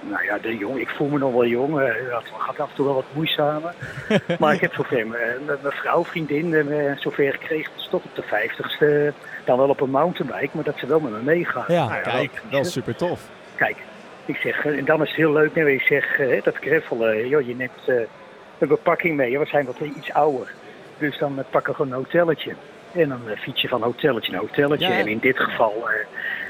nou 0.09 0.23
ja 0.23 0.37
de 0.41 0.57
jong, 0.57 0.79
ik 0.79 0.89
voel 0.89 1.07
me 1.07 1.17
nog 1.17 1.31
wel 1.31 1.45
jong. 1.45 1.79
dat 2.09 2.23
gaat 2.37 2.59
af 2.59 2.69
en 2.69 2.75
toe 2.75 2.85
wel 2.85 2.93
wat 2.95 3.05
moeizamer. 3.13 3.73
maar 4.39 4.53
ik 4.53 4.61
heb 4.61 4.73
zover 4.73 5.07
mijn, 5.07 5.57
vrouw, 5.63 6.03
vriendin, 6.05 6.67
zover 6.99 7.31
gekregen. 7.31 7.71
Dus 7.75 7.87
tot 7.91 8.03
op 8.03 8.15
de 8.15 8.21
vijftigste. 8.21 9.13
Dan 9.45 9.57
wel 9.57 9.69
op 9.69 9.81
een 9.81 9.89
mountainbike, 9.89 10.49
maar 10.51 10.63
dat 10.63 10.77
ze 10.77 10.87
wel 10.87 10.99
met 10.99 11.11
me 11.11 11.19
meegaan. 11.21 11.65
Ja. 11.67 11.87
Nou 11.87 12.01
Kijk, 12.01 12.41
wel 12.49 12.63
super 12.63 12.95
tof. 12.95 13.21
Kijk, 13.55 13.75
Ik 14.25 14.35
zeg, 14.35 14.65
eh, 14.65 14.77
en 14.77 14.85
dan 14.85 15.01
is 15.01 15.07
het 15.07 15.17
heel 15.17 15.31
leuk, 15.31 15.55
je 15.55 15.83
zegt, 15.85 16.19
eh, 16.19 16.43
dat 16.43 16.55
greffelen, 16.55 17.27
joh, 17.27 17.47
je 17.47 17.55
neemt 17.55 17.71
eh, 17.85 17.95
een 18.57 18.67
bepakking 18.67 19.15
mee. 19.15 19.39
We 19.39 19.45
zijn 19.45 19.65
wat 19.65 19.79
iets 19.79 20.13
ouder. 20.13 20.53
Dus 20.97 21.17
dan 21.17 21.39
eh, 21.39 21.45
pakken 21.49 21.71
we 21.71 21.77
gewoon 21.77 21.91
een 21.91 21.97
hotelletje. 21.97 22.55
En 22.93 23.09
dan 23.09 23.29
eh, 23.29 23.37
fiets 23.37 23.61
je 23.61 23.67
van 23.67 23.81
hotelletje 23.81 24.31
naar 24.31 24.41
hotelletje. 24.41 24.87
Ja. 24.87 24.97
En 24.97 25.07
in 25.07 25.19
dit 25.19 25.39
geval 25.39 25.89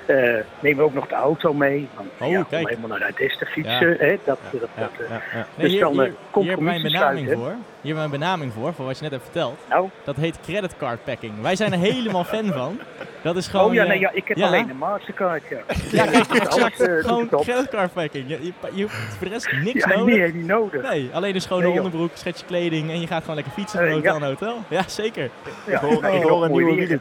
eh, 0.06 0.38
eh, 0.38 0.46
nemen 0.60 0.78
we 0.78 0.84
ook 0.84 0.94
nog 0.94 1.08
de 1.08 1.16
auto 1.16 1.54
mee. 1.54 1.88
Want 1.96 2.10
Oh, 2.20 2.30
ja, 2.30 2.44
kijk. 2.50 2.62
om 2.62 2.68
helemaal 2.68 2.90
naar 2.98 3.04
Uitest 3.04 3.40
te 3.40 3.46
fietsen. 3.46 3.96
Hè, 4.00 4.18
dat, 4.24 4.38
dat, 4.52 4.62
dat, 4.62 4.70
Ja, 4.78 4.90
eh, 5.04 5.10
ja, 5.10 5.16
ja. 5.16 5.22
Nee, 5.34 5.44
Dus 5.58 5.72
hier, 5.72 5.80
dan, 5.80 5.92
hier, 5.94 6.02
eh, 6.04 6.06
hier 6.06 6.06
hebben 6.06 6.06
wij 6.06 6.08
een 6.08 6.16
compromissen 6.32 6.92
benaming 6.92 7.28
sluiten. 7.28 7.38
voor. 7.38 7.56
Hier 7.82 7.96
hebben 7.96 8.14
een 8.14 8.20
benaming 8.20 8.54
voor, 8.54 8.74
voor 8.74 8.86
wat 8.86 8.96
je 8.98 9.02
net 9.04 9.12
hebt 9.12 9.24
verteld. 9.24 9.58
nou, 9.70 9.90
Dat 10.04 10.16
heet 10.16 10.40
creditcard 10.42 11.04
packing. 11.04 11.42
Wij 11.42 11.56
zijn 11.56 11.72
er 11.74 11.80
helemaal 11.80 12.24
fan 12.24 12.46
van. 12.62 12.80
Dat 13.22 13.36
is 13.36 13.48
gewoon... 13.48 13.66
oh 13.68 13.74
ja, 13.74 13.82
eh, 13.84 13.88
nee, 13.90 14.00
ja, 14.00 14.10
ik 14.14 14.28
heb 14.28 14.38
ja. 14.38 14.48
alleen 14.48 14.70
een 14.70 14.78
Mastercard. 14.78 15.44
Ja, 15.50 15.58
Ja, 15.92 16.06
kijk, 16.06 16.28
exact. 16.34 16.80
eh, 16.82 16.94
gewoon 17.04 17.30
creditcard 17.30 17.94
packing. 17.94 18.30
Je, 18.30 18.38
je, 18.46 18.52
je 18.74 18.82
hoeft 18.82 18.96
voor 18.96 19.28
de 19.28 19.34
rest 19.34 19.52
niks 19.64 19.84
Ja, 19.90 19.96
nodig. 19.98 20.16
nee, 20.18 20.34
niet 20.34 20.48
nodig. 20.48 20.90
Nee, 20.90 21.10
alleen 21.14 21.36
een 21.36 21.42
schone 21.42 21.68
onderbroek, 21.70 22.12
schetje 22.14 22.46
kleding 22.46 22.90
en 22.92 23.00
je 23.02 23.08
gaat 23.08 23.22
gewoon 23.22 23.36
lekker 23.36 23.54
fietsen 23.54 23.80
Eh, 23.80 23.86
van 23.86 23.96
hotel 23.96 24.14
ja. 24.14 24.20
naar 24.20 24.30
hotel. 24.30 24.58
Ja, 24.68 24.84
zeker. 24.88 25.30
Ja, 25.68 25.80
hoor- 25.80 26.02
nou, 26.02 26.16
ik 26.16 26.24
hoor 26.24 26.44
een 26.46 26.52
nieuwe 26.52 26.76
weer, 26.76 27.00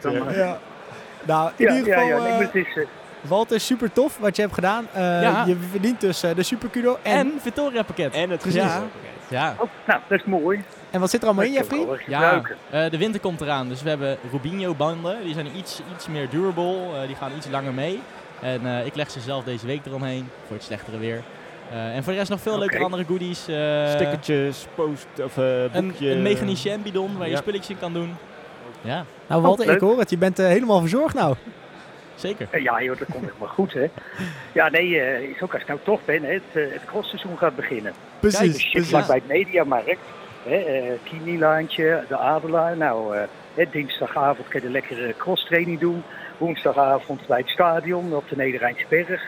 Nou, 1.26 1.50
in 1.56 1.66
Ja, 1.66 1.74
ieder 1.76 1.92
geval, 1.92 2.08
ja, 2.08 2.16
eh, 2.26 2.38
het 2.38 2.54
is, 2.54 2.66
Walter, 3.20 3.60
super 3.60 3.92
tof 3.92 4.18
wat 4.18 4.36
je 4.36 4.42
hebt 4.42 4.54
gedaan. 4.54 4.86
Eh, 4.92 5.22
Ja. 5.22 5.44
Je 5.46 5.56
verdient 5.70 6.00
dus 6.00 6.22
eh, 6.22 6.34
de 6.34 6.42
Super 6.42 6.68
Kudo. 6.68 6.98
En, 7.02 7.12
En 7.18 7.32
Victoria 7.40 7.82
pakket. 7.82 8.14
En 8.14 8.30
het 8.30 8.40
Precies. 8.40 8.62
gezicht. 8.62 8.80
Ja. 9.28 9.54
oh, 9.58 9.68
nou, 9.86 10.00
dat 10.08 10.18
is 10.18 10.24
mooi. 10.24 10.64
en 10.90 11.00
wat 11.00 11.10
zit 11.10 11.20
er 11.20 11.26
allemaal 11.26 11.44
in, 11.46 11.54
Dat 11.54 11.64
ik 11.64 11.70
Jeffrey? 11.72 12.04
Ja, 12.06 12.42
eh, 12.70 12.90
de 12.90 12.98
winter 12.98 13.20
komt 13.20 13.40
eraan. 13.40 13.68
Dus 13.68 13.82
we 13.82 13.88
hebben 13.88 14.16
Rubinho 14.30 14.74
banden. 14.74 15.16
Die 15.24 15.34
zijn 15.34 15.46
iets, 15.56 15.80
iets 15.94 16.08
meer 16.08 16.28
durable. 16.28 16.76
Eh, 17.00 17.06
die 17.06 17.16
gaan 17.16 17.30
iets 17.36 17.48
langer 17.50 17.72
mee. 17.74 18.00
En 18.40 18.66
eh, 18.66 18.86
ik 18.86 18.94
leg 18.94 19.10
ze 19.10 19.20
zelf 19.20 19.44
deze 19.44 19.66
week 19.66 19.86
eromheen. 19.86 20.28
Voor 20.46 20.56
het 20.56 20.64
slechtere 20.64 20.98
weer. 20.98 21.22
Eh, 21.70 21.96
en 21.96 22.02
voor 22.04 22.12
de 22.12 22.18
rest 22.18 22.30
nog 22.30 22.40
veel 22.40 22.58
leuke 22.58 22.78
andere 22.78 23.04
goodies. 23.04 23.48
eh, 23.48 23.88
Stickertjes, 23.88 24.66
post 24.74 25.06
of 25.24 25.38
eh 25.38 25.62
een, 25.74 25.86
boekje. 25.88 26.10
een 26.10 26.22
mechanicien 26.22 26.82
bidon 26.82 27.16
waar 27.18 27.26
je 27.26 27.32
Ja. 27.32 27.38
spulletjes 27.38 27.68
in 27.70 27.78
kan 27.78 27.92
doen. 27.92 28.16
Ja, 28.82 29.04
Nou, 29.26 29.42
Walter, 29.42 29.68
Oh, 29.68 29.74
ik 29.74 29.80
hoor 29.80 29.98
het. 29.98 30.10
Je 30.10 30.18
bent 30.18 30.38
eh, 30.38 30.46
helemaal 30.46 30.80
verzorgd 30.80 31.14
nou. 31.14 31.34
zeker. 32.14 32.46
Eh, 32.50 32.62
Ja, 32.62 32.82
joh, 32.82 32.98
dat 32.98 33.08
komt 33.12 33.24
helemaal 33.24 33.48
goed, 33.54 33.72
hè. 33.72 33.86
Ja, 34.52 34.68
nee, 34.68 35.00
eh, 35.00 35.20
is 35.28 35.42
ook 35.42 35.52
als 35.52 35.62
ik 35.62 35.68
nou 35.68 35.80
toch 35.82 36.00
ben, 36.04 36.22
hè, 36.22 36.32
het, 36.32 36.72
het 36.72 36.84
crossseizoen 36.86 37.38
gaat 37.38 37.56
beginnen. 37.56 37.92
Dus 38.20 38.36
Precies. 38.36 38.60
shit 38.60 38.70
precies. 38.72 38.88
vlak 38.90 39.06
bij 39.06 39.16
het 39.16 39.26
Mediamarkt. 39.28 39.98
Hè, 40.48 40.56
eh 40.56 40.82
Kinilaantje, 41.02 42.04
de 42.08 42.16
Adelaar. 42.18 42.76
Nou, 42.76 43.16
eh, 43.16 43.22
hè, 43.54 43.64
dinsdagavond 43.70 44.48
kan 44.48 44.60
je 44.60 44.66
de 44.66 44.72
lekkere 44.72 45.14
crosstraining 45.18 45.78
doen. 45.78 46.02
Woensdagavond 46.38 47.26
bij 47.26 47.38
het 47.38 47.48
stadion 47.48 48.14
op 48.14 48.28
de 48.28 48.36
Nederrijnse 48.36 48.84
Berg. 48.88 49.22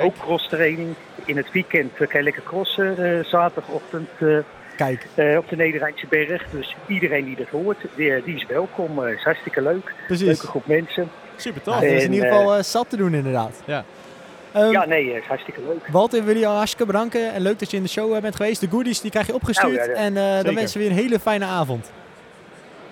Ook 0.00 0.16
crosstraining. 0.18 0.94
In 1.24 1.36
het 1.36 1.52
weekend 1.52 1.96
kan 1.96 2.08
je 2.12 2.22
lekker 2.22 2.42
crossen. 2.42 3.18
eh, 3.18 3.24
zaterdagochtend 3.24 4.08
eh, 4.18 4.38
Kijk, 4.80 5.06
eh, 5.14 5.36
op 5.36 5.48
de 5.48 5.56
Nederrijnse 5.56 6.06
Berg. 6.08 6.44
Dus 6.50 6.76
iedereen 6.86 7.24
die 7.24 7.36
dat 7.36 7.46
hoort, 7.48 7.76
die, 7.96 8.22
die 8.24 8.34
is 8.34 8.46
welkom. 8.48 9.04
Eh, 9.04 9.12
is 9.12 9.22
hartstikke 9.22 9.62
leuk. 9.62 9.92
precies. 10.06 10.26
Leuke 10.26 10.46
groep 10.46 10.66
mensen. 10.66 11.10
Super 11.36 11.62
tof. 11.62 11.80
er 11.82 11.82
is 11.96 12.04
in 12.04 12.12
ieder 12.12 12.28
eh, 12.28 12.36
geval 12.36 12.56
eh, 12.56 12.62
zat 12.62 12.90
te 12.90 12.96
doen 12.96 13.14
inderdaad. 13.14 13.62
Ja. 13.64 13.84
Ehm, 14.52 14.70
Ja, 14.70 14.86
nee, 14.86 15.12
is 15.12 15.24
hartstikke 15.24 15.60
leuk. 15.66 15.86
Walter, 15.92 16.24
wil 16.24 16.36
je 16.36 16.46
al 16.46 16.56
hartstikke 16.56 16.86
bedanken. 16.86 17.32
En 17.32 17.40
leuk 17.42 17.58
dat 17.58 17.70
je 17.70 17.76
in 17.76 17.82
de 17.82 17.88
show 17.88 18.14
eh, 18.14 18.20
bent 18.22 18.36
geweest. 18.36 18.60
De 18.60 18.68
goodies 18.68 19.00
die 19.00 19.10
krijg 19.10 19.26
je 19.26 19.34
opgestuurd. 19.34 19.76
Nou, 19.76 19.88
ja, 19.90 19.94
ja. 19.94 20.00
En 20.04 20.16
eh, 20.38 20.44
dan 20.44 20.54
wensen 20.54 20.78
we 20.78 20.84
je 20.84 20.90
een 20.90 20.96
hele 20.96 21.18
fijne 21.18 21.44
avond. 21.44 21.92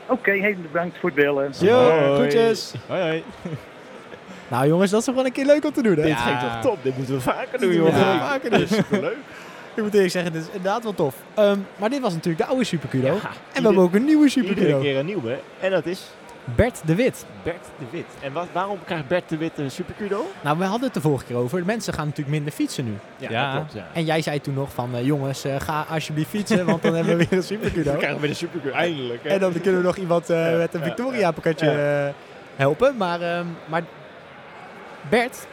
Oké, 0.06 0.30
heel 0.30 0.54
bedankt 0.72 0.98
voor 0.98 1.08
het 1.10 1.18
bellen. 1.18 1.52
Yo, 1.60 1.74
Hoi. 1.90 2.14
groetjes. 2.14 2.72
Hoi 2.86 3.00
hoi. 3.00 3.22
Nou 4.48 4.66
jongens, 4.68 4.90
dat 4.90 5.00
is 5.00 5.06
toch 5.06 5.14
wel 5.14 5.24
een 5.24 5.32
keer 5.32 5.46
leuk 5.46 5.64
om 5.64 5.72
te 5.72 5.82
doen 5.82 5.96
hè? 5.96 6.02
Dit 6.02 6.10
Ja. 6.10 6.16
ging 6.16 6.38
toch 6.40 6.60
top? 6.60 6.82
Dit 6.82 6.96
moeten 6.96 7.14
we 7.14 7.20
vaker 7.20 7.58
doen, 7.60 7.70
Dit 7.70 7.80
we 7.82 7.88
Ja. 7.90 8.18
vaker 8.28 8.50
doen. 8.50 8.66
Superleuk. 8.68 9.16
Ik 9.78 9.84
moet 9.84 9.94
eerlijk 9.94 10.12
zeggen, 10.12 10.32
dit 10.32 10.42
is 10.42 10.46
inderdaad 10.48 10.82
wel 10.82 10.94
tof. 10.94 11.14
Ehm, 11.34 11.58
maar 11.76 11.90
dit 11.90 12.00
was 12.00 12.12
natuurlijk 12.12 12.44
de 12.44 12.48
oude 12.48 12.64
Supercudo. 12.64 13.06
Ja, 13.06 13.12
en 13.12 13.20
we 13.20 13.28
ieder- 13.46 13.62
hebben 13.62 13.82
ook 13.82 13.94
een 13.94 14.04
nieuwe 14.04 14.28
Iedere 14.28 14.46
Supercudo. 14.48 14.80
keer 14.80 14.98
een 14.98 15.06
nieuwe. 15.06 15.38
En 15.60 15.70
dat 15.70 15.86
is 15.86 16.02
Bert 16.44 16.80
de 16.84 16.94
Wit. 16.94 17.26
Bert 17.42 17.64
de 17.78 17.84
Wit. 17.90 18.04
En 18.22 18.32
wat, 18.32 18.46
waarom 18.52 18.78
krijgt 18.84 19.08
Bert 19.08 19.28
de 19.28 19.36
Wit 19.36 19.58
een 19.58 19.70
supercudo? 19.70 20.26
Nou, 20.42 20.58
we 20.58 20.64
hadden 20.64 20.84
het 20.84 20.94
de 20.94 21.00
vorige 21.00 21.24
keer 21.24 21.36
over. 21.36 21.58
De 21.58 21.64
mensen 21.64 21.92
gaan 21.92 22.04
natuurlijk 22.06 22.36
minder 22.36 22.52
fietsen 22.52 22.84
nu. 22.84 22.92
Ja. 23.16 23.44
dat 23.46 23.54
klopt. 23.54 23.72
Ja. 23.72 23.86
En 23.94 24.04
jij 24.04 24.22
zei 24.22 24.40
toen 24.40 24.54
nog 24.54 24.72
van, 24.72 24.94
eh, 24.94 25.04
jongens, 25.04 25.44
eh, 25.44 25.60
ga 25.60 25.86
alsjeblieft 25.90 26.28
fietsen, 26.30 26.66
want 26.66 26.82
dan 26.82 26.94
hebben 26.94 27.16
we 27.16 27.26
weer 27.28 27.38
een 27.38 27.44
Supercudo. 27.54 27.92
We 27.92 27.98
krijgen 27.98 28.20
weer 28.20 28.30
een 28.30 28.36
supercudo, 28.36 28.74
eindelijk. 28.74 29.22
hè. 29.22 29.28
En 29.28 29.40
dan 29.40 29.52
kunnen 29.52 29.80
we 29.80 29.86
nog 29.86 29.96
iemand 29.96 30.30
eh, 30.30 30.50
Ja, 30.52 30.56
met 30.58 30.74
een 30.74 30.80
ja, 30.80 30.86
Victoria 30.86 31.30
pakketje 31.30 32.12
helpen. 32.56 32.96
Maar, 32.96 33.20
ehm, 33.20 33.46
maar 33.68 33.82
Bert, 35.10 35.46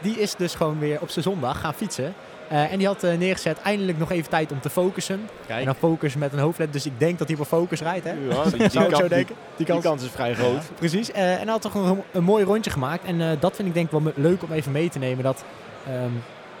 die 0.00 0.20
is 0.20 0.34
dus 0.34 0.54
gewoon 0.54 0.78
weer 0.78 1.00
op 1.00 1.10
zijn 1.10 1.24
zondag 1.24 1.60
gaan 1.60 1.74
fietsen. 1.74 2.14
Eh, 2.50 2.72
en 2.72 2.78
die 2.78 2.86
had 2.86 3.02
eh, 3.04 3.16
neergezet 3.18 3.58
eindelijk 3.62 3.98
nog 3.98 4.10
even 4.10 4.30
tijd 4.30 4.52
om 4.52 4.60
te 4.60 4.70
focussen. 4.70 5.14
En 5.14 5.28
Kijk. 5.46 5.64
dan 5.64 5.74
focus 5.74 6.14
met 6.16 6.32
een 6.32 6.38
hoofdlet. 6.38 6.72
Dus 6.72 6.86
ik 6.86 6.92
denk 6.98 7.18
dat 7.18 7.28
hij 7.28 7.36
op 7.38 7.46
focus 7.46 7.80
rijdt. 7.80 8.04
Hè? 8.04 8.10
Ja, 8.12 8.42
die, 8.44 8.56
die 8.58 8.70
Zou 8.70 8.84
ik 8.84 8.90
kans- 8.90 9.02
zo 9.02 9.08
denken. 9.08 9.34
Die 9.34 9.56
Die, 9.56 9.66
kans, 9.66 9.84
kans 9.84 10.02
is 10.04 10.10
vrij 10.10 10.34
groot. 10.34 10.62
Precies. 10.78 11.12
Eh, 11.12 11.32
en 11.32 11.38
hij 11.42 11.46
had 11.50 11.62
toch 11.62 11.74
een, 11.74 12.02
een 12.12 12.24
mooi 12.24 12.44
rondje 12.44 12.70
gemaakt. 12.70 13.04
En 13.04 13.36
dat 13.40 13.56
vind 13.56 13.68
ik 13.68 13.74
denk 13.74 13.86
ik 13.92 14.00
wel 14.02 14.12
leuk 14.16 14.42
om 14.42 14.52
even 14.52 14.72
mee 14.72 14.88
te 14.88 14.98
nemen. 14.98 15.24
Dat, 15.24 15.44
ehm, 15.86 16.10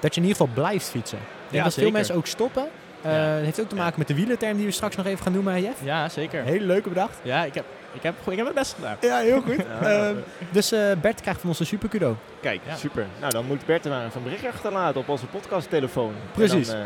dat 0.00 0.14
je 0.14 0.20
in 0.20 0.26
ieder 0.26 0.40
geval 0.46 0.62
blijft 0.64 0.88
fietsen. 0.90 1.18
Ik 1.18 1.24
denk 1.50 1.54
Ja, 1.56 1.62
dat 1.64 1.74
veel 1.74 1.90
mensen 1.90 2.14
ook 2.14 2.26
stoppen. 2.26 2.64
Het 3.02 3.44
heeft 3.44 3.60
ook 3.60 3.68
te 3.68 3.74
maken 3.74 3.98
met 3.98 4.08
de 4.08 4.14
wielerterm 4.14 4.56
die 4.56 4.66
we 4.66 4.72
straks 4.72 4.96
nog 4.96 5.06
even 5.06 5.22
gaan 5.22 5.32
noemen, 5.32 5.62
Jeff. 5.62 5.84
Ja, 5.84 6.08
zeker. 6.08 6.42
Hele 6.44 6.64
leuke 6.66 6.88
bedacht. 6.88 7.18
Ja, 7.22 7.44
ik 7.44 7.54
heb, 7.54 7.64
ik 7.92 8.02
heb, 8.02 8.14
ik 8.30 8.36
heb 8.36 8.46
het 8.46 8.54
best 8.54 8.74
gedaan. 8.74 8.96
Ja, 9.00 9.18
heel 9.18 9.40
goed. 9.40 9.56
Ja. 9.82 9.88
Ehm, 10.08 10.14
dus 10.50 10.72
eh, 10.72 10.80
Bert 11.00 11.20
krijgt 11.20 11.40
van 11.40 11.48
ons 11.48 11.60
een 11.60 11.66
super 11.66 11.88
kudo. 11.88 12.16
Kijk, 12.40 12.60
Ja. 12.66 12.76
super. 12.76 13.06
Nou, 13.20 13.32
dan 13.32 13.46
moet 13.46 13.66
Bert 13.66 13.84
er 13.84 13.90
maar 13.90 14.04
een 14.04 14.22
berichtje 14.22 14.48
achterlaten 14.48 15.00
op 15.00 15.08
onze 15.08 15.26
podcasttelefoon. 15.26 16.12
Precies. 16.32 16.66
Dan, 16.68 16.76
eh, 16.76 16.82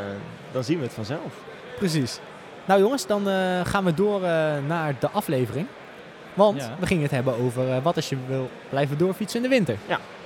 dan 0.52 0.64
zien 0.64 0.78
we 0.78 0.84
het 0.84 0.92
vanzelf. 0.94 1.32
Precies. 1.78 2.18
Nou 2.64 2.80
jongens, 2.80 3.06
dan 3.06 3.28
eh, 3.28 3.60
gaan 3.64 3.84
we 3.84 3.94
door 3.94 4.22
eh, 4.24 4.52
naar 4.66 4.94
de 4.98 5.08
aflevering. 5.10 5.66
Want 6.34 6.60
Ja. 6.62 6.76
we 6.80 6.86
gingen 6.86 7.02
het 7.02 7.12
hebben 7.12 7.38
over 7.38 7.70
eh, 7.70 7.82
wat 7.82 7.96
als 7.96 8.08
je 8.08 8.16
wil 8.26 8.50
blijven 8.68 8.98
doorfietsen 8.98 9.42
in 9.42 9.48
de 9.48 9.54
winter. 9.54 9.76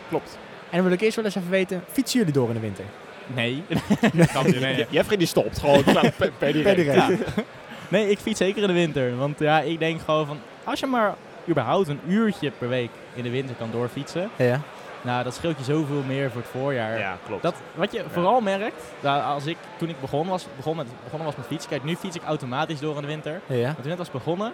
Klopt. 0.08 0.38
En 0.70 0.76
dan 0.76 0.82
wil 0.82 0.92
ik 0.92 1.00
eerst 1.00 1.16
wel 1.16 1.24
eens 1.24 1.34
even 1.34 1.50
weten, 1.50 1.84
fietsen 1.92 2.18
jullie 2.18 2.34
door 2.34 2.48
in 2.48 2.54
de 2.54 2.60
winter? 2.60 2.84
Nee. 3.26 3.62
Grapje, 4.12 4.60
nee. 4.66 4.86
Jeffrey 4.90 5.16
die 5.16 5.26
stopt 5.26 5.58
gewoon 5.58 5.82
per, 6.18 6.30
per 6.38 6.52
direct. 6.52 6.62
Per 6.62 6.74
direct. 6.76 6.96
Ja. 7.36 7.42
Nee, 7.88 8.10
ik 8.10 8.18
fiets 8.18 8.38
zeker 8.38 8.60
in 8.62 8.66
de 8.68 8.74
winter. 8.74 9.16
Want 9.16 9.38
ja, 9.38 9.60
ik 9.60 9.78
denk 9.78 10.00
gewoon 10.00 10.26
van, 10.26 10.38
als 10.68 10.80
je 10.80 10.86
maar 10.86 11.14
überhaupt 11.48 11.88
een 11.88 12.00
uurtje 12.06 12.50
per 12.58 12.68
week 12.68 12.90
in 13.14 13.22
de 13.22 13.30
winter 13.30 13.54
kan 13.56 13.68
doorfietsen, 13.72 14.30
Ja. 14.36 14.60
nou, 15.02 15.24
dat 15.24 15.34
scheelt 15.34 15.58
je 15.58 15.64
zoveel 15.64 16.02
meer 16.06 16.30
voor 16.30 16.40
het 16.40 16.50
voorjaar. 16.50 16.98
Ja, 16.98 17.16
klopt. 17.26 17.42
Dat, 17.42 17.54
wat 17.74 17.92
je 17.92 18.04
vooral 18.12 18.40
merkt, 18.40 18.82
nou, 19.00 19.22
als 19.22 19.46
ik, 19.46 19.56
toen 19.76 19.88
ik 19.88 20.00
begon 20.00 20.28
was, 20.28 20.46
begon 20.56 20.76
met, 20.76 20.86
begonnen 21.04 21.26
was 21.26 21.36
met 21.36 21.46
fietsen, 21.46 21.70
kijk, 21.70 21.84
nu 21.84 21.96
fiets 21.96 22.16
ik 22.16 22.22
automatisch 22.22 22.80
door 22.80 22.94
in 22.94 23.00
de 23.00 23.06
winter. 23.06 23.40
Ja. 23.46 23.64
Maar 23.64 23.74
toen 23.74 23.82
ik 23.82 23.88
net 23.88 23.98
was 23.98 24.10
begonnen, 24.10 24.52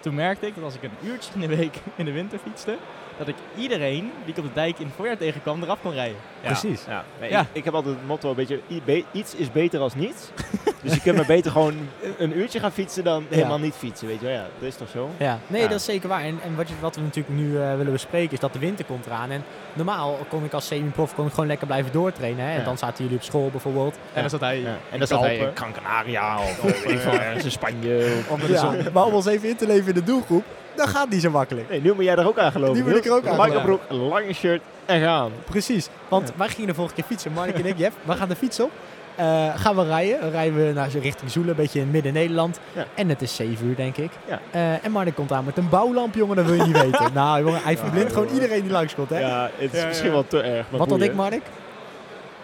toen 0.00 0.14
merkte 0.14 0.46
ik 0.46 0.54
dat 0.54 0.64
als 0.64 0.74
ik 0.74 0.82
een 0.82 1.08
uurtje 1.10 1.30
in 1.34 1.40
de 1.40 1.56
week 1.56 1.76
in 1.96 2.04
de 2.04 2.12
winter 2.12 2.38
fietste, 2.38 2.76
dat 3.18 3.28
ik 3.28 3.34
iedereen 3.56 4.10
die 4.24 4.32
ik 4.34 4.38
op 4.38 4.44
de 4.44 4.50
dijk 4.54 4.78
in 4.78 4.86
het 4.86 4.94
voorjaar 4.94 5.16
tegenkwam 5.16 5.62
eraf 5.62 5.78
kon 5.82 5.92
rijden. 5.92 6.16
Ja. 6.40 6.46
Precies. 6.46 6.84
Ja. 6.88 7.04
Nee, 7.20 7.30
Ja. 7.30 7.40
Ik, 7.40 7.46
ik 7.52 7.64
heb 7.64 7.74
altijd 7.74 7.94
het 7.94 8.06
motto, 8.06 8.28
een 8.30 8.34
beetje, 8.34 9.04
iets 9.12 9.34
is 9.34 9.52
beter 9.52 9.80
als 9.80 9.94
niets. 9.94 10.28
dus 10.82 10.94
je 10.94 11.00
kunt 11.00 11.16
maar 11.16 11.26
beter 11.26 11.50
gewoon 11.50 11.74
een 12.18 12.38
uurtje 12.38 12.60
gaan 12.60 12.72
fietsen 12.72 13.04
dan 13.04 13.26
helemaal 13.28 13.58
niet 13.58 13.74
fietsen, 13.74 14.06
weet 14.06 14.20
je 14.20 14.26
wel. 14.26 14.34
Ja, 14.34 14.46
dat 14.58 14.68
is 14.68 14.76
toch 14.76 14.88
zo? 14.88 15.10
Ja, 15.16 15.38
nee, 15.46 15.62
Ja. 15.62 15.68
dat 15.68 15.78
is 15.78 15.84
zeker 15.84 16.08
waar. 16.08 16.20
En, 16.22 16.38
en 16.44 16.56
wat, 16.56 16.68
je, 16.68 16.74
wat 16.80 16.94
we 16.96 17.00
natuurlijk 17.02 17.34
nu 17.36 17.60
eh, 17.60 17.76
willen 17.76 17.92
bespreken 17.92 18.32
is 18.32 18.40
dat 18.40 18.52
de 18.52 18.58
winter 18.58 18.84
komt 18.84 19.06
eraan. 19.06 19.30
En 19.30 19.44
normaal 19.72 20.18
kon 20.28 20.44
ik 20.44 20.52
als 20.52 20.66
semi-prof 20.66 21.14
kon 21.14 21.24
ik 21.26 21.30
gewoon 21.32 21.46
lekker 21.46 21.66
blijven 21.66 21.92
doortrainen. 21.92 22.44
Hè? 22.44 22.50
En 22.52 22.58
Ja. 22.58 22.64
dan 22.64 22.78
zaten 22.78 23.04
jullie 23.04 23.18
op 23.18 23.24
school 23.24 23.48
bijvoorbeeld. 23.50 23.94
En 24.12 24.20
dan 24.20 24.30
zat 24.30 24.40
hij 24.40 24.60
Ja. 24.60 24.66
En 24.66 24.76
in 24.92 24.98
dan 24.98 25.06
zat 25.08 25.20
hij 25.20 25.34
in 25.36 25.40
Alpen. 25.40 25.56
Gran 25.56 25.72
Canaria 25.72 26.38
of 26.38 26.84
ergens 27.04 27.44
in 27.44 27.50
Spanje. 27.50 28.14
Of, 28.18 28.30
onder 28.30 28.46
de 28.46 28.52
Ja, 28.52 28.60
zon. 28.60 28.76
maar 28.94 29.04
om 29.04 29.14
ons 29.14 29.26
even 29.26 29.48
in 29.48 29.56
te 29.56 29.66
leven 29.66 29.88
in 29.88 29.94
de 29.94 30.02
doelgroep, 30.04 30.44
dan 30.74 30.88
gaat 30.88 31.08
niet 31.08 31.22
zo 31.22 31.30
makkelijk. 31.30 31.68
Nee, 31.70 31.80
nu 31.80 31.92
moet 31.94 32.04
jij 32.04 32.16
er 32.16 32.26
ook 32.26 32.38
aan 32.38 32.52
geloven. 32.52 32.76
Nu 32.76 32.82
moet 32.88 32.96
ik 32.96 33.04
er 33.04 33.12
ook 33.12 33.26
aan 33.26 33.40
geloven. 33.40 33.62
broek, 33.62 33.80
lange 33.88 34.32
shirt 34.32 34.62
en 34.84 35.00
gaan. 35.00 35.30
Precies, 35.44 35.88
want 36.08 36.32
wij 36.36 36.48
gingen 36.48 36.66
de 36.66 36.74
vorige 36.74 36.94
keer 36.94 37.04
fietsen, 37.04 37.32
Mark 37.32 37.58
en 37.58 37.66
ik, 37.66 37.78
Jeff, 37.78 37.96
we 38.02 38.12
gaan 38.12 38.28
de 38.28 38.36
fiets 38.36 38.60
op. 38.60 38.70
Eh, 39.16 39.48
gaan 39.56 39.76
we 39.76 39.84
rijden, 39.84 40.20
dan 40.20 40.30
rijden 40.30 40.66
we 40.66 40.72
naar 40.72 40.90
zo 40.90 40.98
richting 41.02 41.30
Zoelen, 41.30 41.50
een 41.50 41.56
beetje 41.62 41.80
in 41.80 41.90
Midden-Nederland. 41.90 42.60
Ja. 42.72 42.84
En 42.94 43.08
het 43.08 43.22
is 43.22 43.34
7 43.36 43.66
uur, 43.66 43.76
denk 43.76 43.96
ik. 43.96 44.10
Ja. 44.28 44.40
Eh, 44.50 44.84
en 44.84 44.90
Mark 44.92 45.14
komt 45.14 45.32
aan 45.32 45.44
met 45.44 45.56
een 45.56 45.68
bouwlamp, 45.68 46.14
jongen, 46.14 46.36
dat 46.36 46.44
wil 46.44 46.54
je 46.54 46.62
niet 46.62 46.82
weten. 46.90 47.10
Nou, 47.14 47.44
jongen, 47.44 47.60
hij 47.62 47.76
verblindt 47.78 48.12
gewoon 48.12 48.28
iedereen 48.34 48.62
die 48.62 48.70
langskomt, 48.70 49.10
hè? 49.10 49.18
Ja, 49.18 49.50
het 49.56 49.72
is 49.74 49.80
Ja, 49.80 49.86
misschien 49.86 50.08
ja. 50.08 50.14
wel 50.14 50.26
te 50.26 50.40
erg. 50.40 50.70
maar 50.70 50.78
Wat 50.78 50.90
had 50.90 51.00
ik, 51.00 51.14
Mark? 51.14 51.42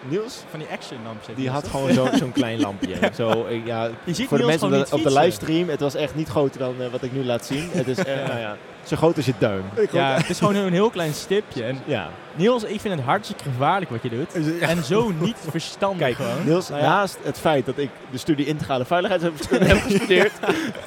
Niels? 0.09 0.43
Van 0.49 0.59
die 0.59 0.67
action 0.71 0.97
lamp 1.05 1.23
zit 1.25 1.35
Die 1.35 1.49
had 1.49 1.67
gewoon 1.67 1.93
zo- 1.93 2.07
zo'n 2.13 2.31
klein 2.41 2.59
lampje. 2.59 2.95
Zo, 3.15 3.47
ja, 3.65 3.89
Je 4.03 4.13
ziet 4.13 4.27
voor 4.27 4.37
de 4.37 4.45
mensen 4.45 4.67
op 4.67 4.73
de, 4.89 4.95
op 4.95 5.05
livestream, 5.05 5.69
het 5.69 5.79
was 5.79 5.95
echt 5.95 6.15
niet 6.15 6.27
groter 6.27 6.59
dan 6.59 6.73
eh, 6.79 6.87
wat 6.91 7.03
ik 7.03 7.11
nu 7.13 7.23
laat 7.25 7.45
zien. 7.45 7.69
Het 7.71 7.87
is 7.87 7.97
nou 7.97 8.39
ja, 8.39 8.55
zo 8.83 8.95
groot 8.95 9.15
als 9.15 9.25
je 9.25 9.33
duim. 9.37 9.63
Ja, 9.91 10.15
het 10.15 10.29
is 10.29 10.37
gewoon 10.37 10.55
een 10.55 10.73
heel 10.73 10.89
klein 10.89 11.13
stipje. 11.13 11.63
En 11.63 11.79
Ja. 11.85 12.09
Niels, 12.35 12.63
ik 12.63 12.79
vind 12.81 12.95
het 12.95 13.03
hartstikke 13.03 13.43
gevaarlijk 13.43 13.91
wat 13.91 14.01
je 14.03 14.09
doet. 14.09 14.59
En 14.61 14.83
zo 14.83 15.11
niet 15.19 15.35
verstandig 15.49 15.99
Kijk, 15.99 16.15
gewoon. 16.15 16.45
Niels, 16.45 16.69
Nou 16.69 16.81
ja. 16.81 16.87
naast 16.87 17.17
het 17.23 17.39
feit 17.39 17.65
dat 17.65 17.77
ik 17.77 17.89
de 18.11 18.17
studie 18.17 18.45
integrale 18.45 18.85
veiligheidskunde 18.85 19.65
heb 19.73 19.77
gestudeerd, 19.81 20.31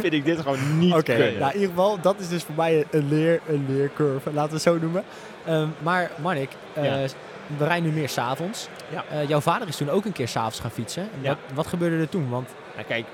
vind 0.00 0.12
ik 0.12 0.24
dit 0.24 0.40
gewoon 0.40 0.78
niet 0.78 0.94
Oké, 0.94 1.16
nou, 1.18 1.52
in 1.52 1.52
ieder 1.60 1.68
geval, 1.68 2.00
dat 2.00 2.20
is 2.20 2.28
dus 2.28 2.42
voor 2.42 2.54
mij 2.54 2.84
een, 2.90 3.08
leer, 3.08 3.40
een 3.48 3.66
leercurve, 3.68 4.32
laten 4.32 4.48
we 4.48 4.54
het 4.54 4.62
zo 4.64 4.78
noemen. 4.78 5.02
Ehm, 5.44 5.66
maar 5.82 6.10
Marnik, 6.22 6.50
eh, 6.72 6.84
Ja. 6.84 7.06
we 7.56 7.64
rijden 7.66 7.88
nu 7.90 7.96
meer 7.98 8.08
s'avonds. 8.08 8.68
Ja. 8.88 9.04
Eh, 9.10 9.28
jouw 9.28 9.40
vader 9.40 9.68
is 9.68 9.76
toen 9.76 9.90
ook 9.90 10.04
een 10.04 10.12
keer 10.12 10.28
s'avonds 10.28 10.60
gaan 10.60 10.70
fietsen. 10.70 11.08
Ja. 11.20 11.28
Wat, 11.28 11.38
wat 11.54 11.66
gebeurde 11.66 11.96
er 11.96 12.08
toen? 12.08 12.28
Want 12.28 12.48
Nou, 12.74 12.86
kijk, 12.86 13.04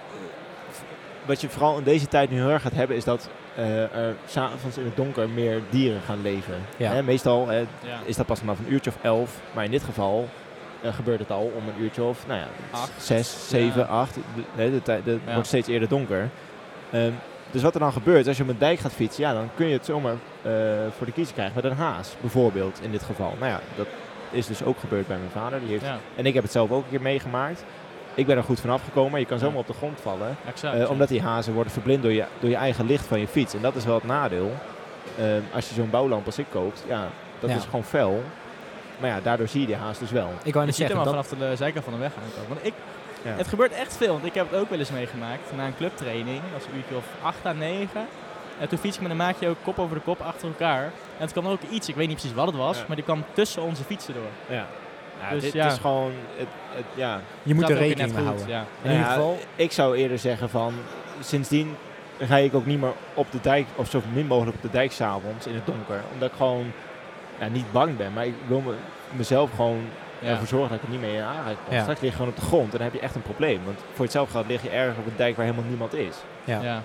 wat 1.25 1.41
je 1.41 1.49
vooral 1.49 1.79
in 1.79 1.85
deze 1.85 2.09
tijd 2.09 2.31
nu 2.31 2.37
heel 2.37 2.51
erg 2.51 2.63
gaat 2.63 2.73
hebben, 2.73 2.97
is 2.97 3.05
dat 3.05 3.29
eh 3.57 3.83
er 3.83 4.15
s'avonds 4.27 4.77
in 4.79 4.85
het 4.85 4.97
donker 4.97 5.29
meer 5.29 5.61
dieren 5.71 6.01
gaan 6.01 6.23
leven. 6.23 6.55
Ja. 6.77 6.93
Hè, 6.93 7.03
meestal 7.03 7.47
hè, 7.49 7.59
Ja. 7.59 7.67
is 8.05 8.17
dat 8.17 8.27
pas 8.27 8.39
vanaf 8.39 8.59
een 8.59 8.73
uurtje 8.73 8.91
of 8.91 8.97
elf, 9.03 9.41
maar 9.55 9.65
in 9.65 9.71
dit 9.71 9.83
geval 9.83 10.29
eh, 10.81 10.95
gebeurt 10.95 11.19
het 11.19 11.31
al 11.31 11.53
om 11.57 11.69
een 11.69 11.83
uurtje 11.83 12.03
of 12.03 12.27
nou 12.27 12.41
ja, 12.41 12.47
Acht. 12.71 12.91
zes, 12.97 13.49
zeven, 13.49 13.81
Ja. 13.81 13.87
acht. 13.87 14.15
De, 14.15 14.21
hè, 14.55 14.71
de, 14.71 14.83
tijd- 14.83 15.05
de- 15.05 15.11
het 15.25 15.33
wordt 15.33 15.47
steeds 15.49 15.69
eerder 15.69 15.89
donker. 15.89 16.29
Ehm, 16.91 17.11
dus 17.51 17.63
wat 17.63 17.75
er 17.75 17.81
dan 17.81 17.93
gebeurt, 17.93 18.27
als 18.27 18.37
je 18.37 18.43
op 18.43 18.49
een 18.49 18.59
dijk 18.59 18.79
gaat 18.79 18.93
fietsen, 18.93 19.23
ja, 19.23 19.33
dan 19.33 19.49
kun 19.55 19.67
je 19.67 19.73
het 19.73 19.85
zomaar 19.85 20.15
eh, 20.43 20.53
voor 20.97 21.07
de 21.07 21.13
kiezer 21.13 21.35
krijgen 21.35 21.55
met 21.55 21.65
een 21.65 21.77
haas, 21.77 22.15
bijvoorbeeld 22.21 22.81
in 22.83 22.91
dit 22.91 23.03
geval. 23.03 23.35
Nou 23.39 23.51
ja, 23.51 23.61
dat 23.77 23.87
is 24.31 24.47
dus 24.47 24.63
ook 24.65 24.79
gebeurd 24.79 25.07
bij 25.07 25.17
mijn 25.17 25.31
vader. 25.31 25.61
Die 25.61 25.69
heeft, 25.69 25.85
Ja, 25.85 25.99
En 26.17 26.27
ik 26.27 26.35
heb 26.35 26.43
het 26.43 26.53
zelf 26.53 26.71
ook 26.71 26.85
een 26.85 26.91
keer 26.91 27.01
meegemaakt. 27.03 27.65
Ik 28.15 28.27
ben 28.27 28.37
er 28.37 28.43
goed 28.43 28.61
vanaf 28.61 28.83
gekomen, 28.85 29.11
maar 29.11 29.21
je 29.21 29.27
kan 29.27 29.37
Ja. 29.37 29.43
zomaar 29.45 29.59
op 29.59 29.67
de 29.67 29.73
grond 29.73 30.01
vallen. 30.01 30.37
exact. 30.49 30.79
Eh, 30.79 30.91
omdat 30.91 31.09
die 31.09 31.23
hazen 31.23 31.53
worden 31.55 31.73
verblind 31.73 32.03
door 32.03 32.13
je, 32.13 32.25
door 32.41 32.51
je 32.51 32.57
eigen 32.57 32.87
licht 32.87 33.07
van 33.07 33.21
je 33.21 33.29
fiets. 33.29 33.55
En 33.55 33.61
dat 33.63 33.75
is 33.75 33.85
wel 33.85 33.95
het 33.95 34.05
nadeel. 34.05 34.53
Ehm, 35.19 35.41
als 35.55 35.69
je 35.69 35.75
zo'n 35.75 35.91
bouwlamp 35.91 36.27
als 36.27 36.39
ik 36.39 36.47
koopt, 36.51 36.85
ja, 36.89 37.09
dat 37.41 37.51
Ja. 37.51 37.57
is 37.57 37.65
gewoon 37.65 37.85
fel. 37.85 38.23
Maar 38.99 39.11
ja, 39.11 39.21
daardoor 39.23 39.49
zie 39.49 39.61
je 39.61 39.67
die 39.67 39.77
haas 39.77 39.99
dus 39.99 40.11
wel. 40.11 40.31
ik 40.43 40.53
wou 40.53 40.59
Je 40.59 40.71
net 40.71 40.75
ziet 40.75 40.87
hem 40.89 40.97
zeggen, 40.97 40.97
al 40.99 41.05
dat, 41.23 41.27
vanaf 41.27 41.49
de 41.51 41.57
zijkant 41.57 41.85
van 41.85 41.93
de 41.93 41.99
weg 41.99 42.13
aankomen. 42.25 42.49
Want 42.49 42.67
ik, 42.67 42.73
Ja. 43.25 43.31
Het 43.37 43.49
gebeurt 43.49 43.73
echt 43.73 43.97
veel, 43.97 44.13
want 44.13 44.25
ik 44.25 44.35
heb 44.35 44.51
het 44.51 44.61
ook 44.61 44.71
wel 44.71 44.79
eens 44.79 44.91
meegemaakt. 44.91 45.53
Na 45.57 45.67
een 45.67 45.77
clubtraining, 45.77 46.41
dat 46.41 46.51
was 46.53 46.67
een 46.67 46.77
uurtje 46.77 46.97
of 46.97 47.05
8 47.23 47.47
à 47.47 47.53
9. 47.53 48.07
En 48.59 48.69
toen 48.69 48.79
fiets 48.79 48.97
ik 48.97 49.03
met 49.03 49.11
een 49.11 49.17
maatje 49.17 49.49
ook 49.49 49.57
kop 49.65 49.79
over 49.79 49.97
de 49.97 50.03
kop 50.03 50.21
achter 50.21 50.49
elkaar. 50.49 50.83
En 51.19 51.27
toen 51.29 51.43
kwam 51.43 51.47
ook 51.53 51.61
iets, 51.71 51.89
ik 51.89 51.95
weet 51.95 52.09
niet 52.09 52.17
precies 52.17 52.37
wat 52.37 52.47
het 52.47 52.57
was, 52.57 52.79
Ja. 52.79 52.85
maar 52.87 52.97
die 52.97 53.05
kwam 53.05 53.25
tussen 53.33 53.63
onze 53.63 53.85
fietsen 53.85 54.15
door. 54.15 54.57
Ja. 54.57 54.67
Ja, 55.23 55.31
Dus 55.31 55.43
dit 55.43 55.53
ja. 55.53 55.67
is 55.67 55.79
gewoon, 55.79 56.13
het, 56.37 56.47
het, 56.75 56.85
ja. 56.95 57.21
je 57.43 57.55
moet 57.55 57.69
er 57.69 57.77
rekening 57.77 58.15
mee 58.15 58.25
houden. 58.25 58.49
Ja. 58.49 58.65
In 58.83 58.91
ieder 58.91 59.07
geval, 59.07 59.39
Ik 59.57 59.73
zou 59.73 59.97
eerder 59.97 60.19
zeggen 60.19 60.51
van, 60.51 60.75
sindsdien 61.21 61.77
ga 62.19 62.37
ik 62.37 62.55
ook 62.55 62.67
niet 62.67 62.81
meer 62.81 62.93
op 63.15 63.27
de 63.31 63.41
dijk, 63.41 63.67
of 63.75 63.91
zo 63.91 64.03
min 64.13 64.27
mogelijk 64.27 64.57
op 64.57 64.63
de 64.63 64.71
dijk 64.71 64.93
s'avonds 64.93 65.47
in 65.47 65.55
het 65.55 65.67
donker. 65.67 66.01
Omdat 66.13 66.31
ik 66.31 66.37
gewoon 66.37 66.73
ja, 67.39 67.49
niet 67.49 67.73
bang 67.73 67.97
ben, 67.97 68.13
maar 68.13 68.27
ik 68.27 68.35
wil 68.47 68.61
me, 68.61 68.73
mezelf 69.13 69.51
gewoon 69.57 69.81
Ja. 70.19 70.29
ervoor 70.29 70.47
zorgen 70.47 70.69
dat 70.69 70.79
ik 70.79 70.85
er 70.85 70.91
niet 70.91 71.01
mee 71.01 71.15
in 71.17 71.23
aanraking 71.23 71.59
kom. 71.67 71.75
Ja. 71.75 71.81
Straks 71.81 72.01
lig 72.01 72.11
je 72.11 72.17
gewoon 72.17 72.31
op 72.33 72.37
de 72.41 72.47
grond 72.47 72.65
en 72.73 72.79
dan 72.79 72.83
heb 72.83 72.93
je 72.93 73.01
echt 73.01 73.15
een 73.15 73.23
probleem. 73.23 73.61
Want 73.65 73.79
voor 73.93 74.05
hetzelfde 74.05 74.33
geld 74.33 74.47
lig 74.47 74.63
je 74.63 74.71
ergens 74.71 74.99
op 74.99 75.07
een 75.07 75.13
dijk 75.17 75.37
waar 75.37 75.45
helemaal 75.45 75.69
niemand 75.69 75.95
is. 75.95 76.17
ja. 76.45 76.83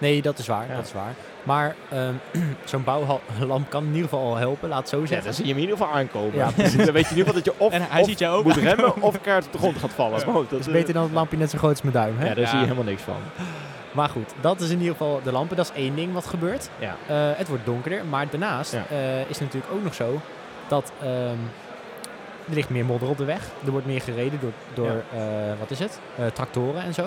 Ja. 0.00 0.06
Nee, 0.06 0.22
dat 0.22 0.38
is 0.38 0.46
waar. 0.46 0.66
Ja. 0.68 0.74
Dat 0.76 0.84
is 0.86 0.92
waar. 0.92 1.12
Maar 1.42 1.74
ehm, 1.90 2.14
zo'n 2.64 2.84
bouwlamp 2.84 3.70
kan 3.70 3.82
in 3.82 3.88
ieder 3.94 4.02
geval 4.08 4.20
al 4.26 4.36
helpen, 4.36 4.68
laat 4.68 4.78
het 4.78 4.88
zo 4.88 5.00
Ja, 5.00 5.06
zeggen. 5.06 5.24
dan 5.26 5.34
zie 5.34 5.44
je 5.46 5.52
hem 5.52 5.62
in 5.62 5.68
ieder 5.68 5.78
geval 5.78 5.94
aankomen. 5.98 6.34
Ja, 6.36 6.44
dan 6.84 6.92
weet 6.94 7.08
je 7.08 7.10
in 7.10 7.16
ieder 7.16 7.16
geval 7.16 7.32
dat 7.32 7.44
je 7.44 7.52
of, 7.56 7.72
En 7.78 7.82
hij 7.90 8.00
of 8.00 8.06
ziet 8.08 8.18
jou 8.18 8.38
ook 8.38 8.44
moet 8.44 8.52
aankomen. 8.56 8.76
remmen 8.76 9.02
of 9.02 9.20
kaart 9.20 9.46
op 9.46 9.52
de 9.52 9.58
grond 9.58 9.78
gaat 9.78 9.90
vallen. 9.92 10.26
Maar 10.26 10.34
ook, 10.36 10.50
dat 10.50 10.50
Dat 10.50 10.60
is 10.60 10.72
beter 10.72 10.94
dan 10.94 11.02
het 11.02 11.12
lampje 11.12 11.36
net 11.36 11.50
zo 11.50 11.58
groot 11.58 11.70
als 11.70 11.82
mijn 11.82 11.94
duim. 11.94 12.18
Hè? 12.18 12.26
Ja, 12.28 12.34
daar 12.34 12.44
Ja. 12.44 12.48
zie 12.50 12.58
je 12.58 12.64
helemaal 12.64 12.84
niks 12.84 13.02
van. 13.02 13.16
Maar 13.92 14.08
goed, 14.08 14.32
dat 14.40 14.60
is 14.60 14.70
in 14.70 14.78
ieder 14.78 14.92
geval 14.92 15.20
de 15.24 15.32
lampen. 15.32 15.56
Dat 15.56 15.70
is 15.74 15.82
één 15.82 15.94
ding 15.94 16.12
wat 16.12 16.26
gebeurt. 16.26 16.70
Ja. 16.78 16.96
Eh, 17.06 17.16
het 17.38 17.48
wordt 17.48 17.64
donkerder, 17.64 18.04
maar 18.04 18.26
daarnaast 18.30 18.72
Ja. 18.72 18.84
eh, 18.90 19.20
is 19.20 19.26
het 19.38 19.40
natuurlijk 19.40 19.72
ook 19.72 19.82
nog 19.82 19.94
zo 19.94 20.20
dat 20.68 20.92
ehm, 21.02 21.36
er 22.50 22.56
ligt 22.56 22.68
meer 22.70 22.84
modder 22.84 23.08
op 23.08 23.18
de 23.18 23.24
weg. 23.24 23.40
Er 23.64 23.70
wordt 23.70 23.86
meer 23.86 24.00
gereden 24.00 24.38
door, 24.40 24.52
door 24.74 24.86
eh, 25.14 25.20
wat 25.58 25.70
is 25.70 25.78
het? 25.78 26.00
Eh, 26.18 26.26
tractoren 26.26 26.82
en 26.82 26.94
zo. 26.94 27.02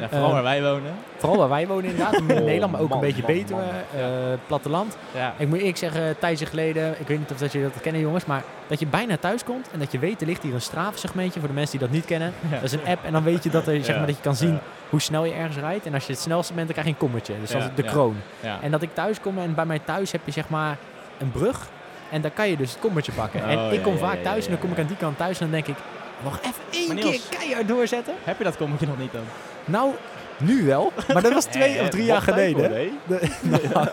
Ja, 0.00 0.08
vooral 0.08 0.24
Ehm, 0.26 0.32
waar 0.34 0.42
wij 0.42 0.62
wonen. 0.62 0.92
Vooral 1.16 1.38
waar 1.38 1.48
wij 1.48 1.66
wonen 1.66 1.84
inderdaad, 1.84 2.14
in 2.20 2.30
Oh, 2.30 2.44
Nederland, 2.44 2.72
maar 2.72 2.80
ook 2.80 2.88
man, 2.88 2.98
een 2.98 3.04
beetje 3.04 3.22
man, 3.22 3.32
beter, 3.32 3.56
man. 3.56 3.64
eh, 3.96 4.04
platteland. 4.46 4.96
Ja. 5.14 5.34
Ik 5.36 5.48
moet 5.48 5.58
eerlijk 5.58 5.76
zeggen, 5.76 6.18
tijdje 6.18 6.46
geleden, 6.46 6.94
ik 7.00 7.06
weet 7.06 7.18
niet 7.18 7.30
of 7.30 7.38
dat 7.38 7.52
jullie 7.52 7.70
dat 7.72 7.80
kennen 7.82 8.00
jongens, 8.02 8.24
maar 8.24 8.42
dat 8.66 8.80
je 8.80 8.86
bijna 8.86 9.16
thuis 9.16 9.44
komt 9.44 9.68
en 9.72 9.78
dat 9.78 9.92
je 9.92 9.98
weet, 9.98 10.20
er 10.20 10.26
ligt 10.26 10.42
hier 10.42 10.54
een 10.54 10.60
strafsegmentje 10.60 11.38
voor 11.40 11.48
de 11.48 11.54
mensen 11.54 11.78
die 11.78 11.86
dat 11.86 11.96
niet 11.96 12.04
kennen. 12.06 12.32
Ja. 12.50 12.54
Dat 12.54 12.62
is 12.62 12.72
een 12.72 12.86
app 12.86 13.04
en 13.04 13.12
dan 13.12 13.22
weet 13.22 13.42
je 13.44 13.50
dat, 13.50 13.66
er, 13.66 13.74
zeg 13.76 13.86
Ja, 13.86 13.96
maar, 13.96 14.06
dat 14.06 14.16
je 14.16 14.22
kan 14.22 14.36
zien 14.36 14.52
ja. 14.52 14.60
hoe 14.90 15.00
snel 15.00 15.24
je 15.24 15.32
ergens 15.32 15.56
rijdt. 15.56 15.86
En 15.86 15.94
als 15.94 16.06
je 16.06 16.12
het 16.12 16.20
snelste 16.20 16.52
bent, 16.54 16.66
dan 16.66 16.72
krijg 16.76 16.86
je 16.88 16.92
een 16.92 17.08
kommetje. 17.08 17.34
Dus 17.40 17.50
dat 17.50 17.60
is 17.62 17.68
de 17.74 17.82
ja. 17.82 17.90
kroon. 17.90 18.16
Ja. 18.40 18.58
En 18.62 18.70
dat 18.70 18.82
ik 18.82 18.90
thuis 18.94 19.20
kom 19.20 19.38
en 19.38 19.54
bij 19.54 19.66
mij 19.66 19.78
thuis 19.84 20.12
heb 20.12 20.20
je 20.24 20.30
zeg 20.32 20.48
maar 20.48 20.76
een 21.18 21.30
brug. 21.30 21.66
En 22.14 22.20
daar 22.20 22.30
kan 22.30 22.48
je 22.48 22.56
dus 22.56 22.70
het 22.70 22.80
kommetje 22.80 23.12
pakken. 23.12 23.42
en 23.44 23.58
Oh, 23.58 23.72
ik 23.72 23.82
kom 23.82 23.92
ja, 23.92 23.98
vaak 23.98 24.22
thuis 24.22 24.38
ja, 24.44 24.44
en 24.44 24.50
dan 24.50 24.60
kom 24.60 24.72
ik 24.72 24.78
aan 24.78 24.86
die 24.86 24.96
kant 24.96 25.16
thuis 25.16 25.40
en 25.40 25.50
dan 25.50 25.54
denk 25.62 25.66
ik, 25.66 25.84
nog 26.24 26.38
even 26.42 26.62
één 26.70 26.96
keer 27.10 27.20
keihard 27.38 27.68
doorzetten. 27.68 28.14
Heb 28.24 28.38
je 28.38 28.44
dat 28.44 28.56
kommetje 28.56 28.86
nog 28.86 28.98
niet 28.98 29.12
dan? 29.12 29.22
Nou, 29.64 29.90
nu 30.36 30.62
wel. 30.64 30.92
Maar 31.12 31.22
dat 31.22 31.32
was 31.32 31.44
twee 31.56 31.76
Eh, 31.76 31.82
of 31.82 31.88
drie 31.88 32.04
jaar 32.04 32.22
geleden. 32.22 32.70
De- 33.06 33.30
nou, 33.74 33.88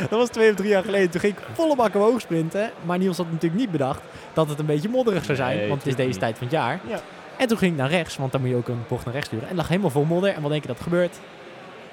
dat 0.00 0.18
was 0.18 0.28
twee 0.28 0.50
of 0.50 0.56
drie 0.56 0.68
jaar 0.68 0.84
geleden. 0.84 1.10
Toen 1.10 1.20
ging 1.20 1.32
ik 1.36 1.42
volle 1.52 1.76
bak 1.76 1.94
omhoog 1.94 2.20
sprinten. 2.20 2.70
Maar 2.84 2.98
Niels 2.98 3.16
had 3.16 3.26
natuurlijk 3.30 3.60
niet 3.60 3.70
bedacht 3.70 4.00
dat 4.32 4.48
het 4.48 4.58
een 4.58 4.66
beetje 4.66 4.88
modderig 4.88 5.24
zou 5.24 5.36
zijn. 5.36 5.56
Nee, 5.56 5.68
want 5.68 5.78
het 5.80 5.88
is 5.90 5.96
deze 5.96 6.08
niet. 6.08 6.18
tijd 6.18 6.38
van 6.38 6.46
het 6.46 6.56
jaar. 6.56 6.80
Ja. 6.86 6.98
En 7.36 7.48
toen 7.48 7.58
ging 7.58 7.72
ik 7.72 7.78
naar 7.78 7.90
rechts, 7.90 8.16
want 8.16 8.32
dan 8.32 8.40
moet 8.40 8.50
je 8.50 8.56
ook 8.56 8.68
een 8.68 8.84
bocht 8.88 9.04
naar 9.04 9.14
rechts 9.14 9.28
sturen. 9.28 9.48
En 9.48 9.56
lag 9.56 9.68
helemaal 9.68 9.90
vol 9.90 10.04
modder. 10.04 10.34
En 10.34 10.42
wat 10.42 10.50
denk 10.50 10.62
je 10.62 10.68
dat 10.68 10.80
gebeurt? 10.80 11.16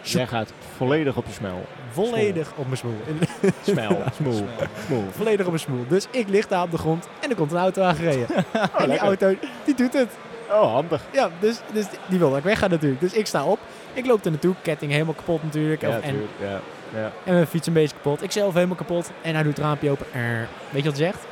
Jij 0.01 0.27
gaat 0.27 0.53
volledig 0.77 1.17
op 1.17 1.25
je 1.25 1.33
smel. 1.33 1.65
Volledig 1.95 2.51
op 2.55 2.65
mijn 2.65 2.77
smoel. 2.77 2.97
Smel, 3.71 4.01
smoel, 4.15 4.45
smoel. 4.86 5.03
Volledig 5.12 5.41
op 5.45 5.51
mijn 5.51 5.60
smoel. 5.63 5.86
Dus 5.88 6.08
ik 6.12 6.27
lig 6.29 6.47
daar 6.47 6.62
op 6.62 6.71
de 6.71 6.77
grond 6.77 7.08
en 7.21 7.29
er 7.29 7.36
komt 7.36 7.51
een 7.51 7.58
auto 7.58 7.81
aangereden. 7.81 8.27
en 8.36 8.43
die 8.77 8.88
lekker. 8.88 9.08
auto, 9.08 9.36
die 9.65 9.75
doet 9.75 9.93
het. 9.93 10.10
Oh, 10.49 10.73
handig. 10.73 11.01
Ja, 11.12 11.29
dus, 11.39 11.60
dus 11.73 11.89
die- 11.89 11.99
die 12.08 12.19
wil 12.19 12.29
dat 12.29 12.38
ik 12.38 12.43
wegga 12.43 12.67
natuurlijk. 12.67 13.01
Dus 13.01 13.13
ik 13.13 13.27
sta 13.27 13.43
op. 13.43 13.60
Ik 13.93 14.05
loop 14.05 14.25
er 14.25 14.31
naartoe. 14.31 14.55
Ketting 14.62 14.91
helemaal 14.91 15.13
kapot 15.13 15.43
natuurlijk. 15.43 15.81
Ja, 15.81 15.89
en, 15.89 16.01
tuurlijk. 16.01 16.31
Ja. 16.41 16.60
Ja. 16.99 17.12
en 17.23 17.34
mijn 17.34 17.47
fiets 17.47 17.67
een 17.67 17.73
beetje 17.73 17.95
kapot. 17.95 18.23
Ik 18.23 18.31
zelf 18.31 18.53
helemaal 18.53 18.75
kapot. 18.75 19.12
En 19.21 19.34
hij 19.34 19.43
doet 19.43 19.55
het 19.58 19.65
raampje 19.65 19.89
open. 19.89 20.05
Er. 20.12 20.47
Weet 20.69 20.84
je 20.84 20.89
wat 20.89 20.97
hij 20.99 21.08
zegt? 21.08 21.23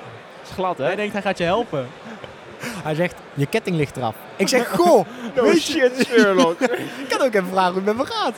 is 0.44 0.50
glad, 0.54 0.78
hè? 0.78 0.84
Hij 0.86 0.96
denkt 0.96 1.14
hij 1.14 1.22
gaat 1.22 1.38
je 1.38 1.44
helpen. 1.44 1.88
Hij 2.84 2.96
zegt, 2.96 3.16
je 3.34 3.46
ketting 3.46 3.76
ligt 3.76 3.98
eraf. 3.98 4.16
Ik 4.36 4.48
zeg, 4.48 4.70
goh, 4.70 5.06
No 5.36 5.44
weet 5.44 5.66
je- 5.66 5.72
shit, 5.96 6.06
Sherlock. 6.08 6.60
ik 6.62 7.06
kan 7.10 7.22
ook 7.28 7.34
even 7.34 7.48
vragen 7.50 7.74
hoe 7.74 7.82
het 7.86 7.98
met 7.98 8.08
me 8.08 8.14
gaat. 8.14 8.36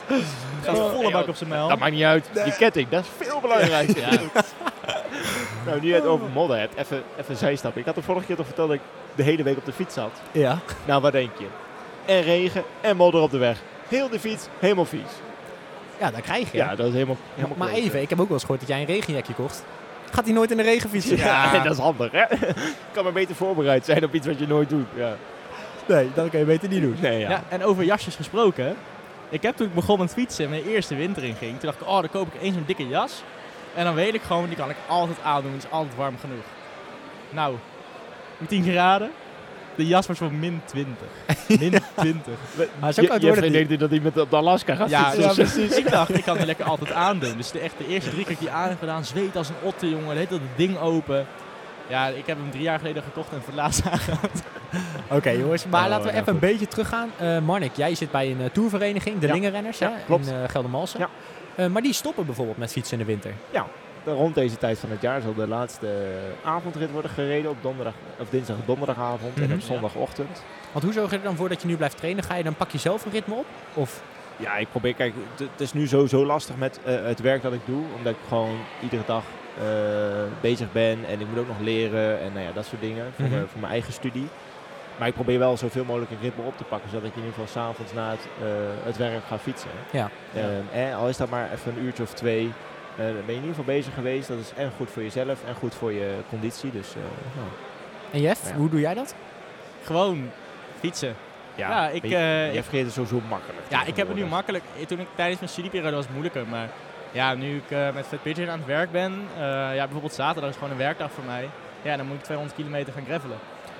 Gaat 0.62 0.78
Oh, 0.78 0.90
volle 0.92 1.10
bak 1.10 1.28
op 1.28 1.36
zijn 1.36 1.50
mel. 1.50 1.68
dat 1.68 1.78
maakt 1.78 1.92
niet 1.92 2.02
uit. 2.02 2.28
Je 2.34 2.54
ketting, 2.58 2.88
dat 2.88 3.04
is 3.04 3.26
veel 3.26 3.40
belangrijker. 3.40 4.00
Ja. 4.00 4.42
Nou, 5.66 5.80
nu 5.80 5.88
je 5.88 5.94
het 5.94 6.04
over 6.06 6.28
modder 6.28 6.58
hebt, 6.58 6.76
even, 6.76 7.02
even 7.18 7.30
een 7.30 7.36
zijstapje. 7.36 7.80
Ik 7.80 7.86
had 7.86 7.94
de 7.94 8.02
vorige 8.02 8.26
keer 8.26 8.36
toch 8.36 8.46
verteld 8.46 8.68
dat 8.68 8.76
ik 8.76 8.82
de 9.14 9.22
hele 9.22 9.42
week 9.42 9.56
op 9.56 9.64
de 9.64 9.72
fiets 9.72 9.94
zat. 9.94 10.10
Ja. 10.32 10.58
Nou, 10.84 11.00
wat 11.02 11.12
denk 11.12 11.30
je? 11.38 11.46
En 12.04 12.22
regen 12.22 12.62
en 12.80 12.96
modder 12.96 13.20
op 13.20 13.30
de 13.30 13.38
weg. 13.38 13.58
Heel 13.88 14.08
de 14.08 14.20
fiets, 14.20 14.48
helemaal 14.58 14.84
vies. 14.84 15.10
Ja, 16.00 16.10
dat 16.10 16.20
krijg 16.20 16.50
je. 16.52 16.56
Ja, 16.56 16.74
dat 16.74 16.86
is 16.86 16.92
helemaal, 16.92 17.16
helemaal 17.34 17.56
maar 17.56 17.68
even, 17.68 18.00
ik 18.00 18.08
heb 18.10 18.20
ook 18.20 18.24
wel 18.26 18.34
eens 18.36 18.44
gehoord 18.44 18.60
dat 18.60 18.68
jij 18.68 18.80
een 18.80 18.86
regenjakje 18.86 19.34
kocht. 19.34 19.64
Gaat 20.10 20.24
hij 20.24 20.34
nooit 20.34 20.50
in 20.50 20.56
de 20.56 20.62
regen 20.62 20.90
fietsen? 20.90 21.16
Ja, 21.16 21.58
dat 21.62 21.72
is 21.72 21.78
handig, 21.78 22.12
hè? 22.12 22.24
kan 22.92 23.04
maar 23.04 23.12
beter 23.12 23.34
voorbereid 23.34 23.84
zijn 23.84 24.04
op 24.04 24.14
iets 24.14 24.26
wat 24.26 24.38
je 24.38 24.46
nooit 24.46 24.68
doet. 24.68 24.86
Ja. 24.94 25.16
Nee, 25.86 26.10
dat 26.14 26.30
kan 26.30 26.38
je 26.40 26.46
beter 26.46 26.68
niet 26.68 26.82
doen. 26.82 26.96
Nee, 27.00 27.18
ja. 27.18 27.30
Ja, 27.30 27.42
en 27.48 27.64
over 27.64 27.84
jasjes 27.84 28.14
gesproken. 28.14 28.76
Ik 29.28 29.42
heb 29.42 29.56
toen 29.56 29.66
ik 29.66 29.74
begon 29.74 29.98
met 29.98 30.12
fietsen 30.12 30.44
en 30.44 30.50
mijn 30.50 30.64
eerste 30.64 30.94
winter 30.94 31.22
inging, 31.24 31.50
toen 31.50 31.58
dacht 31.70 31.80
ik, 31.80 31.86
oh, 31.86 31.94
dan 32.00 32.10
koop 32.10 32.34
ik 32.34 32.42
eens 32.42 32.54
zo'n 32.54 32.64
dikke 32.66 32.88
jas. 32.88 33.22
En 33.74 33.84
dan 33.84 33.94
weet 33.94 34.14
ik 34.14 34.22
gewoon, 34.22 34.46
die 34.46 34.56
kan 34.56 34.70
ik 34.70 34.76
altijd 34.88 35.18
aandoen, 35.22 35.52
het 35.52 35.64
is 35.64 35.70
altijd 35.70 35.94
warm 35.96 36.14
genoeg. 36.20 36.44
Nou, 37.30 37.56
met 38.38 38.48
10 38.48 38.62
graden, 38.62 39.10
de 39.74 39.86
jas 39.86 40.06
was 40.06 40.18
voor 40.18 40.32
min 40.32 40.60
20. 40.64 40.96
Min 41.60 41.74
20. 41.94 42.32
Maar 42.80 42.92
zo 42.92 43.02
Je, 43.02 43.08
koud 43.08 43.20
je 43.22 43.30
het 43.32 43.52
denkt 43.52 43.78
dat 43.78 43.90
hij 43.90 44.00
met 44.00 44.18
op 44.18 44.30
de 44.30 44.36
Alaska 44.36 44.74
gaat 44.74 44.90
Ja, 44.90 45.10
fietsen. 45.10 45.22
ja, 45.22 45.34
Dus- 45.34 45.52
precies. 45.52 45.76
Ik 45.76 45.90
dacht, 45.90 46.14
ik 46.16 46.24
kan 46.24 46.36
die 46.36 46.46
lekker 46.46 46.64
altijd 46.64 46.92
aandoen. 46.92 47.36
Dus 47.36 47.50
de, 47.50 47.58
echt 47.58 47.74
de 47.78 47.86
eerste 47.86 48.10
drie 48.10 48.24
keer 48.24 48.32
dat 48.34 48.42
ik 48.42 48.48
die 48.48 48.56
aan 48.56 48.68
heb 48.68 48.78
gedaan, 48.78 49.04
zweet 49.04 49.36
als 49.36 49.48
een 49.48 49.54
otter, 49.62 49.88
jongen. 49.88 50.08
De 50.08 50.14
hele 50.14 50.26
tijd 50.26 50.40
het 50.40 50.56
ding 50.56 50.78
open. 50.78 51.26
Ja, 51.88 52.06
ik 52.06 52.26
heb 52.26 52.36
hem 52.38 52.50
drie 52.50 52.62
jaar 52.62 52.78
geleden 52.78 53.02
gekocht 53.02 53.32
en 53.32 53.38
voor 53.38 53.46
het 53.46 53.54
laatst 53.56 53.86
aangehad. 53.90 54.42
Oké 55.10 55.30
jongens, 55.30 55.66
maar 55.66 55.82
Oh, 55.82 55.88
laten 55.88 56.04
we 56.06 56.10
nou 56.10 56.22
even 56.22 56.32
een 56.34 56.38
beetje 56.40 56.66
teruggaan. 56.68 57.08
Eh 57.18 57.38
Marnik, 57.38 57.76
jij 57.76 57.94
zit 57.94 58.10
bij 58.10 58.30
een 58.30 58.40
eh, 58.40 58.46
tourvereniging, 58.52 59.18
de 59.18 59.26
Ja. 59.26 59.32
Lingenrenners, 59.32 59.78
Ja, 59.78 59.90
hè, 59.90 60.04
klopt. 60.06 60.26
in 60.26 60.34
eh, 60.34 60.48
Geldermalsen. 60.48 61.00
Ja. 61.56 61.68
Maar 61.68 61.82
die 61.82 61.92
stoppen 61.92 62.26
bijvoorbeeld 62.26 62.58
met 62.58 62.72
fietsen 62.72 62.98
in 62.98 63.06
de 63.06 63.10
winter. 63.12 63.32
Rond 64.04 64.34
deze 64.34 64.56
tijd 64.58 64.78
van 64.78 64.90
het 64.90 65.02
jaar 65.02 65.20
zal 65.20 65.34
de 65.34 65.46
laatste 65.48 65.88
avondrit 66.44 66.90
worden 66.90 67.10
gereden 67.10 67.50
op 67.50 67.56
donderdag, 67.60 67.94
of 68.20 68.28
dinsdag 68.28 68.56
donderdagavond 68.66 69.36
en 69.36 69.42
Mhm. 69.42 69.52
op 69.52 69.60
zondagochtend. 69.60 70.42
Want 70.72 70.84
hoe 70.84 70.92
zorg 70.94 71.10
je 71.10 71.16
er 71.16 71.22
dan 71.22 71.36
voor 71.36 71.48
dat 71.48 71.62
je 71.62 71.68
nu 71.68 71.76
blijft 71.76 71.96
trainen? 71.96 72.24
Ga 72.24 72.34
je 72.34 72.42
dan 72.42 72.54
pak 72.54 72.70
je 72.70 72.78
zelf 72.78 73.04
een 73.04 73.10
ritme 73.12 73.34
op? 73.34 73.46
Of 73.74 74.02
Ja, 74.36 74.56
ik 74.56 74.66
probeer, 74.70 74.94
kijk, 74.94 75.14
het- 75.38 75.60
is 75.60 75.72
nu 75.72 75.86
sowieso 75.86 76.26
lastig 76.26 76.56
met 76.56 76.80
het 76.84 77.20
werk 77.20 77.42
dat 77.42 77.52
ik 77.52 77.60
doe, 77.64 77.82
omdat 77.96 78.12
ik 78.12 78.18
gewoon 78.28 78.56
iedere 78.82 79.02
dag 79.06 79.22
bezig 80.40 80.72
ben 80.72 80.98
en 81.08 81.20
ik 81.20 81.26
moet 81.28 81.38
ook 81.38 81.46
nog 81.48 81.60
leren 81.60 82.20
en 82.20 82.32
nou 82.32 82.44
ja, 82.46 82.52
dat 82.52 82.64
soort 82.66 82.80
dingen 82.80 83.04
voor, 83.14 83.24
Mhm. 83.24 83.34
mijn, 83.34 83.48
voor 83.48 83.60
mijn 83.60 83.72
eigen 83.72 83.92
studie. 83.92 84.28
Maar 84.98 85.08
ik 85.08 85.14
probeer 85.14 85.38
wel 85.38 85.56
zoveel 85.56 85.84
mogelijk 85.84 86.10
een 86.10 86.20
ritme 86.22 86.44
op 86.44 86.56
te 86.56 86.64
pakken, 86.64 86.90
zodat 86.90 87.04
ik 87.08 87.16
in 87.16 87.22
ieder 87.22 87.34
geval 87.34 87.48
s'avonds 87.62 87.92
na 87.92 88.10
het, 88.10 88.20
eh, 88.42 88.46
het 88.84 88.96
werk 88.96 89.24
ga 89.28 89.38
fietsen. 89.38 89.70
Ja. 89.92 90.10
Eh, 90.34 90.88
eh, 90.90 90.96
al 90.98 91.08
is 91.08 91.16
dat 91.16 91.28
maar 91.30 91.52
even 91.52 91.76
een 91.76 91.84
uurtje 91.84 92.02
of 92.02 92.12
twee, 92.14 92.52
eh, 92.96 93.04
dan 93.04 93.14
ben 93.14 93.14
je 93.14 93.40
in 93.40 93.46
ieder 93.46 93.48
geval 93.48 93.64
bezig 93.74 93.94
geweest. 93.94 94.28
Dat 94.28 94.38
is 94.38 94.52
en 94.56 94.70
goed 94.76 94.90
voor 94.90 95.02
jezelf 95.02 95.44
en 95.46 95.54
goed 95.54 95.74
voor 95.74 95.92
je 95.92 96.14
conditie. 96.28 96.70
Dus 96.72 96.88
eh, 96.94 97.00
nou, 97.36 97.48
en 98.12 98.20
Jeff, 98.20 98.48
Ja. 98.48 98.54
hoe 98.56 98.68
doe 98.70 98.80
jij 98.80 98.94
dat? 98.94 99.14
Gewoon 99.84 100.30
fietsen. 100.80 101.14
Ja, 101.54 101.88
ik, 101.88 102.02
maar 102.02 102.10
je, 102.10 102.16
eh, 102.16 102.52
je 102.52 102.56
ik- 102.58 102.62
vergeet 102.62 102.84
het 102.84 102.92
sowieso 102.92 103.20
makkelijk. 103.28 103.60
Ja, 103.68 103.84
ik 103.84 103.96
heb 103.96 104.08
het 104.08 104.16
nu 104.16 104.24
makkelijk. 104.26 104.64
Eh, 104.80 104.86
Toen 104.86 104.98
ik 105.00 105.06
tijdens 105.14 105.38
mijn 105.40 105.52
studieperiode 105.52 105.94
was 105.94 106.04
het 106.04 106.12
moeilijker. 106.12 106.46
Maar 106.46 106.68
ja, 107.12 107.34
nu 107.34 107.56
ik 107.56 107.70
eh, 107.70 107.92
met 107.94 108.06
Fat 108.06 108.22
Pigeon 108.22 108.48
aan 108.50 108.58
het 108.58 108.66
werk 108.66 108.90
ben. 108.90 109.12
eh, 109.36 109.40
ja, 109.74 109.82
bijvoorbeeld 109.84 110.12
zaterdag 110.14 110.50
is 110.50 110.56
gewoon 110.56 110.70
een 110.70 110.76
werkdag 110.78 111.10
voor 111.10 111.24
mij. 111.24 111.48
Ja, 111.82 111.96
dan 111.96 112.06
moet 112.06 112.16
ik 112.16 112.22
200 112.22 112.56
kilometer 112.58 112.92
gaan 112.92 113.04
gravelen. 113.04 113.36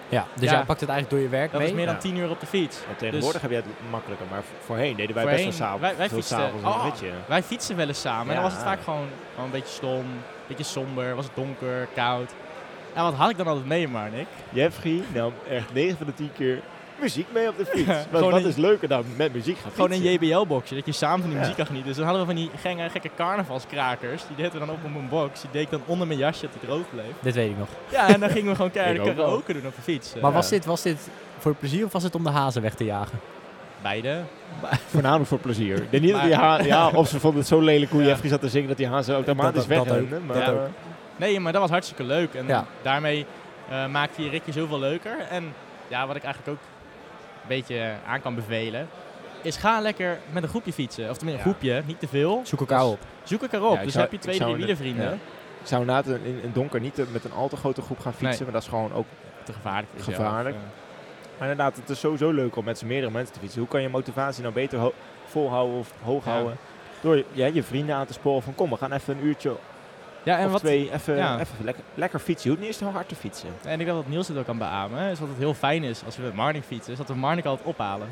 Ja, 0.08 0.26
dus 0.34 0.50
Ja. 0.50 0.56
jij 0.56 0.64
pakt 0.64 0.80
het 0.80 0.88
eigenlijk 0.88 1.10
door 1.10 1.30
je 1.30 1.36
werk 1.38 1.50
Dat 1.50 1.60
mee. 1.60 1.68
is 1.70 1.74
meer 1.76 1.86
dan 1.86 1.94
Ja. 1.94 2.00
10 2.00 2.16
uur 2.16 2.30
op 2.30 2.40
de 2.40 2.46
fiets. 2.46 2.78
En 2.88 2.96
tegenwoordig 2.96 3.40
heb 3.42 3.50
je 3.50 3.56
het 3.56 3.64
makkelijker, 3.90 4.26
maar 4.30 4.42
voorheen 4.64 4.96
deden 4.96 5.14
wij 5.14 5.24
Voorheen, 5.24 5.46
best 5.46 5.58
wel 5.58 5.68
s'avonds. 5.68 5.96
wij- 5.96 6.08
fietsten- 6.08 6.38
een 6.40 6.66
oh. 6.66 6.84
ritje. 6.84 7.10
Wij 7.26 7.42
fietsen 7.42 7.76
wel 7.76 7.88
eens 7.88 8.00
samen 8.00 8.28
en 8.28 8.34
dan 8.34 8.42
was 8.42 8.52
het 8.52 8.62
vaak 8.62 8.82
gewoon, 8.84 9.06
gewoon 9.30 9.44
een 9.44 9.50
beetje 9.50 9.74
stom, 9.74 9.90
een 10.00 10.20
beetje 10.46 10.64
somber, 10.64 11.14
was 11.14 11.24
het 11.24 11.34
donker, 11.34 11.88
koud. 11.94 12.32
En 12.94 13.02
wat 13.02 13.14
had 13.14 13.30
ik 13.30 13.36
dan 13.36 13.46
altijd 13.46 13.66
mee, 13.66 13.88
Marnik? 13.88 14.26
Jeffrey 14.50 15.02
nam 15.12 15.32
echt 15.50 15.72
9 15.72 15.96
van 15.96 16.06
de 16.06 16.14
10 16.14 16.30
keer 16.36 16.60
muziek 17.00 17.26
mee 17.32 17.48
op 17.48 17.56
de 17.58 17.66
fiets. 17.66 17.90
Wat 18.10 18.32
een- 18.32 18.46
is 18.46 18.56
leuker 18.56 18.88
dan 18.88 19.04
met 19.16 19.32
muziek 19.32 19.58
gaan 19.58 19.70
Gewoon 19.74 19.90
fietsen? 19.90 20.06
een 20.06 20.12
JBL-boxje, 20.12 20.74
dat 20.74 20.86
je 20.86 20.92
samen 20.92 21.18
van 21.20 21.26
die 21.28 21.34
Ja. 21.34 21.40
muziek 21.40 21.56
kan 21.56 21.66
genieten. 21.66 21.88
Dus 21.88 21.96
dan 21.98 22.06
hadden 22.06 22.26
we 22.26 22.32
van 22.32 22.40
die 22.42 22.50
gekke, 22.60 22.90
gekke 22.90 23.10
carnavalskrakers, 23.16 24.22
die 24.26 24.36
deden 24.36 24.52
we 24.52 24.58
dan 24.58 24.70
op 24.70 24.84
op 24.84 24.94
een 24.94 25.08
box. 25.08 25.40
Die 25.40 25.50
deed 25.52 25.62
ik 25.62 25.70
dan 25.70 25.82
onder 25.86 26.06
mijn 26.06 26.18
jasje 26.18 26.40
dat 26.42 26.50
hij 26.60 26.68
droog 26.68 26.90
bleef. 26.90 27.12
Dit 27.20 27.34
weet 27.34 27.50
ik 27.50 27.58
nog. 27.58 27.68
Ja, 27.90 28.08
en 28.08 28.20
dan 28.20 28.30
gingen 28.30 28.48
we 28.50 28.54
gewoon 28.56 28.70
keihard 28.80 29.14
karaoke 29.14 29.52
doen 29.52 29.66
op 29.66 29.76
de 29.76 29.82
fiets. 29.82 30.14
Maar 30.20 30.32
was 30.32 30.48
dit, 30.48 30.64
was 30.64 30.82
dit 30.82 31.08
voor 31.38 31.54
plezier 31.54 31.84
of 31.84 31.92
was 31.92 32.02
het 32.02 32.14
om 32.14 32.24
de 32.24 32.30
hazen 32.30 32.62
weg 32.62 32.74
te 32.74 32.84
jagen? 32.84 33.20
Beide. 33.82 34.22
Voornamelijk 34.86 35.28
voor 35.28 35.38
plezier. 35.38 35.76
Ik 35.82 35.90
denk 35.90 36.02
niet 36.02 36.12
dat 36.12 36.22
die 36.22 36.30
Maar- 36.36 36.40
ha- 36.58 36.64
ja, 36.64 36.88
of 36.94 37.08
ze 37.08 37.20
vonden 37.20 37.38
het 37.40 37.48
zo 37.48 37.60
lelijk 37.60 37.90
hoe 37.90 38.00
Ja. 38.02 38.06
Jeffrey 38.06 38.30
zat 38.30 38.40
te 38.40 38.48
zingen 38.48 38.68
dat 38.68 38.76
die 38.76 38.86
haan 38.88 39.04
ze 39.04 39.12
automatisch 39.12 39.66
Dat- 39.66 39.68
dat- 39.68 39.86
dat 39.86 39.96
wegrenden. 39.96 40.18
ook, 40.18 40.54
Maar. 40.56 40.70
Nee, 41.16 41.40
maar 41.40 41.52
dat 41.52 41.60
was 41.60 41.70
hartstikke 41.70 42.02
leuk. 42.04 42.34
En 42.34 42.46
Ja. 42.46 42.64
daarmee 42.82 43.26
eh 43.70 43.86
maakte 43.86 44.22
je 44.22 44.28
ritje 44.30 44.52
zoveel 44.52 44.78
leuker. 44.78 45.16
En 45.30 45.52
ja, 45.88 46.06
wat 46.06 46.16
ik 46.16 46.22
eigenlijk 46.24 46.58
ook 46.58 46.64
beetje 47.48 47.78
eh, 47.78 47.90
aan 48.10 48.20
kan 48.20 48.34
bevelen, 48.34 48.88
is 49.42 49.56
ga 49.56 49.80
lekker 49.80 50.18
met 50.32 50.42
een 50.42 50.48
groepje 50.48 50.72
fietsen. 50.72 51.10
Of 51.10 51.16
tenminste 51.16 51.44
een 51.44 51.50
Ja. 51.50 51.56
groepje, 51.58 51.82
niet 51.86 52.00
te 52.00 52.08
veel. 52.08 52.40
Zoek 52.44 52.60
elkaar 52.60 52.80
Dus 52.80 52.88
op. 52.90 52.98
Zoek 53.22 53.42
elkaar 53.42 53.62
op. 53.62 53.76
Ja, 53.76 53.82
dus 53.82 53.92
zou- 53.92 54.02
heb 54.04 54.12
je 54.12 54.18
twee, 54.18 54.38
drie 54.38 54.54
wielervrienden. 54.54 55.04
ja. 55.04 55.12
ik 55.60 55.66
zou 55.72 55.80
inderdaad 55.80 56.06
in, 56.06 56.24
in 56.24 56.38
het 56.42 56.54
donker 56.54 56.80
niet 56.80 56.96
met 57.12 57.24
een 57.24 57.32
al 57.32 57.48
te 57.48 57.56
grote 57.56 57.82
groep 57.82 57.98
gaan 58.00 58.12
fietsen, 58.12 58.28
Nee. 58.30 58.42
maar 58.42 58.52
dat 58.52 58.62
is 58.62 58.68
gewoon 58.68 58.92
ook... 58.92 59.06
Te 59.44 59.52
gevaarlijk. 59.52 59.88
Gevaarlijk. 60.00 60.56
Maar 61.38 61.48
inderdaad, 61.50 61.76
het 61.76 61.88
is 61.88 62.00
sowieso 62.00 62.30
leuk 62.30 62.56
om 62.56 62.64
met 62.64 62.78
z'n 62.78 62.86
meerdere 62.86 63.12
mensen 63.12 63.34
te 63.34 63.40
fietsen. 63.40 63.60
Hoe 63.60 63.68
kan 63.68 63.82
je 63.82 63.88
motivatie 63.88 64.42
nou 64.42 64.54
beter 64.54 64.78
ho- 64.78 64.92
volhouden 65.26 65.78
of 65.78 65.92
hoog 66.02 66.24
houden? 66.24 66.56
Door 67.00 67.22
ja, 67.32 67.46
je 67.46 67.62
vrienden 67.62 67.94
aan 67.96 68.06
te 68.06 68.12
sporen 68.12 68.42
van 68.42 68.54
kom, 68.54 68.70
we 68.70 68.76
gaan 68.76 68.92
even 68.92 69.18
een 69.18 69.24
uurtje 69.26 69.56
Ja, 70.26 70.38
en 70.38 70.46
of 70.46 70.52
wat, 70.52 70.60
twee 70.60 70.92
even, 70.92 71.16
ja. 71.16 71.40
even 71.40 71.64
lekker, 71.64 71.84
lekker 71.94 72.18
fietsen. 72.18 72.42
Je 72.42 72.48
hoeft 72.48 72.60
niet 72.60 72.68
eens 72.68 72.80
heel 72.80 72.92
hard 72.92 73.08
te 73.08 73.14
fietsen. 73.14 73.48
En 73.64 73.80
ik 73.80 73.86
denk 73.86 73.98
dat 73.98 74.08
Niels 74.08 74.28
het 74.28 74.36
ook 74.38 74.44
kan 74.44 74.58
beamen. 74.58 75.10
Is 75.10 75.18
wat 75.18 75.28
het 75.28 75.38
heel 75.38 75.54
fijn 75.54 75.82
is 75.84 76.04
als 76.04 76.16
we 76.16 76.22
met 76.22 76.34
Marnik 76.34 76.64
fietsen, 76.64 76.92
is 76.92 76.98
dat 76.98 77.08
we 77.08 77.14
Marnik 77.14 77.44
altijd 77.44 77.68
ophalen. 77.68 78.08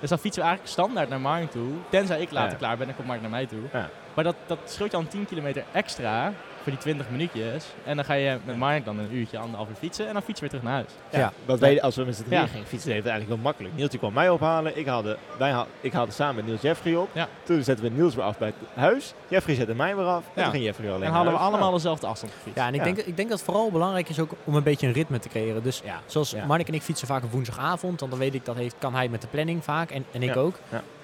Dus 0.00 0.08
dan 0.08 0.18
fietsen 0.18 0.42
we 0.42 0.48
eigenlijk 0.48 0.78
standaard 0.78 1.08
naar 1.08 1.20
Marnik 1.20 1.50
toe. 1.50 1.70
Tenzij 1.90 2.20
ik 2.20 2.30
later 2.30 2.50
Ja. 2.50 2.56
klaar 2.56 2.76
ben, 2.76 2.86
dan 2.86 2.94
komt 2.94 3.06
Marnik 3.06 3.28
naar 3.28 3.38
mij 3.38 3.46
toe. 3.46 3.60
Ja. 3.72 3.88
Maar 4.14 4.24
dat, 4.24 4.34
dat 4.46 4.58
scheelt 4.64 4.90
je 4.90 4.96
al 4.96 5.06
10 5.08 5.26
kilometer 5.26 5.64
extra 5.72 6.32
voor 6.62 6.72
die 6.72 6.80
20 6.80 7.10
minuutjes. 7.10 7.64
En 7.84 7.96
dan 7.96 8.04
ga 8.04 8.12
je 8.14 8.38
met 8.44 8.56
Marnik 8.56 8.84
dan 8.84 8.98
een 8.98 9.14
uurtje, 9.14 9.38
anderhalf 9.38 9.68
uur 9.68 9.74
fietsen. 9.74 10.06
En 10.06 10.12
dan 10.12 10.22
fietsen 10.22 10.44
we 10.46 10.50
weer 10.50 10.60
terug 10.60 10.74
naar 10.74 10.84
huis. 10.84 10.92
Ja, 11.10 11.18
Ja. 11.18 11.32
Want 11.44 11.60
wij, 11.60 11.82
als 11.82 11.96
we 11.96 12.04
met 12.04 12.16
z'n 12.16 12.22
drieën 12.22 12.40
Ja. 12.40 12.46
gingen 12.46 12.66
fietsen, 12.66 12.88
deed 12.90 12.98
het 12.98 13.06
eigenlijk 13.06 13.34
wel 13.42 13.44
makkelijk. 13.50 13.74
Niels 13.74 13.96
kwam 13.98 14.12
mij 14.12 14.30
ophalen, 14.30 14.78
ik 14.78 14.86
haalde, 14.86 15.18
wij 15.38 15.50
haal, 15.50 15.66
ik 15.80 15.92
haalde 15.92 16.12
samen 16.12 16.34
met 16.34 16.46
Niels 16.46 16.60
Jeffrey 16.60 16.94
op. 16.96 17.08
Ja. 17.12 17.28
Toen 17.42 17.62
zetten 17.62 17.84
we 17.84 17.90
Niels 17.90 18.14
weer 18.14 18.24
af 18.24 18.38
bij 18.38 18.48
het 18.58 18.68
huis. 18.74 19.14
Jeffrey 19.28 19.54
zette 19.54 19.74
mij 19.74 19.96
weer 19.96 20.04
af. 20.04 20.24
En 20.24 20.30
Ja. 20.34 20.42
toen 20.42 20.52
ging 20.52 20.64
Jeffrey 20.64 20.90
alleen 20.90 21.02
En 21.08 21.12
hadden 21.12 21.32
we 21.32 21.38
allemaal 21.38 21.72
dezelfde 21.72 22.06
afstand 22.06 22.32
gefietst. 22.32 22.58
Ja, 22.58 22.66
en 22.66 22.72
ik, 22.74 22.78
Ja. 22.78 22.84
Denk, 22.84 22.96
ik 22.98 23.16
denk 23.16 23.28
dat 23.28 23.38
het 23.38 23.46
vooral 23.46 23.70
belangrijk 23.70 24.08
is 24.08 24.18
ook 24.20 24.30
om 24.44 24.54
een 24.54 24.62
beetje 24.62 24.86
een 24.86 24.92
ritme 24.92 25.18
te 25.18 25.28
creëren. 25.28 25.62
Dus 25.62 25.80
Ja. 25.84 26.00
zoals 26.06 26.30
Ja. 26.30 26.46
Marnik 26.46 26.68
en 26.68 26.74
ik 26.74 26.82
fietsen 26.82 27.06
vaak 27.06 27.24
op 27.24 27.30
woensdagavond. 27.32 28.00
Want 28.00 28.10
dan 28.12 28.20
weet 28.20 28.34
ik 28.34 28.44
dat 28.44 28.56
heeft, 28.56 28.74
kan 28.78 28.94
hij 28.94 29.08
met 29.08 29.20
de 29.22 29.28
planning 29.28 29.64
vaak. 29.64 29.90
En, 29.90 30.04
en 30.12 30.22
ik 30.22 30.34
Ja. 30.34 30.40
ook. 30.40 30.54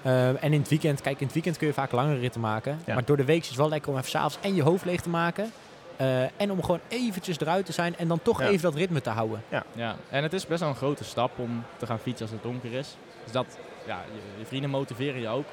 Ja. 0.05 0.11
Eh, 0.11 0.43
en 0.43 0.53
in 0.53 0.59
het 0.59 0.69
weekend, 0.69 1.01
kijk, 1.01 1.19
in 1.19 1.25
het 1.25 1.33
weekend 1.33 1.57
kun 1.57 1.67
je 1.67 1.73
vaak 1.73 1.91
langere 1.91 2.19
ritten 2.19 2.41
maken. 2.41 2.79
Ja. 2.85 2.93
Maar 2.93 3.05
door 3.05 3.17
de 3.17 3.25
week 3.25 3.41
is 3.41 3.47
het 3.47 3.57
wel 3.57 3.69
lekker 3.69 3.91
om 3.91 3.97
even 3.97 4.09
s'avonds 4.09 4.37
en 4.41 4.55
je 4.55 4.63
hoofd 4.63 4.85
leeg 4.85 5.01
te 5.01 5.09
maken. 5.09 5.51
Eh, 5.97 6.21
en 6.41 6.51
om 6.51 6.61
gewoon 6.63 6.79
eventjes 6.87 7.39
eruit 7.39 7.65
te 7.65 7.71
zijn 7.71 7.97
en 7.97 8.07
dan 8.07 8.19
toch 8.21 8.39
Ja. 8.41 8.47
even 8.47 8.61
dat 8.61 8.75
ritme 8.75 9.01
te 9.01 9.09
houden. 9.09 9.43
Ja, 9.75 9.95
en 10.09 10.23
het 10.23 10.33
is 10.33 10.47
best 10.47 10.59
wel 10.59 10.69
een 10.69 10.75
grote 10.75 11.03
stap 11.03 11.31
om 11.39 11.63
te 11.77 11.85
gaan 11.85 11.99
fietsen 11.99 12.25
als 12.25 12.33
het 12.35 12.43
donker 12.43 12.73
is. 12.73 12.97
Dus 13.23 13.31
dat, 13.33 13.57
ja, 13.87 14.01
je, 14.13 14.39
je 14.39 14.45
vrienden 14.45 14.69
motiveren 14.69 15.21
je 15.21 15.27
ook. 15.27 15.45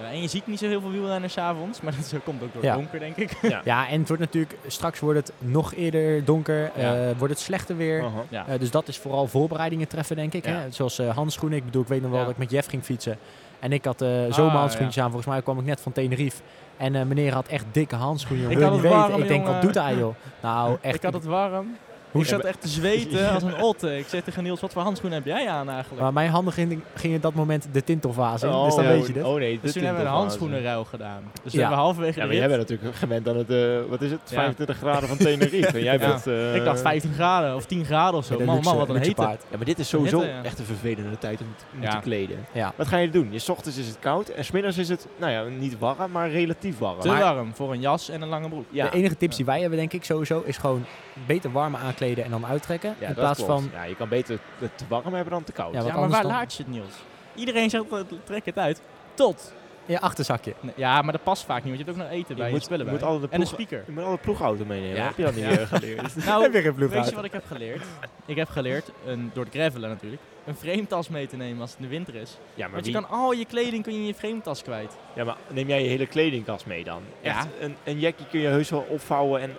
Ja, 0.00 0.10
en 0.10 0.20
je 0.22 0.28
ziet 0.28 0.46
niet 0.46 0.58
zo 0.58 0.66
heel 0.66 0.80
veel 0.80 0.90
wielrenners 0.90 1.32
's 1.32 1.36
avonds, 1.38 1.80
maar 1.80 1.92
dat 2.10 2.20
komt 2.24 2.42
ook 2.42 2.52
door 2.52 2.62
Ja. 2.62 2.68
het 2.70 2.78
donker, 2.80 2.98
denk 2.98 3.16
ik. 3.16 3.36
Ja, 3.64 3.88
en 3.88 3.98
het 3.98 4.08
wordt 4.08 4.22
natuurlijk, 4.22 4.54
straks 4.66 5.00
wordt 5.00 5.18
het 5.18 5.32
nog 5.38 5.74
eerder 5.74 6.24
donker, 6.24 6.70
Ja. 6.76 6.94
eh, 6.94 7.16
wordt 7.18 7.32
het 7.34 7.42
slechter 7.42 7.76
weer. 7.76 8.04
Ja. 8.28 8.46
Eh, 8.48 8.58
dus 8.58 8.70
dat 8.70 8.88
is 8.88 8.98
vooral 8.98 9.26
voorbereidingen 9.26 9.88
treffen, 9.88 10.16
denk 10.16 10.32
ik. 10.34 10.46
Ja. 10.46 10.52
Hè? 10.52 10.70
Zoals 10.70 10.98
eh, 10.98 11.14
handschoenen. 11.16 11.58
Ik 11.58 11.64
bedoel, 11.64 11.82
ik 11.82 11.88
weet 11.88 12.00
nog 12.02 12.10
wel 12.10 12.18
Ja. 12.18 12.24
dat 12.24 12.34
ik 12.34 12.38
met 12.40 12.50
Jeff 12.50 12.68
ging 12.68 12.84
fietsen. 12.84 13.18
En 13.60 13.72
ik 13.72 13.84
had 13.84 14.02
eh 14.02 14.08
Ah, 14.08 14.32
zomerhandschoentjes 14.32 14.98
aan. 15.04 15.10
Volgens 15.10 15.32
mij 15.32 15.42
kwam 15.42 15.58
ik 15.58 15.64
net 15.64 15.80
van 15.80 15.92
Tenerife. 15.92 16.42
En 16.76 16.94
eh, 16.94 17.02
meneer 17.04 17.32
had 17.32 17.48
echt 17.48 17.64
dikke 17.72 17.94
handschoenen. 17.96 18.50
Ik 18.50 18.56
Wil 18.56 18.66
je 18.66 18.72
had 18.72 18.74
niet 18.74 18.82
het 18.82 18.92
weten. 18.92 19.08
warm, 19.10 19.22
ik 19.22 19.28
denk, 19.28 19.40
jongen. 19.44 19.54
wat 19.60 19.62
doet 19.72 19.82
hij 19.82 19.94
joh? 19.96 20.14
Nou, 20.42 20.76
echt. 20.80 20.94
ik 20.94 21.02
had 21.02 21.12
het 21.12 21.24
warm. 21.24 21.76
Hoe 22.12 22.22
ik 22.22 22.26
zat 22.28 22.44
echt 22.44 22.60
te 22.60 22.68
zweten 22.68 23.28
als 23.34 23.42
een 23.42 23.62
otte. 23.62 23.98
Ik 23.98 24.06
zeg 24.08 24.22
tegen 24.22 24.42
Niels, 24.42 24.60
wat 24.60 24.72
voor 24.72 24.82
handschoenen 24.82 25.18
heb 25.18 25.26
jij 25.36 25.48
aan 25.48 25.70
eigenlijk? 25.70 26.02
Maar 26.02 26.12
mijn 26.12 26.30
handen 26.30 26.52
gingen, 26.52 26.84
gingen 26.94 27.20
dat 27.20 27.34
moment 27.34 27.66
de 27.72 27.84
tintelfase 27.84 28.46
in. 28.46 28.52
Oh, 28.52 28.64
dus 28.64 28.74
dan 28.74 28.84
ja, 28.84 28.90
weet 28.90 29.06
je. 29.06 29.26
Oh 29.26 29.34
nee, 29.38 29.58
dus 29.62 29.72
toen 29.72 29.82
hebben 29.82 30.02
we 30.02 30.08
een 30.08 30.14
handschoenenruil 30.14 30.84
gedaan. 30.84 31.22
Dus 31.42 31.52
we 31.52 31.60
hebben 31.60 31.78
halverwege 31.78 32.20
Ja, 32.20 32.26
maar 32.26 32.34
jij 32.34 32.46
bent 32.48 32.58
natuurlijk 32.58 32.96
gewend 32.96 33.28
aan 33.28 33.36
het, 33.36 33.50
eh, 33.50 33.78
wat 33.88 34.00
is 34.02 34.10
het, 34.10 34.20
Ja. 34.24 34.34
25 34.36 34.76
graden 34.76 35.08
van 35.08 35.16
Tenerife. 35.16 35.66
En 35.78 35.82
jij 35.82 35.98
Ja. 35.98 36.08
bent... 36.08 36.26
eh, 36.26 36.54
Ik 36.56 36.64
dacht 36.64 36.80
15 36.80 37.12
graden 37.14 37.54
of 37.56 37.66
10 37.66 37.84
graden 37.84 38.18
of 38.18 38.24
zo. 38.24 38.38
Man, 38.38 38.54
luxe- 38.54 38.68
man, 38.68 38.78
wat 38.78 38.88
een 38.88 38.96
hete. 38.96 39.14
paard. 39.14 39.42
Ja, 39.50 39.56
maar 39.56 39.66
dit 39.66 39.78
is 39.78 39.88
sowieso 39.88 40.18
Hitte, 40.18 40.32
ja. 40.34 40.42
echt 40.44 40.58
een 40.58 40.64
vervelende 40.64 41.18
tijd 41.18 41.40
om 41.40 41.46
te 41.58 41.64
om 41.76 41.82
Ja. 41.82 41.90
te 41.90 42.00
kleden. 42.02 42.46
Ja. 42.52 42.72
Wat 42.76 42.86
ga 42.86 42.96
je 42.96 43.10
doen? 43.10 43.28
Je 43.30 43.38
's 43.38 43.48
ochtends 43.48 43.78
is 43.78 43.86
het 43.86 43.98
koud 44.00 44.28
en 44.28 44.44
smiddags 44.44 44.78
is 44.78 44.88
het, 44.88 45.06
nou 45.16 45.32
ja, 45.32 45.42
niet 45.58 45.78
warm, 45.78 46.10
maar 46.12 46.30
relatief 46.30 46.78
warm. 46.78 47.00
Te 47.00 47.08
warm 47.08 47.54
voor 47.54 47.72
een 47.72 47.80
jas 47.80 48.08
en 48.08 48.22
een 48.22 48.28
lange 48.28 48.48
broek. 48.48 48.64
De 48.72 48.90
enige 48.90 49.16
tips 49.16 49.36
die 49.36 49.44
wij 49.44 49.60
hebben, 49.60 49.78
denk 49.78 49.92
ik, 49.92 50.04
sowieso, 50.04 50.42
is 50.46 50.56
gewoon 50.56 50.84
beter 51.26 51.52
warm 51.52 51.76
aankleden 51.76 52.24
en 52.24 52.30
dan 52.30 52.46
uittrekken. 52.46 52.94
ja, 52.98 53.08
in 53.08 53.14
plaats 53.14 53.44
klopt. 53.44 53.52
van. 53.62 53.70
Ja, 53.74 53.82
je 53.84 53.96
kan 53.96 54.08
beter 54.08 54.38
het 54.58 54.78
te 54.78 54.84
warm 54.88 55.14
hebben 55.14 55.32
dan 55.32 55.44
te 55.44 55.52
koud. 55.52 55.74
Ja, 55.74 55.82
maar 55.82 56.08
waar 56.08 56.22
dan- 56.22 56.30
laat 56.30 56.54
je 56.54 56.62
het, 56.62 56.72
Niels? 56.72 56.94
Iedereen 57.34 57.70
zegt, 57.70 57.84
eh, 57.92 57.98
trek 58.24 58.44
het 58.44 58.58
uit. 58.58 58.80
Tot. 59.14 59.52
In 59.86 59.92
je 59.92 60.00
achterzakje. 60.00 60.54
Ja, 60.76 61.02
maar 61.02 61.12
dat 61.12 61.22
past 61.22 61.44
vaak 61.44 61.64
niet, 61.64 61.74
want 61.74 61.78
je 61.78 61.84
hebt 61.84 61.96
ook 61.98 62.02
nog 62.10 62.12
eten 62.20 62.36
bij 62.36 62.46
je, 62.46 62.52
moet, 62.52 62.62
spullen 62.62 62.84
je 62.84 62.90
bij. 62.90 63.00
moet 63.00 63.08
altijd 63.08 63.30
de 63.30 63.36
en 63.36 63.40
een 63.40 63.46
speaker. 63.46 63.82
je 63.86 63.92
moet 63.92 64.04
de 64.04 64.18
ploegauto 64.22 64.64
meenemen. 64.64 64.96
Ja. 64.96 65.04
Heb 65.04 65.16
je 65.16 65.22
dat 65.22 65.34
niet 65.34 65.44
Ja. 65.44 65.50
meer 65.50 65.66
geleerd? 65.66 66.24
Nou, 66.24 66.42
Heb 66.42 66.52
je 66.52 66.62
geen 66.62 66.88
weet 66.88 67.08
je 67.08 67.14
wat 67.14 67.24
ik 67.24 67.32
heb 67.32 67.44
geleerd? 67.46 67.82
Ik 68.26 68.36
heb 68.36 68.48
geleerd, 68.48 68.90
een, 69.06 69.30
door 69.34 69.44
het 69.44 69.54
gravelen 69.54 69.88
natuurlijk, 69.88 70.22
een 70.44 70.54
frametas 70.54 71.08
mee 71.08 71.26
te 71.26 71.36
nemen 71.36 71.60
als 71.60 71.70
het 71.70 71.78
in 71.78 71.84
de 71.84 71.90
winter 71.90 72.14
is. 72.14 72.38
Ja, 72.54 72.62
maar, 72.64 72.72
Want 72.72 72.86
je 72.86 72.92
wie- 72.92 73.00
kan 73.00 73.10
al 73.10 73.32
je 73.32 73.44
kleding 73.44 73.82
kun 73.82 73.92
je 73.92 73.98
in 73.98 74.06
je 74.06 74.14
frametas 74.14 74.62
kwijt. 74.62 74.96
ja, 75.14 75.24
maar 75.24 75.36
neem 75.48 75.68
jij 75.68 75.82
je 75.82 75.88
hele 75.88 76.06
kledingkast 76.06 76.66
mee 76.66 76.84
dan? 76.84 77.02
Ja. 77.20 77.36
Echt, 77.38 77.46
een, 77.60 77.76
een 77.84 77.98
jackie 77.98 78.26
kun 78.26 78.40
je 78.40 78.48
heus 78.48 78.70
wel 78.70 78.86
opvouwen 78.88 79.40
en 79.40 79.50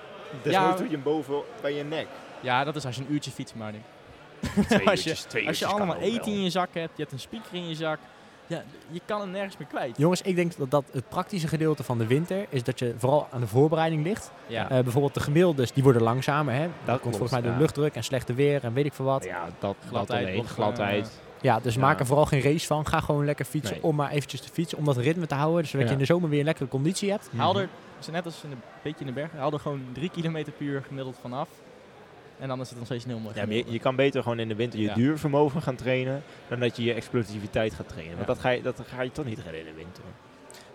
desnoods 0.41 0.69
Ja. 0.72 0.76
doe 0.78 0.86
je 0.86 0.93
hem 0.93 1.04
boven 1.04 1.36
bij 1.62 1.74
je 1.74 1.84
nek. 1.84 2.08
Ja, 2.39 2.63
dat 2.63 2.76
is 2.76 2.86
als 2.86 2.96
je 2.96 3.02
een 3.02 3.13
uurtje 3.13 3.32
fietst, 3.32 3.56
maar 3.56 3.72
niet. 3.72 3.82
Twee 4.67 4.88
Als 4.89 5.04
je- 5.04 5.10
uurtjes, 5.10 5.22
twee 5.24 5.48
Als 5.48 5.60
je 5.60 5.65
allemaal 5.65 5.98
eten 5.98 6.32
in 6.32 6.43
je 6.43 6.50
zak 6.50 6.69
hebt, 6.74 6.91
je 6.96 7.02
hebt 7.02 7.12
een 7.13 7.19
speaker 7.19 7.54
in 7.56 7.67
je 7.67 7.76
zak, 7.76 8.00
ja, 8.48 8.63
je 8.89 9.02
kan 9.06 9.19
hem 9.19 9.30
nergens 9.32 9.58
meer 9.58 9.67
kwijt. 9.67 9.98
Jongens, 9.98 10.22
ik 10.22 10.36
denk 10.36 10.58
dat, 10.58 10.72
dat 10.72 10.84
het 10.91 11.10
praktische 11.10 11.48
gedeelte 11.48 11.84
van 11.84 11.98
de 11.98 12.08
winter 12.08 12.46
is 12.50 12.63
dat 12.63 12.80
je 12.80 12.93
vooral 12.98 13.28
aan 13.32 13.39
de 13.39 13.48
voorbereiding 13.48 14.04
ligt. 14.04 14.32
Ja. 14.48 14.69
Eh, 14.69 14.80
bijvoorbeeld 14.84 15.13
de 15.13 15.19
gemiddeldes, 15.19 15.72
die 15.72 15.84
worden 15.84 16.02
langzamer. 16.02 16.54
Hè? 16.54 16.67
Dat 16.86 17.00
komt 17.00 17.12
volgens 17.17 17.32
mij 17.32 17.41
door 17.41 17.52
ja. 17.52 17.58
luchtdruk 17.58 17.96
en 17.96 18.04
slechte 18.04 18.34
weer 18.34 18.63
en 18.63 18.74
weet 18.74 18.86
ik 18.86 18.93
veel 18.93 19.06
wat. 19.06 19.24
Ja, 19.24 19.43
dat, 19.43 19.54
dat 19.60 19.76
Gladheid 19.88 20.22
alleen. 20.24 20.36
wordt, 20.36 20.50
eh, 20.50 20.56
Gladheid. 20.56 21.22
Ja, 21.43 21.60
dus 21.60 21.73
Ja. 21.75 21.82
maak 21.82 21.99
er 21.99 22.06
vooral 22.06 22.25
geen 22.25 22.41
race 22.41 22.65
van. 22.67 22.88
Ga 22.88 22.99
gewoon 22.99 23.25
lekker 23.25 23.45
fietsen 23.45 23.73
Nee. 23.75 23.84
om 23.84 23.95
maar 23.95 24.12
eventjes 24.12 24.41
te 24.41 24.49
fietsen. 24.49 24.77
Om 24.77 24.86
dat 24.86 24.97
ritme 24.97 25.25
te 25.25 25.36
houden. 25.36 25.65
Zodat 25.67 25.79
Ja. 25.82 25.86
je 25.88 25.93
in 25.93 25.99
de 25.99 26.06
zomer 26.06 26.29
weer 26.29 26.39
een 26.39 26.45
lekkere 26.45 26.69
conditie 26.69 27.10
hebt. 27.12 27.29
Haal 27.36 27.60
er, 27.60 27.69
net 28.12 28.25
als 28.25 28.43
in 28.43 28.51
een 28.51 28.58
beetje 28.84 28.99
in 28.99 29.06
de 29.06 29.12
bergen, 29.12 29.39
haal 29.39 29.53
er 29.53 29.60
gewoon 29.60 29.82
drie 29.93 30.10
kilometer 30.10 30.53
per 30.53 30.65
uur 30.65 30.84
gemiddeld 30.88 31.17
vanaf. 31.21 31.47
En 32.39 32.47
dan 32.47 32.62
is 32.62 32.69
het 32.69 32.77
nog 32.77 32.86
steeds 32.88 33.06
heel 33.06 33.19
mooi. 33.19 33.36
Ja, 33.36 33.45
maar 33.45 33.56
je, 33.71 33.79
kan 33.79 33.95
beter 33.95 34.21
gewoon 34.23 34.39
in 34.39 34.47
de 34.47 34.56
winter 34.56 34.79
je 34.79 34.86
Ja. 34.86 34.93
duurvermogen 34.93 35.62
gaan 35.62 35.75
trainen 35.75 36.23
dan 36.47 36.60
dat 36.60 36.77
je 36.77 36.84
je 36.84 36.93
explosiviteit 36.93 37.73
gaat 37.73 37.88
trainen. 37.89 38.15
Want 38.15 38.27
Ja. 38.27 38.34
dat 38.34 38.43
ga, 38.43 38.49
je, 38.49 38.62
dat 38.62 38.82
ga 38.88 39.01
je 39.01 39.12
toch 39.12 39.25
niet 39.25 39.39
redden 39.39 39.60
in 39.60 39.65
de 39.65 39.73
winter. 39.73 40.03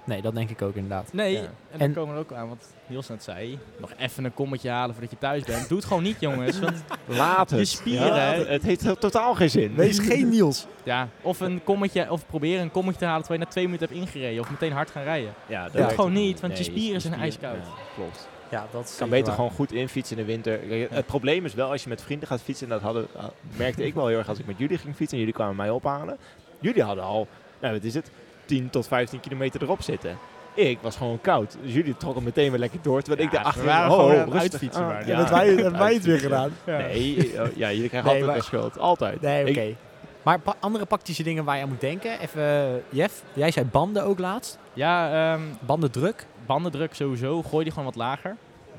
Nee, 0.09 0.23
dat 0.23 0.35
denk 0.35 0.51
ik 0.51 0.62
ook 0.62 0.75
inderdaad. 0.75 1.12
Nee, 1.12 1.33
Ja. 1.33 1.38
en 1.40 1.49
dan 1.71 1.81
En- 1.81 1.92
komen 1.94 2.14
we 2.14 2.21
er 2.21 2.27
ook 2.27 2.33
aan 2.33 2.49
wat 2.49 2.66
Niels 2.87 3.09
net 3.09 3.23
zei. 3.23 3.59
Nog 3.81 3.92
even 3.99 4.25
een 4.25 4.35
kommetje 4.35 4.71
halen 4.71 4.90
voordat 4.94 5.11
je 5.11 5.18
thuis 5.18 5.42
bent. 5.44 5.68
Doe 5.68 5.79
het 5.79 5.87
gewoon 5.87 6.03
niet, 6.03 6.21
jongens. 6.21 6.59
Want, 6.61 6.83
Laat 7.07 7.51
Je 7.51 7.57
het. 7.57 7.68
spieren, 7.68 8.07
Ja, 8.07 8.14
hè. 8.14 8.44
het 8.47 8.62
heeft 8.62 9.01
totaal 9.01 9.35
geen 9.35 9.51
zin. 9.51 9.75
Wees 9.75 9.99
geen 9.99 10.29
Niels. 10.29 10.66
ja, 10.83 11.09
of 11.23 11.40
een 11.40 11.61
kommetje, 11.64 12.11
of 12.11 12.27
proberen 12.27 12.62
een 12.62 12.71
kommetje 12.71 12.99
te 13.01 13.05
halen 13.07 13.21
terwijl 13.21 13.40
je 13.40 13.47
na 13.47 13.53
twee 13.53 13.64
minuten 13.64 13.88
hebt 13.88 14.01
ingereden. 14.01 14.40
Of 14.42 14.51
meteen 14.51 14.73
hard 14.73 14.90
gaan 14.90 15.03
rijden. 15.03 15.33
Ja, 15.47 15.62
dat 15.64 15.73
werkt 15.73 15.94
Gewoon 15.94 16.12
niet, 16.12 16.40
want 16.40 16.59
je 16.59 16.64
spieren 16.64 16.92
je 16.92 17.01
zijn 17.01 17.21
ijskoud. 17.21 17.57
Ja, 17.64 17.73
klopt. 17.94 18.29
Ja, 18.51 18.66
dat 18.71 18.90
Je 18.92 18.99
kan 18.99 19.09
beter 19.09 19.33
gewoon 19.33 19.51
goed 19.51 19.73
infietsen 19.73 20.16
in 20.18 20.27
de 20.27 20.33
winter. 20.33 20.75
Ja. 20.77 20.87
Het 20.90 21.07
probleem 21.07 21.44
is 21.44 21.55
wel 21.55 21.71
als 21.71 21.83
je 21.83 21.88
met 21.88 22.03
vrienden 22.03 22.29
gaat 22.29 22.42
fietsen. 22.42 22.66
En 22.66 22.73
dat 22.73 22.83
hadden, 22.83 23.07
ah, 23.16 23.25
merkte 23.57 23.87
ik 23.87 23.94
wel 23.94 24.07
heel 24.07 24.18
erg 24.18 24.29
als 24.29 24.38
ik 24.38 24.47
met 24.47 24.59
jullie 24.59 24.79
ging 24.79 24.94
fietsen. 24.94 25.12
En 25.12 25.18
jullie 25.18 25.35
kwamen 25.35 25.57
mij 25.57 25.71
ophalen. 25.71 26.16
Jullie 26.61 26.83
hadden 26.83 27.05
al, 27.05 27.27
nou 27.61 27.75
wat 27.75 27.83
is 27.85 27.94
het, 27.94 28.11
10 28.48 28.70
tot 28.70 28.87
15 28.88 29.20
kilometer 29.20 29.62
erop 29.62 29.82
zitten. 29.82 30.18
Ik 30.54 30.78
was 30.80 30.96
gewoon 30.96 31.20
koud. 31.20 31.56
Dus 31.62 31.72
jullie 31.74 31.96
trokken 31.96 32.22
meteen 32.22 32.50
weer 32.50 32.58
lekker 32.61 32.78
door. 32.82 33.02
Terwijl 33.02 33.26
ik 33.26 33.32
Ja, 33.32 33.37
daarachter 33.37 33.64
waren 33.64 33.90
oh, 33.90 33.96
gewoon 34.11 34.38
uitfietsen 34.38 34.87
maar. 34.87 35.06
Ja, 35.08 35.16
hebben 35.16 35.34
wij, 35.34 35.46
hebben 35.48 35.78
wij 35.78 35.94
het 35.94 36.04
weer 36.04 36.18
gedaan? 36.18 36.50
Nee, 36.66 37.16
oh, 37.40 37.56
ja, 37.56 37.72
jullie 37.72 37.88
krijgen 37.88 38.11
Nee, 38.11 38.22
altijd 38.22 38.24
maar- 38.26 38.37
de 38.37 38.42
schuld. 38.42 38.78
Altijd. 38.78 39.20
Nee, 39.20 39.48
oké. 39.50 39.74
Maar 40.22 40.40
pa- 40.40 40.54
andere 40.61 40.87
praktische 40.87 41.22
dingen 41.22 41.44
waar 41.44 41.56
je 41.56 41.62
aan 41.62 41.68
moet 41.68 41.80
denken. 41.80 42.20
Even, 42.20 42.42
eh, 42.42 42.64
Jeff, 42.88 43.22
jij 43.32 43.50
zei 43.50 43.66
banden 43.66 44.04
ook 44.04 44.18
laatst. 44.18 44.58
Ja, 44.72 45.12
ehm 45.32 45.40
Bandendruk. 45.61 46.26
bandendruk 46.46 46.94
sowieso. 46.94 47.42
Gooi 47.42 47.62
die 47.62 47.72
gewoon 47.72 47.88
wat 47.88 47.96
lager. 47.96 48.37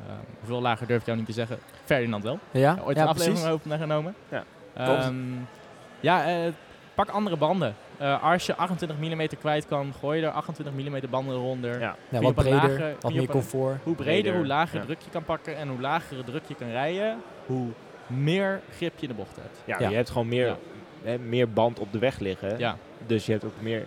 Eh, 0.07 0.13
hoeveel 0.39 0.61
lager 0.61 0.87
durf 0.87 0.99
ik 0.99 1.05
jou 1.05 1.17
niet 1.17 1.27
te 1.27 1.33
zeggen. 1.33 1.57
Ferdinand 1.85 2.23
wel. 2.23 2.39
Ja, 2.51 2.77
Ooit 2.83 2.95
ja 2.97 3.01
een 3.03 3.07
aflevering 3.07 3.47
over 3.47 3.77
genomen. 3.77 4.15
Ja, 4.29 4.43
Ehm, 4.73 5.15
ja, 5.99 6.25
eh, 6.25 6.51
pak 6.95 7.09
andere 7.09 7.37
banden. 7.37 7.75
Eh, 7.99 8.23
als 8.23 8.45
je 8.45 8.55
28 8.55 8.97
mm 8.97 9.27
kwijt 9.39 9.67
kan, 9.67 9.93
gooi 9.99 10.19
je 10.19 10.25
er 10.25 10.31
28 10.31 10.73
mm 10.73 11.09
banden 11.09 11.35
eronder. 11.35 11.79
Ja. 11.79 11.95
Ja, 12.09 12.21
wat 12.21 12.35
breder, 12.35 12.53
lage- 12.53 12.75
kun 12.75 12.93
wat 12.99 13.11
je 13.11 13.17
meer 13.19 13.19
een- 13.21 13.27
comfort. 13.27 13.77
Hoe 13.83 13.95
breder, 13.95 14.13
Breder, 14.21 14.35
hoe 14.35 14.45
lager 14.47 14.79
ja. 14.79 14.85
druk 14.85 15.01
je 15.01 15.09
kan 15.09 15.23
pakken 15.23 15.57
en 15.57 15.67
hoe 15.69 15.79
lagere 15.81 16.23
druk 16.23 16.43
je 16.47 16.55
kan 16.55 16.69
rijden, 16.69 17.17
hoe 17.45 17.67
meer 18.07 18.61
grip 18.75 18.93
je 18.95 19.01
in 19.01 19.07
de 19.07 19.13
bocht 19.13 19.35
hebt. 19.35 19.57
Ja, 19.65 19.79
Ja. 19.79 19.89
je 19.89 19.95
hebt 19.95 20.09
gewoon 20.09 20.27
meer, 20.27 20.45
Ja. 20.47 20.57
hè, 21.03 21.17
meer 21.17 21.49
band 21.49 21.79
op 21.79 21.91
de 21.91 21.99
weg 21.99 22.19
liggen. 22.19 22.57
Ja. 22.57 22.77
Dus 23.07 23.25
je 23.25 23.31
hebt 23.31 23.43
ook 23.43 23.61
meer... 23.61 23.85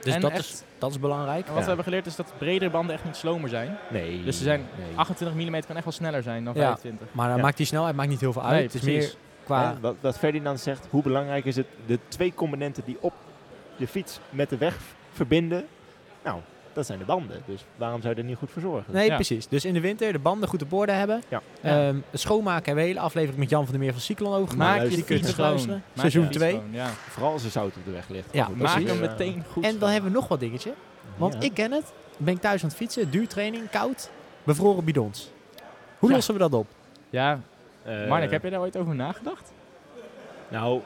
Dus 0.00 0.14
En 0.14 0.20
dat, 0.20 0.30
echt- 0.30 0.40
is, 0.40 0.62
dat 0.78 0.90
is 0.90 0.98
belangrijk. 1.00 1.38
En 1.46 1.46
wat 1.46 1.54
Ja. 1.54 1.60
we 1.60 1.66
hebben 1.66 1.84
geleerd 1.84 2.06
is 2.06 2.16
dat 2.16 2.32
bredere 2.38 2.70
banden 2.70 2.94
echt 2.94 3.04
niet 3.04 3.16
slomer 3.16 3.48
zijn. 3.48 3.76
Nee. 3.90 4.22
Dus 4.24 4.36
ze 4.36 4.42
zijn 4.42 4.60
nee. 4.78 4.96
28 4.96 5.36
mm 5.36 5.60
kan 5.66 5.74
echt 5.76 5.84
wel 5.84 5.92
sneller 5.92 6.22
zijn 6.22 6.44
dan 6.44 6.54
Ja. 6.54 6.60
25. 6.60 7.06
Maar 7.12 7.28
dan 7.28 7.36
Ja. 7.36 7.42
maakt 7.42 7.56
die 7.56 7.66
snelheid 7.66 7.96
maakt 7.96 8.08
niet 8.08 8.20
heel 8.20 8.32
veel 8.32 8.42
uit. 8.42 8.52
Nee, 8.52 8.62
het 8.62 8.74
is 8.74 8.80
precies. 8.80 9.06
meer 9.06 9.14
qua... 9.56 9.72
Hè, 9.74 9.80
wat, 9.80 9.94
wat 10.00 10.18
Ferdinand 10.18 10.60
zegt, 10.60 10.86
hoe 10.90 11.02
belangrijk 11.02 11.44
is 11.44 11.56
het 11.56 11.66
de 11.86 11.98
twee 12.08 12.34
componenten 12.34 12.82
die 12.86 12.96
op 13.00 13.12
de 13.76 13.86
fiets 13.86 14.20
met 14.30 14.48
de 14.48 14.56
weg 14.56 14.76
verbinden? 15.12 15.66
Nou, 16.24 16.40
dat 16.72 16.86
zijn 16.86 16.98
de 16.98 17.04
banden. 17.04 17.42
Dus 17.46 17.64
waarom 17.76 18.00
zou 18.00 18.14
je 18.14 18.20
er 18.20 18.26
niet 18.26 18.36
goed 18.36 18.50
voor 18.50 18.62
zorgen? 18.62 18.92
Nee, 18.92 19.06
Ja. 19.08 19.14
precies. 19.14 19.48
Dus 19.48 19.64
in 19.64 19.74
de 19.74 19.80
winter 19.80 20.12
de 20.12 20.18
banden 20.18 20.48
goed 20.48 20.62
op 20.62 20.72
orde 20.72 20.92
hebben. 20.92 21.22
Ja. 21.28 21.40
Ehm, 21.62 21.96
het 22.10 22.20
schoonmaken 22.20 22.64
hebben 22.64 22.74
we 22.74 22.80
een 22.80 22.86
hele 22.96 23.00
aflevering 23.06 23.38
met 23.38 23.50
Jan 23.50 23.62
van 23.62 23.70
der 23.70 23.80
Meer 23.82 23.92
van 23.92 24.00
Cyclon 24.00 24.34
over 24.34 24.50
gemaakt. 24.50 24.80
Maak 24.80 24.88
je 24.90 24.94
die 24.96 25.04
kun 25.04 25.16
je 25.16 25.22
fiets 25.22 25.34
terug 25.34 25.34
schoon. 25.34 25.46
luisteren. 25.50 25.76
Maak 25.86 25.94
je 25.94 26.00
Seizoen 26.00 26.24
fiets 26.24 26.36
2. 26.36 26.50
schoon, 26.52 26.68
Ja. 26.72 26.88
Vooral 27.08 27.32
als 27.32 27.44
er 27.44 27.50
zout 27.50 27.76
op 27.76 27.84
de 27.84 27.90
weg 27.90 28.08
ligt. 28.08 28.28
Ja, 28.32 28.44
Goed, 28.44 28.56
precies. 28.58 28.74
Maak 28.74 28.84
is, 28.84 28.90
hem 28.90 29.02
eh, 29.02 29.08
meteen 29.10 29.44
goed 29.52 29.64
En 29.64 29.78
dan 29.78 29.90
hebben 29.90 30.10
we 30.10 30.16
nog 30.16 30.28
wat 30.28 30.40
dingetje. 30.40 30.72
Want 31.16 31.34
Ja. 31.34 31.40
ik 31.40 31.54
ken 31.54 31.72
het. 31.72 31.92
Ben 32.16 32.34
ik 32.34 32.40
thuis 32.40 32.62
aan 32.62 32.68
het 32.68 32.76
fietsen, 32.76 33.10
duurtraining, 33.10 33.70
koud, 33.70 34.10
bevroren 34.44 34.84
bidons. 34.84 35.30
Hoe 35.98 36.08
Ja. 36.08 36.14
lossen 36.14 36.34
we 36.34 36.40
dat 36.40 36.54
op? 36.54 36.66
Ja, 37.10 37.40
eh, 37.82 38.08
Marnik, 38.08 38.30
heb 38.30 38.42
je 38.42 38.50
daar 38.50 38.60
ooit 38.60 38.76
over 38.76 38.94
nagedacht? 38.94 39.52
Nou, 40.48 40.80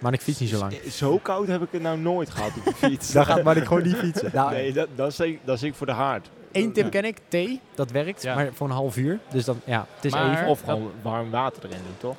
Maar 0.00 0.12
ik 0.12 0.20
fiets 0.20 0.38
niet 0.40 0.48
zo 0.48 0.58
lang. 0.58 0.72
Zo 0.90 1.18
koud 1.18 1.46
heb 1.46 1.62
ik 1.62 1.68
het 1.70 1.82
nou 1.82 1.98
nooit 1.98 2.30
gehad 2.30 2.50
op 2.56 2.64
de 2.64 2.74
fiets. 2.88 3.12
Dan 3.12 3.24
gaat 3.26 3.42
Marnik 3.42 3.64
gewoon 3.66 3.82
niet 3.82 3.96
fietsen. 3.96 4.30
Nou, 4.34 4.50
Nee, 4.52 4.72
dat, 4.72 4.88
dat, 4.94 5.10
is 5.10 5.20
ik, 5.20 5.40
dat 5.44 5.56
is 5.56 5.62
ik 5.62 5.74
voor 5.74 5.86
de 5.86 5.92
haard. 5.92 6.30
Eén 6.52 6.72
tip 6.72 6.90
ken 6.90 7.04
ik, 7.04 7.18
thee, 7.28 7.60
dat 7.74 7.90
werkt, 7.90 8.22
Ja. 8.22 8.34
maar 8.34 8.48
voor 8.52 8.66
een 8.66 8.72
half 8.74 8.96
uur. 8.96 9.18
Dus 9.30 9.44
dan, 9.44 9.60
ja, 9.64 9.86
het 9.94 10.04
is 10.04 10.12
Maar- 10.12 10.32
even. 10.32 10.46
Of 10.46 10.60
dat- 10.60 10.74
gewoon 10.76 10.92
warm 11.02 11.30
water 11.30 11.64
erin 11.64 11.78
doen, 11.84 11.96
toch? 11.98 12.16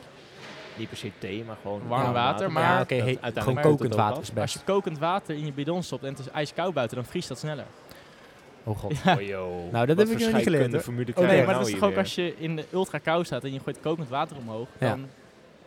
Niet 0.77 0.87
per 0.89 0.97
se 0.97 1.11
thee, 1.19 1.43
maar 1.43 1.55
gewoon 1.61 1.81
Warm 1.87 2.13
water, 2.13 2.51
maar- 2.51 2.63
ja, 2.63 2.81
oké, 2.81 2.95
dat 2.97 3.05
he- 3.05 3.17
uiteindelijk 3.21 3.45
gewoon 3.59 3.77
kokend 3.77 3.95
water 3.95 4.11
is 4.13 4.17
Als 4.19 4.33
best. 4.33 4.53
je 4.53 4.59
kokend 4.65 4.99
water 4.99 5.35
in 5.35 5.45
je 5.45 5.51
bidon 5.53 5.83
stopt 5.83 6.03
en 6.03 6.09
het 6.09 6.19
is 6.19 6.29
ijskoud 6.29 6.73
buiten, 6.73 6.97
dan 6.97 7.05
vriest 7.05 7.27
dat 7.27 7.37
sneller. 7.39 7.65
Oh 8.63 8.77
god. 8.77 8.93
Ja. 9.03 9.13
Oh. 9.13 9.71
Nou, 9.71 9.85
dat 9.85 9.97
Wat 9.97 9.97
heb 9.97 9.97
ik 9.97 9.97
nog 9.97 10.07
niet 10.07 10.17
geleerd, 10.19 10.43
scheikunde 10.43 10.71
hoor. 10.71 10.81
formule 10.81 11.11
Oh, 11.15 11.17
nee, 11.17 11.27
maar 11.37 11.45
nou 11.45 11.57
dat 11.57 11.67
is 11.67 11.73
toch 11.79 11.89
ook 11.89 11.97
als 11.97 12.15
je 12.15 12.33
in 12.37 12.55
de 12.55 12.65
ultra 12.73 12.97
kou 12.97 13.25
staat 13.25 13.43
en 13.43 13.53
je 13.53 13.59
gooit 13.59 13.79
kokend 13.79 14.09
water 14.09 14.37
omhoog, 14.37 14.67
Ja. 14.79 14.89
dan 14.89 15.07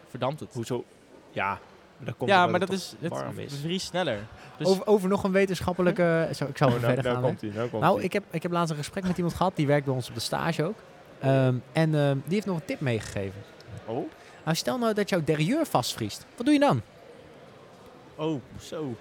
verdampt 0.08 0.40
het. 0.40 0.54
Hoezo? 0.54 0.84
Ja, 1.30 1.58
dat 1.98 2.16
komt 2.16 2.30
ja, 2.30 2.46
maar 2.46 2.60
het 2.60 2.68
dat 2.70 2.78
is, 2.78 2.94
het 3.00 3.10
warm 3.12 3.38
is. 3.38 3.52
bevriest 3.52 3.86
sneller. 3.86 4.18
Dus 4.56 4.66
Over, 4.66 4.86
over 4.86 5.08
nog 5.08 5.24
een 5.24 5.32
wetenschappelijke... 5.32 6.28
Zo, 6.34 6.44
ik 6.44 6.56
zal 6.56 6.68
Oh, 6.68 6.74
even 6.74 6.82
nou, 6.86 6.94
verder 6.94 7.12
nou 7.12 7.24
gaan. 7.24 7.36
komt 7.38 7.54
nou 7.54 7.68
komt 7.68 7.82
Nou, 7.82 8.02
ik 8.02 8.12
heb, 8.12 8.24
ik 8.30 8.42
heb 8.42 8.52
laatst 8.52 8.70
een 8.70 8.76
gesprek 8.76 9.04
met 9.04 9.16
iemand 9.16 9.34
gehad, 9.34 9.56
die 9.56 9.66
werkt 9.66 9.84
bij 9.84 9.94
ons 9.94 10.08
op 10.08 10.14
de 10.14 10.20
stage 10.20 10.64
ook. 10.64 10.76
Ehm, 11.20 11.54
en 11.72 11.94
ehm, 11.94 12.16
die 12.24 12.34
heeft 12.34 12.46
nog 12.46 12.56
een 12.56 12.64
tip 12.64 12.80
meegegeven. 12.80 13.40
Oh? 13.86 14.10
Nou, 14.44 14.56
stel 14.56 14.78
nou 14.78 14.94
dat 14.94 15.08
jouw 15.08 15.20
derailleur 15.24 15.66
vastvriest. 15.66 16.26
Wat 16.36 16.44
doe 16.46 16.54
je 16.54 16.60
dan? 16.60 16.82
Oh, 18.16 18.40
zo. 18.60 18.94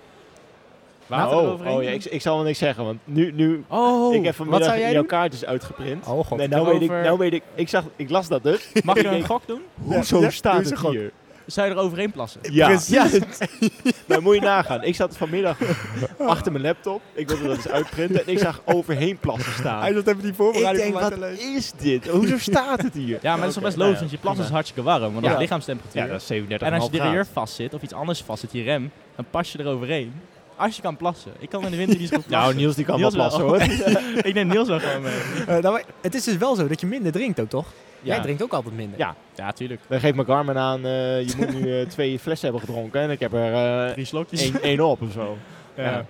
Nou, 1.17 1.23
Water 1.23 1.37
oh, 1.37 1.43
eroverheen 1.47 1.75
oh 1.77 1.83
ja, 1.83 1.89
ik, 1.89 2.05
ik 2.05 2.21
zal 2.21 2.35
wel 2.35 2.45
niks 2.45 2.59
zeggen, 2.59 2.85
want 2.85 2.99
nu, 3.03 3.31
nu 3.31 3.63
Oh, 3.67 4.13
ik 4.13 4.23
heb 4.23 4.25
wat 4.25 4.35
vanmiddag 4.35 4.67
zou 4.67 4.79
jij 4.79 4.91
jouw 4.91 4.99
doen? 4.99 5.09
kaartjes 5.09 5.45
uitgeprint. 5.45 6.07
Oh 6.07 6.25
god. 6.25 6.37
nee, 6.37 6.47
nou 6.47 6.65
weet, 6.67 6.81
ik, 6.81 6.89
nou 6.89 7.17
weet 7.17 7.33
ik, 7.33 7.43
ik, 7.55 7.69
zag, 7.69 7.83
ik 7.95 8.09
las 8.09 8.27
dat 8.27 8.43
dus. 8.43 8.71
Mag 8.83 8.95
je 8.95 9.01
Ik 9.01 9.07
een 9.07 9.13
denk, 9.13 9.25
gok 9.25 9.47
doen? 9.47 9.61
Hoezo 9.81 10.21
Ja, 10.21 10.29
staat 10.29 10.65
het 10.65 10.77
gok. 10.77 10.91
hier? 10.91 11.11
Zou 11.45 11.67
je 11.67 11.73
er 11.73 11.79
overheen 11.79 12.11
plassen? 12.11 12.41
Ja, 12.51 12.67
Precies. 12.67 13.21
nou 14.07 14.21
moet 14.21 14.35
je 14.35 14.41
nagaan. 14.41 14.83
Ik 14.83 14.95
zat 14.95 15.17
vanmiddag 15.17 15.57
achter 16.19 16.51
mijn 16.51 16.63
laptop. 16.63 17.01
Ik 17.13 17.27
wilde 17.27 17.47
dat 17.47 17.55
eens 17.55 17.67
uitprinten. 17.67 18.25
En 18.25 18.31
ik 18.31 18.39
zag 18.39 18.61
overheen 18.65 19.17
plassen 19.17 19.53
staan. 19.53 19.79
Hij 19.81 19.93
zat 19.93 20.07
even 20.07 20.19
die 20.21 20.29
Ik 20.29 20.35
voorbereiding 20.35 20.83
denk, 20.83 20.99
van 20.99 21.09
wat 21.09 21.19
lezen. 21.19 21.55
is 21.55 21.71
dit? 21.71 22.07
Hoezo 22.07 22.37
staat 22.37 22.81
het 22.81 22.93
hier? 22.93 23.19
Ja, 23.21 23.31
maar 23.31 23.39
dat 23.39 23.49
is 23.49 23.55
wel 23.55 23.63
best 23.63 23.77
logisch, 23.77 23.99
want 23.99 24.11
je 24.11 24.17
plas 24.17 24.37
is 24.37 24.49
hartstikke 24.49 24.83
warm, 24.83 25.01
want 25.01 25.21
dat 25.21 25.33
is 25.33 25.39
lichaamstemperatuur. 25.39 26.01
Ja, 26.01 26.07
dat 26.07 26.21
is 26.21 26.41
37,5 26.41 26.47
en 26.47 26.51
als 26.51 26.59
je 26.61 26.67
graden. 26.69 26.91
derailleur 26.91 27.25
vast 27.33 27.53
zit, 27.55 27.73
of 27.73 27.81
iets 27.81 27.93
anders 27.93 28.21
vast 28.21 28.39
zit, 28.41 28.51
je 28.51 28.63
rem, 28.63 28.91
dan 29.15 29.25
pas 29.29 29.51
je 29.51 29.59
eroverheen. 29.59 30.13
Als 30.61 30.75
je 30.75 30.81
kan 30.81 30.97
plassen. 30.97 31.31
Ik 31.39 31.49
kan 31.49 31.63
in 31.65 31.71
de 31.71 31.77
winter 31.77 31.99
niet 31.99 32.09
zo 32.09 32.15
goed 32.15 32.25
plassen. 32.27 32.49
Nou, 32.49 32.59
Niels 32.61 32.75
die 32.75 32.85
kan 32.85 32.95
Niels 32.99 33.15
wel 33.15 33.27
plassen 33.27 33.43
hoor. 33.43 33.61
ik 34.29 34.33
neem 34.33 34.47
Niels 34.47 34.67
wel 34.67 34.79
gewoon 34.79 35.01
mee. 35.01 35.13
Eh, 35.47 35.47
nou, 35.47 35.73
maar 35.73 35.83
het 36.01 36.15
is 36.15 36.23
dus 36.23 36.37
wel 36.37 36.55
zo 36.55 36.67
dat 36.67 36.81
je 36.81 36.87
minder 36.87 37.11
drinkt 37.11 37.39
ook, 37.39 37.49
toch? 37.49 37.65
Ja. 38.01 38.13
Jij 38.13 38.21
drinkt 38.23 38.43
ook 38.43 38.53
altijd 38.53 38.75
minder. 38.75 38.99
Ja. 38.99 39.15
Ja, 39.35 39.51
tuurlijk. 39.51 39.81
Dan 39.87 39.99
geeft 39.99 40.15
mijn 40.15 40.27
Garmin 40.27 40.57
aan, 40.57 40.85
eh, 40.85 41.27
je 41.27 41.33
moet 41.37 41.53
nu 41.61 41.79
eh, 41.79 41.87
twee 41.87 42.19
flessen 42.25 42.49
hebben 42.49 42.67
gedronken. 42.67 43.01
En 43.01 43.09
ik 43.09 43.19
heb 43.19 43.33
er 43.33 43.53
eh, 43.87 43.93
Drie 43.93 44.05
slokjes. 44.05 44.41
één, 44.41 44.61
één 44.61 44.79
op 44.79 45.01
of 45.01 45.11
zo. 45.11 45.37
Ja. 45.75 45.83
Ja. 45.83 46.05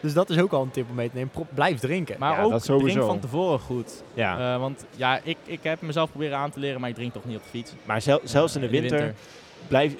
Dus 0.00 0.12
dat 0.14 0.30
is 0.30 0.38
ook 0.38 0.52
al 0.52 0.62
een 0.62 0.70
tip 0.70 0.88
om 0.88 0.94
mee 0.94 1.08
te 1.08 1.14
nemen. 1.14 1.30
Pro- 1.30 1.46
blijf 1.54 1.78
drinken. 1.78 2.16
Maar 2.18 2.36
Ja, 2.36 2.42
ook 2.42 2.50
dat 2.50 2.64
sowieso. 2.64 2.92
drink 2.94 3.06
van 3.10 3.20
tevoren 3.20 3.58
goed. 3.60 4.02
Ja. 4.14 4.54
Eh, 4.54 4.60
want 4.60 4.84
ja, 4.96 5.20
ik, 5.22 5.36
ik 5.44 5.58
heb 5.62 5.80
mezelf 5.80 6.10
proberen 6.10 6.38
aan 6.38 6.50
te 6.50 6.58
leren, 6.60 6.80
maar 6.80 6.88
ik 6.88 6.94
drink 6.94 7.12
toch 7.12 7.24
niet 7.24 7.36
op 7.36 7.42
de 7.42 7.48
fiets. 7.48 7.72
maar 7.84 8.02
zel- 8.02 8.20
zelfs 8.24 8.54
in 8.54 8.60
de 8.60 8.66
Eh, 8.66 8.72
winter, 8.72 9.14
blijf, 9.68 9.94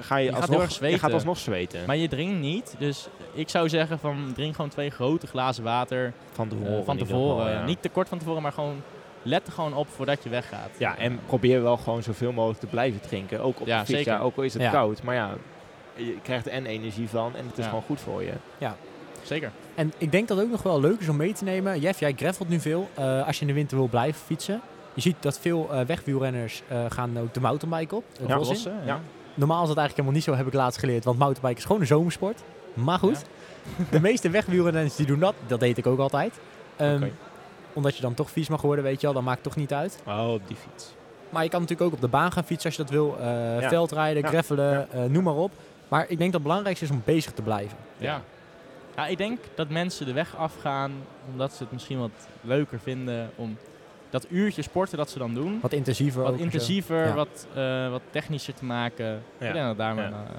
ga 0.00 0.16
je, 0.16 0.24
Je 0.24 0.30
gaat 0.32 0.40
alsnog, 0.40 0.56
heel 0.56 0.64
erg 0.64 0.72
zweten. 0.74 0.96
Je 0.96 1.02
gaat 1.02 1.12
alsnog 1.12 1.38
zweten. 1.38 1.80
Maar 1.86 1.96
je 1.96 2.08
drinkt 2.08 2.40
niet, 2.40 2.74
dus 2.78 3.08
ik 3.32 3.48
zou 3.48 3.68
zeggen 3.68 3.98
van 3.98 4.30
drink 4.34 4.54
gewoon 4.54 4.70
twee 4.70 4.90
grote 4.90 5.26
glazen 5.26 5.64
water 5.64 6.12
van 6.32 6.50
eh, 6.50 6.58
tevoren. 6.58 6.84
van 6.84 6.96
tevoren. 6.96 7.36
geval, 7.44 7.48
ja. 7.60 7.64
Niet 7.64 7.82
te 7.82 7.88
kort 7.88 8.08
van 8.08 8.18
tevoren, 8.18 8.42
maar 8.42 8.52
gewoon 8.52 8.82
let 9.22 9.46
er 9.46 9.52
gewoon 9.52 9.74
op 9.74 9.88
voordat 9.88 10.22
je 10.22 10.28
weggaat. 10.28 10.70
Ja, 10.78 10.96
en 10.96 11.20
probeer 11.26 11.62
wel 11.62 11.76
gewoon 11.76 12.02
zoveel 12.02 12.32
mogelijk 12.32 12.60
te 12.60 12.66
blijven 12.66 13.00
drinken. 13.00 13.40
Ook 13.40 13.60
op 13.60 13.66
Ja, 13.66 13.80
de 13.80 13.86
fiets, 13.86 14.02
ja, 14.04 14.18
ook 14.18 14.36
al 14.36 14.42
is 14.42 14.52
het 14.52 14.62
Ja. 14.62 14.70
koud. 14.70 15.02
Maar 15.02 15.14
ja, 15.14 15.30
je 15.94 16.16
krijgt 16.22 16.46
er 16.46 16.52
en 16.52 16.66
energie 16.66 17.08
van 17.08 17.36
en 17.36 17.46
het 17.46 17.58
is 17.58 17.64
Ja. 17.64 17.68
gewoon 17.70 17.84
goed 17.84 18.00
voor 18.00 18.22
je. 18.22 18.32
Zeker. 19.22 19.50
En 19.74 19.92
ik 19.98 20.12
denk 20.12 20.28
dat 20.28 20.36
het 20.36 20.46
ook 20.46 20.52
nog 20.52 20.62
wel 20.62 20.80
leuk 20.80 21.00
is 21.00 21.08
om 21.08 21.16
mee 21.16 21.32
te 21.32 21.44
nemen. 21.44 21.80
Jeff, 21.80 22.00
jij 22.00 22.12
gravelt 22.16 22.48
nu 22.48 22.60
veel. 22.60 22.88
eh, 22.94 23.26
als 23.26 23.34
je 23.36 23.40
in 23.40 23.46
de 23.46 23.52
winter 23.52 23.76
wil 23.76 23.86
blijven 23.88 24.20
fietsen. 24.20 24.60
Je 24.94 25.00
ziet 25.00 25.16
dat 25.20 25.38
veel 25.38 25.68
eh, 25.72 25.80
wegwielrenners 25.86 26.62
eh, 26.68 26.84
gaan 26.88 27.18
ook 27.18 27.34
de 27.34 27.40
mountainbike 27.40 27.94
op. 27.94 28.04
Ja, 28.26 28.38
ja. 28.86 29.00
Ja. 29.38 29.44
Normaal 29.46 29.62
is 29.62 29.68
dat 29.68 29.76
eigenlijk 29.78 29.96
helemaal 29.96 30.12
niet 30.12 30.24
zo, 30.24 30.34
heb 30.34 30.46
ik 30.46 30.52
laatst 30.52 30.78
geleerd. 30.80 31.04
Want 31.04 31.18
mountainbike 31.18 31.58
is 31.58 31.64
gewoon 31.66 31.80
een 31.80 31.86
zomersport. 31.86 32.40
Maar 32.74 32.98
goed, 32.98 33.24
de 33.90 34.00
meeste 34.00 34.30
wegwielrenners 34.30 34.96
die 34.96 35.06
doen 35.06 35.18
dat. 35.18 35.34
Dat 35.46 35.60
deed 35.60 35.78
ik 35.78 35.86
ook 35.86 35.98
altijd. 35.98 36.38
Ehm, 36.76 36.96
Oké. 36.96 37.10
Omdat 37.72 37.96
je 37.96 38.02
dan 38.02 38.14
toch 38.14 38.30
vies 38.30 38.48
mag 38.48 38.60
worden, 38.62 38.84
weet 38.84 39.00
je 39.00 39.06
wel. 39.06 39.14
Dat 39.14 39.24
maakt 39.24 39.42
toch 39.42 39.56
niet 39.56 39.72
uit. 39.72 40.02
Oh, 40.06 40.32
op 40.32 40.42
die 40.46 40.56
fiets. 40.56 40.94
Maar 41.30 41.42
je 41.42 41.48
kan 41.50 41.60
natuurlijk 41.60 41.88
ook 41.88 41.94
op 41.96 42.00
de 42.00 42.08
baan 42.08 42.32
gaan 42.32 42.44
fietsen 42.44 42.66
als 42.68 42.76
je 42.76 42.82
dat 42.82 42.90
wil. 42.92 43.16
eh, 43.20 43.60
Ja. 43.60 43.68
Veldrijden, 43.68 44.22
Ja. 44.22 44.28
gravelen, 44.28 44.90
eh, 44.92 45.04
noem 45.04 45.22
maar 45.24 45.34
op. 45.34 45.52
Maar 45.88 46.02
ik 46.02 46.08
denk 46.08 46.18
dat 46.20 46.32
het 46.32 46.42
belangrijkste 46.42 46.84
is 46.84 46.90
om 46.90 47.02
bezig 47.04 47.32
te 47.32 47.42
blijven. 47.42 47.76
Ja. 47.96 48.20
ja, 48.96 49.06
ik 49.06 49.18
denk 49.18 49.38
dat 49.54 49.68
mensen 49.68 50.06
de 50.06 50.12
weg 50.12 50.36
afgaan 50.36 50.92
omdat 51.32 51.52
ze 51.52 51.62
het 51.62 51.72
misschien 51.72 51.98
wat 51.98 52.10
leuker 52.40 52.78
vinden 52.82 53.30
om 53.36 53.56
dat 54.10 54.26
uurtje 54.30 54.62
sporten 54.62 54.96
dat 54.98 55.10
ze 55.10 55.18
dan 55.18 55.34
doen. 55.34 55.58
Wat 55.62 55.72
intensiever 55.72 56.22
Wat 56.22 56.38
intensiever, 56.38 57.06
Ja. 57.06 57.14
wat, 57.14 57.46
eh, 57.54 57.90
wat 57.90 58.02
technischer 58.10 58.54
te 58.54 58.64
maken. 58.64 59.06
Ja. 59.38 59.46
Ik 59.46 59.52
denk 59.52 59.66
dat 59.66 59.76
daar 59.76 59.94
maar, 59.94 60.04
Ja. 60.10 60.10
eh, 60.10 60.32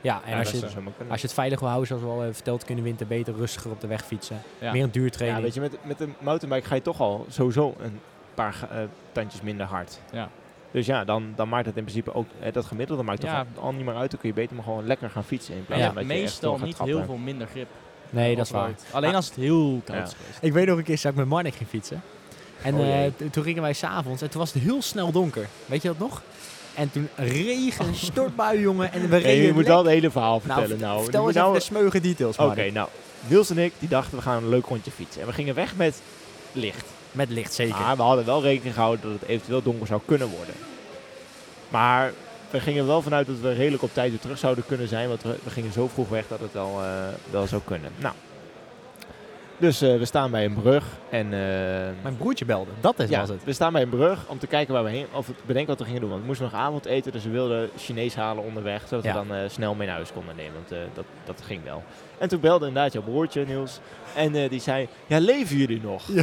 Ja, 0.00 0.20
en 0.24 0.30
Ja, 0.30 0.38
als, 0.38 0.50
je, 0.50 0.58
kunnen. 0.60 0.92
als 1.08 1.20
je 1.20 1.26
het 1.26 1.34
veilig 1.36 1.58
wil 1.60 1.68
houden, 1.68 1.88
zoals 1.88 2.02
we 2.02 2.08
al 2.08 2.16
hebben 2.16 2.34
verteld, 2.34 2.64
kun 2.64 2.74
je 2.74 2.80
in 2.80 2.82
de 2.84 2.88
winter 2.88 3.06
beter 3.06 3.34
rustiger 3.34 3.70
op 3.70 3.80
de 3.80 3.86
weg 3.86 4.04
fietsen. 4.04 4.36
Ja. 4.60 4.72
Meer 4.72 4.80
een 4.82 4.86
ja, 4.86 4.92
duurtraining. 4.92 5.42
weet 5.44 5.54
je, 5.54 5.60
met, 5.60 5.76
met 5.82 6.00
een 6.00 6.14
mountainbike 6.18 6.66
ga 6.68 6.74
je 6.74 6.82
toch 6.82 7.00
al 7.00 7.26
sowieso 7.28 7.74
een 7.80 8.00
paar 8.34 8.56
eh, 8.70 8.78
tandjes 9.12 9.40
minder 9.42 9.66
hard. 9.66 10.00
Ja. 10.12 10.28
Dus 10.70 10.86
ja, 10.86 11.04
dan, 11.04 11.32
dan 11.36 11.48
maakt 11.48 11.66
het 11.66 11.76
in 11.76 11.82
principe 11.84 12.14
ook, 12.14 12.26
eh, 12.40 12.52
dat 12.52 12.64
gemiddelde 12.64 13.02
maakt 13.02 13.22
Ja. 13.22 13.44
toch 13.54 13.64
al 13.64 13.72
niet 13.72 13.84
meer 13.84 13.94
uit. 13.96 14.10
Dan 14.10 14.20
kun 14.20 14.28
je 14.28 14.34
beter 14.34 14.54
maar 14.56 14.64
gewoon 14.64 14.86
lekker 14.86 15.10
gaan 15.10 15.24
fietsen 15.24 15.54
in 15.54 15.64
plaats 15.64 15.80
ja, 15.82 15.86
van 15.86 15.96
dat 15.96 16.06
je 16.06 16.12
echt 16.12 16.20
meestal 16.22 16.58
niet 16.58 16.74
trappen. 16.74 16.96
heel 16.96 17.04
veel 17.04 17.16
minder 17.16 17.46
grip. 17.46 17.68
nee, 18.10 18.36
dat 18.36 18.44
is 18.44 18.50
waar. 18.52 18.70
Alleen 18.92 19.14
als 19.14 19.26
het 19.26 19.34
heel 19.34 19.80
koud 19.84 19.96
Ja. 19.98 20.02
is. 20.30 20.38
Ik 20.40 20.52
weet 20.52 20.66
nog 20.66 20.78
een 20.78 20.84
keer 20.84 20.96
dat 21.02 21.12
ik 21.12 21.18
met 21.18 21.26
Marnik 21.28 21.54
ging 21.54 21.68
fietsen. 21.68 22.02
En 22.66 22.74
Oh 22.74 23.04
eh, 23.04 23.12
toen 23.30 23.42
gingen 23.44 23.62
wij 23.62 23.72
s'avonds 23.72 24.22
en 24.22 24.30
toen 24.30 24.40
was 24.40 24.52
het 24.52 24.62
heel 24.62 24.82
snel 24.82 25.12
donker. 25.12 25.48
Weet 25.66 25.82
je 25.82 25.88
dat 25.88 25.98
nog? 25.98 26.22
En 26.74 26.90
toen 26.90 27.08
regen, 27.16 27.94
stortbui, 27.94 28.60
jongen. 28.60 28.92
En 28.92 29.08
we 29.08 29.16
reden 29.16 29.44
je 29.46 29.52
moet 29.52 29.66
wel 29.66 29.78
het 29.78 29.86
hele 29.86 30.10
verhaal 30.10 30.40
Nou, 30.44 30.60
vertellen. 30.60 30.80
Nou, 30.80 31.02
Vertel 31.02 31.20
Je 31.20 31.26
eens 31.26 31.36
nou 31.36 31.54
de 31.54 31.60
smeuige 31.60 32.00
details, 32.00 32.36
Oké, 32.36 32.70
nou, 32.70 32.88
Niels 33.26 33.50
en 33.50 33.58
ik 33.58 33.72
die 33.78 33.88
dachten 33.88 34.16
we 34.16 34.22
gaan 34.22 34.42
een 34.42 34.48
leuk 34.48 34.66
rondje 34.66 34.90
fietsen. 34.90 35.20
En 35.20 35.26
we 35.26 35.32
gingen 35.32 35.54
weg 35.54 35.76
met 35.76 36.00
licht. 36.52 36.84
Met 37.12 37.30
licht, 37.30 37.54
zeker. 37.54 37.80
Maar 37.80 37.96
we 37.96 38.02
hadden 38.02 38.24
wel 38.24 38.42
rekening 38.42 38.74
gehouden 38.74 39.10
dat 39.10 39.20
het 39.20 39.28
eventueel 39.28 39.62
donker 39.62 39.86
zou 39.86 40.00
kunnen 40.04 40.28
worden. 40.28 40.54
Maar 41.68 42.12
we 42.50 42.60
gingen 42.60 42.86
wel 42.86 43.02
vanuit 43.02 43.26
dat 43.26 43.40
we 43.40 43.52
redelijk 43.52 43.82
op 43.82 43.90
tijd 43.92 44.10
weer 44.10 44.20
terug 44.20 44.38
zouden 44.38 44.66
kunnen 44.66 44.88
zijn. 44.88 45.08
Want 45.08 45.22
we, 45.22 45.36
we 45.44 45.50
gingen 45.50 45.72
zo 45.72 45.88
vroeg 45.88 46.08
weg 46.08 46.24
dat 46.28 46.40
het 46.40 46.52
wel, 46.52 46.82
eh, 46.82 46.90
wel 47.30 47.46
zou 47.46 47.62
kunnen. 47.64 47.90
Nou. 47.96 48.14
Dus 49.58 49.80
eh, 49.82 49.96
we 49.96 50.04
staan 50.04 50.30
bij 50.30 50.44
een 50.44 50.54
brug. 50.54 50.84
En, 51.10 51.24
eh, 51.32 51.38
Mijn 52.02 52.16
broertje 52.18 52.44
belde, 52.44 52.70
dat 52.80 52.98
is, 52.98 53.08
ja, 53.08 53.20
was 53.20 53.28
het. 53.28 53.44
we 53.44 53.52
staan 53.52 53.72
bij 53.72 53.82
een 53.82 53.88
brug 53.88 54.28
om 54.28 54.38
te 54.38 54.46
kijken 54.46 54.74
waar 54.74 54.84
we 54.84 54.90
heen, 54.90 55.06
of 55.12 55.26
bedenken 55.46 55.66
wat 55.70 55.78
we 55.78 55.84
gingen 55.84 56.00
doen. 56.00 56.10
Want 56.10 56.20
we 56.20 56.26
moesten 56.26 56.46
nog 56.50 56.54
avondeten, 56.60 57.12
dus 57.12 57.24
we 57.24 57.30
wilden 57.30 57.68
Chinees 57.76 58.14
halen 58.14 58.44
onderweg, 58.44 58.82
zodat 58.88 59.04
Ja. 59.04 59.12
we 59.20 59.26
dan 59.28 59.36
eh, 59.36 59.48
snel 59.48 59.74
mee 59.74 59.86
naar 59.86 59.96
huis 59.96 60.12
konden 60.12 60.36
nemen. 60.36 60.52
Want 60.54 60.68
dat 60.94 61.04
dat 61.24 61.42
ging 61.46 61.64
wel. 61.64 61.82
En 62.18 62.28
toen 62.28 62.40
belde 62.40 62.66
inderdaad 62.66 62.92
jouw 62.92 63.02
broertje, 63.02 63.44
Niels. 63.46 63.80
En 64.14 64.32
die 64.48 64.60
zei, 64.60 64.88
ja, 65.06 65.18
leven 65.18 65.56
jullie 65.56 65.80
nog? 65.82 66.02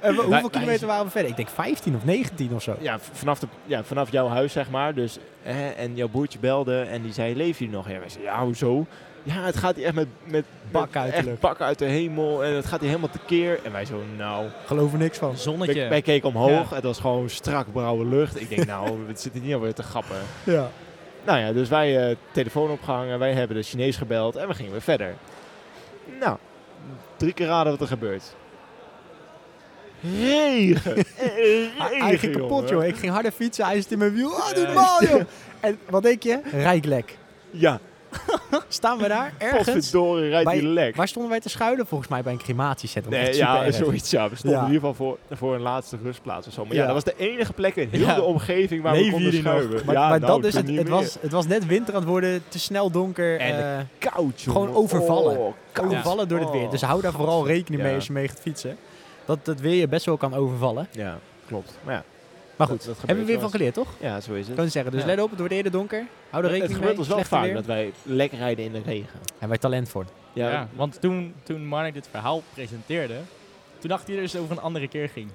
En 0.00 0.16
we- 0.16 0.22
hoeveel 0.22 0.50
kilometer 0.50 0.86
waren 0.86 1.04
we 1.04 1.10
verder? 1.10 1.30
Ik 1.30 1.36
denk 1.36 1.48
15 1.48 1.94
of 1.96 2.04
19 2.04 2.54
of 2.54 2.62
zo. 2.62 2.76
Ja, 2.80 2.98
vanaf, 3.12 3.38
de, 3.38 3.46
ja, 3.66 3.84
vanaf 3.84 4.10
jouw 4.12 4.28
huis, 4.28 4.52
zeg 4.52 4.70
maar. 4.70 4.94
Dus, 4.94 5.18
hè, 5.42 5.68
en 5.70 5.96
jouw 5.96 6.08
broertje 6.08 6.38
belde 6.38 6.80
en 6.80 7.02
die 7.02 7.12
zei, 7.12 7.36
leven 7.36 7.58
jullie 7.58 7.74
nog? 7.80 7.88
Ja, 7.90 7.98
wij 7.98 8.08
zeiden, 8.08 8.32
ja, 8.32 8.44
hoezo? 8.44 8.86
Ja, 9.22 9.44
het 9.44 9.56
gaat 9.56 9.76
hier 9.76 9.84
echt 9.84 9.94
met, 9.94 10.06
met 10.24 10.44
Bakken 10.70 10.90
met 10.92 11.02
uit 11.02 11.10
de 11.10 11.16
echt 11.16 11.26
lucht. 11.26 11.40
bakken 11.40 11.66
uit 11.66 11.78
de 11.78 11.84
hemel. 11.84 12.44
En 12.44 12.54
het 12.54 12.66
gaat 12.66 12.80
hier 12.80 12.88
helemaal 12.88 13.10
tekeer. 13.10 13.60
En 13.64 13.72
wij 13.72 13.84
zo, 13.84 14.02
nou... 14.16 14.46
Geloof 14.66 14.92
er 14.92 14.98
niks 14.98 15.18
van. 15.18 15.36
Zonnetje. 15.36 15.80
Wij, 15.80 15.88
wij 15.88 16.02
keken 16.02 16.28
omhoog. 16.28 16.70
Ja. 16.70 16.74
Het 16.74 16.84
was 16.84 16.98
gewoon 16.98 17.30
strak 17.30 17.72
blauwe 17.72 18.04
lucht. 18.06 18.40
Ik 18.40 18.48
denk, 18.48 18.66
nou, 18.66 18.90
we 19.06 19.12
zitten 19.16 19.42
niet 19.42 19.54
alweer 19.54 19.74
te 19.74 19.82
grappen. 19.82 20.16
Ja. 20.44 20.70
Nou 21.24 21.38
ja, 21.38 21.52
dus 21.52 21.68
wij 21.68 22.08
eh, 22.10 22.16
telefoon 22.32 22.70
opgehangen. 22.70 23.18
Wij 23.18 23.32
hebben 23.32 23.56
de 23.56 23.62
Chinees 23.62 23.96
gebeld. 23.96 24.36
En 24.36 24.48
we 24.48 24.54
gingen 24.54 24.72
weer 24.72 24.82
verder. 24.82 25.14
Nou, 26.20 26.36
drie 27.16 27.32
keer 27.32 27.46
raden 27.46 27.72
wat 27.72 27.80
er 27.80 27.86
gebeurt. 27.86 28.34
Regen. 30.00 30.94
Hij, 31.16 31.88
Regen, 31.90 32.06
hij 32.06 32.18
ging 32.18 32.36
kapot, 32.36 32.68
jongen. 32.68 32.84
joh. 32.84 32.94
Ik 32.94 32.96
ging 32.96 33.12
harder 33.12 33.32
fietsen, 33.32 33.64
hij 33.64 33.80
zit 33.80 33.92
in 33.92 33.98
mijn 33.98 34.14
wiel. 34.14 34.30
Oh, 34.30 34.52
doe 34.54 34.64
normaal, 34.64 35.04
joh. 35.04 35.20
En 35.60 35.78
wat 35.88 36.02
denk 36.02 36.22
je? 36.22 36.40
Rijklek. 36.52 37.18
Ja, 37.50 37.80
Staan 38.68 38.98
we 38.98 39.08
daar 39.08 39.32
ergens? 39.38 39.64
potverdorie, 39.72 40.28
rijdt 40.28 40.44
Bij- 40.44 40.58
die 40.58 40.68
lek. 40.68 40.96
Waar 40.96 41.08
stonden 41.08 41.30
wij 41.30 41.40
te 41.40 41.48
schuilen? 41.48 41.86
Volgens 41.86 42.10
mij 42.10 42.22
bij 42.22 42.32
een 42.32 42.38
crematiecentrum. 42.38 43.12
Nee, 43.20 43.34
ja, 43.36 43.70
zoiets. 43.70 44.10
Ja. 44.10 44.28
We 44.28 44.36
stonden 44.36 44.58
Ja. 44.60 44.66
in 44.66 44.72
ieder 44.72 44.88
geval 44.88 45.06
voor, 45.06 45.36
voor 45.38 45.54
een 45.54 45.60
laatste 45.60 45.96
rustplaats 46.02 46.46
of 46.46 46.52
zo. 46.52 46.64
Maar 46.64 46.74
ja, 46.74 46.80
Ja. 46.80 46.92
dat 46.92 46.94
was 46.94 47.14
de 47.14 47.14
enige 47.24 47.52
plek 47.52 47.76
in 47.76 47.88
heel 47.90 48.14
de 48.14 48.22
omgeving 48.22 48.82
waar 48.82 48.94
we 48.94 49.10
konden 49.10 49.32
schuiven. 49.32 49.84
Maar, 49.86 49.94
nou, 49.94 50.20
dat 50.20 50.44
is 50.44 50.54
toen 50.54 50.66
het. 50.66 50.76
Het 50.78 50.88
was, 50.88 51.16
het 51.20 51.32
was 51.32 51.46
net 51.46 51.66
winter 51.66 51.94
aan 51.94 52.00
het 52.00 52.08
worden, 52.08 52.42
te 52.48 52.58
snel 52.58 52.90
donker. 52.90 53.38
En 53.38 53.76
eh, 53.78 54.10
koud, 54.10 54.40
gewoon 54.40 54.74
overvallen. 54.74 55.38
Oh, 55.38 55.52
koud. 55.72 55.86
overvallen 55.86 56.28
door 56.28 56.38
het 56.40 56.50
weer. 56.50 56.70
Dus 56.70 56.82
hou 56.82 57.00
daar 57.02 57.12
vooral 57.12 57.46
rekening 57.46 57.82
mee 57.82 57.94
als 57.94 58.06
je 58.06 58.12
mee 58.12 58.28
gaat 58.28 58.40
fietsen. 58.40 58.76
Dat 59.24 59.38
het 59.44 59.60
weer 59.60 59.74
je 59.74 59.88
best 59.88 60.06
wel 60.06 60.16
kan 60.16 60.34
overvallen. 60.34 60.88
Ja, 60.90 61.18
klopt. 61.46 61.78
Maar 61.84 61.94
ja, 61.94 62.04
Maar 62.68 62.70
Dat- 62.70 62.86
goed, 62.86 62.86
dat 62.86 62.98
gebeurt 63.00 63.06
hebben 63.18 63.26
we 63.26 63.32
weer 63.32 63.40
van 63.40 63.50
geleerd, 63.50 63.74
toch? 63.74 63.88
ja 64.00 64.20
zo 64.20 64.32
is 64.32 64.46
het. 64.46 64.56
Kan 64.56 64.64
je 64.64 64.70
zeggen. 64.70 64.92
Dus 64.92 65.00
Ja. 65.00 65.06
let 65.06 65.20
op, 65.20 65.30
het 65.30 65.38
wordt 65.38 65.54
eerder 65.54 65.72
donker. 65.72 66.06
Hou 66.30 66.44
er 66.44 66.50
het 66.50 66.58
rekening 66.60 66.72
gebeurt 66.74 66.88
mee. 66.90 66.98
ons 66.98 67.08
wel 67.08 67.16
Slechte 67.16 67.34
vaak 67.34 67.44
weer. 67.44 67.54
dat 67.54 67.66
wij 67.66 67.92
lekker 68.02 68.38
rijden 68.38 68.64
in 68.64 68.72
de 68.72 68.82
regen. 68.84 69.18
Hebben 69.30 69.48
wij 69.48 69.58
talent 69.58 69.88
voor. 69.88 70.04
Ja, 70.32 70.50
Ja, 70.50 70.68
want 70.74 71.00
toen, 71.00 71.34
toen 71.42 71.66
Marnik 71.66 71.94
dit 71.94 72.08
verhaal 72.10 72.42
presenteerde, 72.54 73.14
toen 73.82 73.90
dacht 73.90 74.06
hij 74.08 74.16
dus 74.16 74.36
over 74.36 74.56
een 74.56 74.62
andere 74.62 74.88
keer 74.88 75.08
ging. 75.08 75.28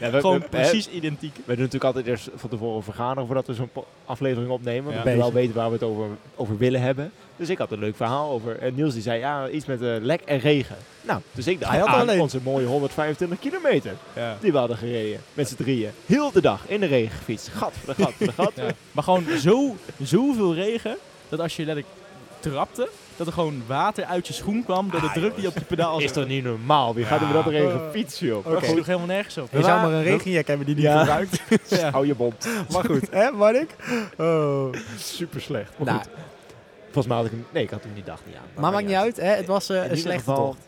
ja, 0.00 0.10
we, 0.10 0.20
Gewoon 0.20 0.38
we- 0.40 0.48
precies 0.48 0.88
identiek. 0.88 1.34
we 1.34 1.42
doen 1.54 1.56
natuurlijk 1.56 1.84
altijd 1.84 2.06
eerst 2.06 2.28
van 2.34 2.50
tevoren 2.50 2.82
vergaderen 2.82 3.26
voordat 3.26 3.46
we 3.46 3.54
zo'n 3.54 3.70
aflevering 4.04 4.50
opnemen. 4.50 4.92
Ja. 4.94 5.02
We 5.02 5.04
wel 5.04 5.16
Bezig. 5.18 5.32
weten 5.32 5.54
waar 5.54 5.66
we 5.68 5.72
het 5.72 5.82
over, 5.82 6.06
over 6.36 6.56
willen 6.58 6.80
hebben. 6.80 7.12
Dus 7.36 7.48
ik 7.48 7.58
had 7.58 7.70
een 7.70 7.78
leuk 7.78 7.96
verhaal 7.96 8.30
over. 8.30 8.58
En 8.58 8.74
Niels 8.74 8.92
die 8.92 9.02
zei 9.02 9.18
ja, 9.18 9.48
iets 9.48 9.66
met 9.66 9.82
eh, 9.82 9.88
lek 10.00 10.20
en 10.20 10.38
regen. 10.38 10.76
Nou, 11.02 11.20
dus 11.32 11.46
ik 11.46 11.60
dacht 11.60 11.70
Hij 11.72 11.80
had 11.80 11.88
aan 11.88 12.00
alleen. 12.00 12.20
onze 12.20 12.40
mooie 12.42 12.66
125 12.66 13.38
kilometer 13.38 13.92
Ja. 14.14 14.36
die 14.40 14.52
we 14.52 14.58
hadden 14.58 14.76
gereden. 14.76 15.20
Met 15.34 15.48
z'n 15.48 15.54
drieën. 15.56 15.90
Heel 16.06 16.32
de 16.32 16.40
dag 16.40 16.60
in 16.68 16.80
de 16.80 16.86
regen 16.86 17.16
gefietst. 17.16 17.48
Gat 17.48 17.72
voor 17.84 17.94
de 17.94 18.02
gat 18.02 18.12
voor 18.12 18.26
de 18.26 18.32
gat. 18.32 18.52
Maar 18.92 19.04
gewoon 19.04 19.24
zo, 19.38 19.76
zoveel 20.02 20.54
regen, 20.54 20.96
dat 21.28 21.40
als 21.40 21.56
je 21.56 21.64
letterlijk 21.64 21.94
trapte, 22.40 22.88
dat 23.16 23.26
er 23.26 23.32
gewoon 23.32 23.62
water 23.66 24.04
uit 24.04 24.26
je 24.26 24.32
schoen 24.32 24.64
kwam 24.64 24.90
door 24.90 25.00
de 25.00 25.06
Ah, 25.06 25.12
druk 25.12 25.36
die 25.36 25.46
op 25.48 25.54
je 25.54 25.64
pedaal 25.64 25.98
Is 25.98 26.04
zat. 26.04 26.14
toch 26.14 26.26
niet 26.26 26.44
normaal? 26.44 26.94
Wie 26.94 27.04
gaat 27.04 27.20
er 27.20 27.26
met 27.26 27.34
dat 27.34 27.46
regen 27.46 27.80
fietsen, 27.92 28.26
joh? 28.26 28.38
Oké. 28.46 28.50
Dat 28.50 28.64
sloeg 28.64 28.86
helemaal 28.86 29.06
nergens 29.06 29.38
op. 29.38 29.48
Je 29.52 29.62
zou 29.62 29.80
maar 29.80 29.92
een 29.92 30.02
regenjack 30.02 30.46
hebben 30.46 30.66
die 30.66 30.74
niet 30.74 30.84
Ja. 30.84 30.98
gebruikt. 30.98 31.42
Ja. 31.80 31.90
Hou 31.90 32.06
je 32.06 32.14
mond. 32.18 32.48
maar 32.72 32.84
goed, 32.84 33.10
hè, 33.10 33.30
Mark? 33.30 33.74
Oh. 34.18 34.72
Super 34.98 35.40
slecht. 35.40 35.72
Maar 35.78 35.86
Nou, 35.86 35.98
goed. 35.98 36.08
Volgens 36.84 37.06
mij 37.06 37.16
had 37.16 37.26
ik 37.26 37.32
hem... 37.32 37.44
Nee, 37.52 37.62
ik 37.62 37.70
had 37.70 37.82
hem 37.82 37.94
die 37.94 38.04
dag 38.04 38.20
niet 38.26 38.34
aan. 38.36 38.62
maar 38.62 38.72
maakt 38.72 38.86
niet 38.86 38.94
uit, 38.96 39.16
hè? 39.16 39.28
Het 39.28 39.46
was 39.46 39.68
eh, 39.68 39.90
een 39.90 39.96
slechte 39.96 40.18
geval- 40.18 40.36
tocht. 40.46 40.58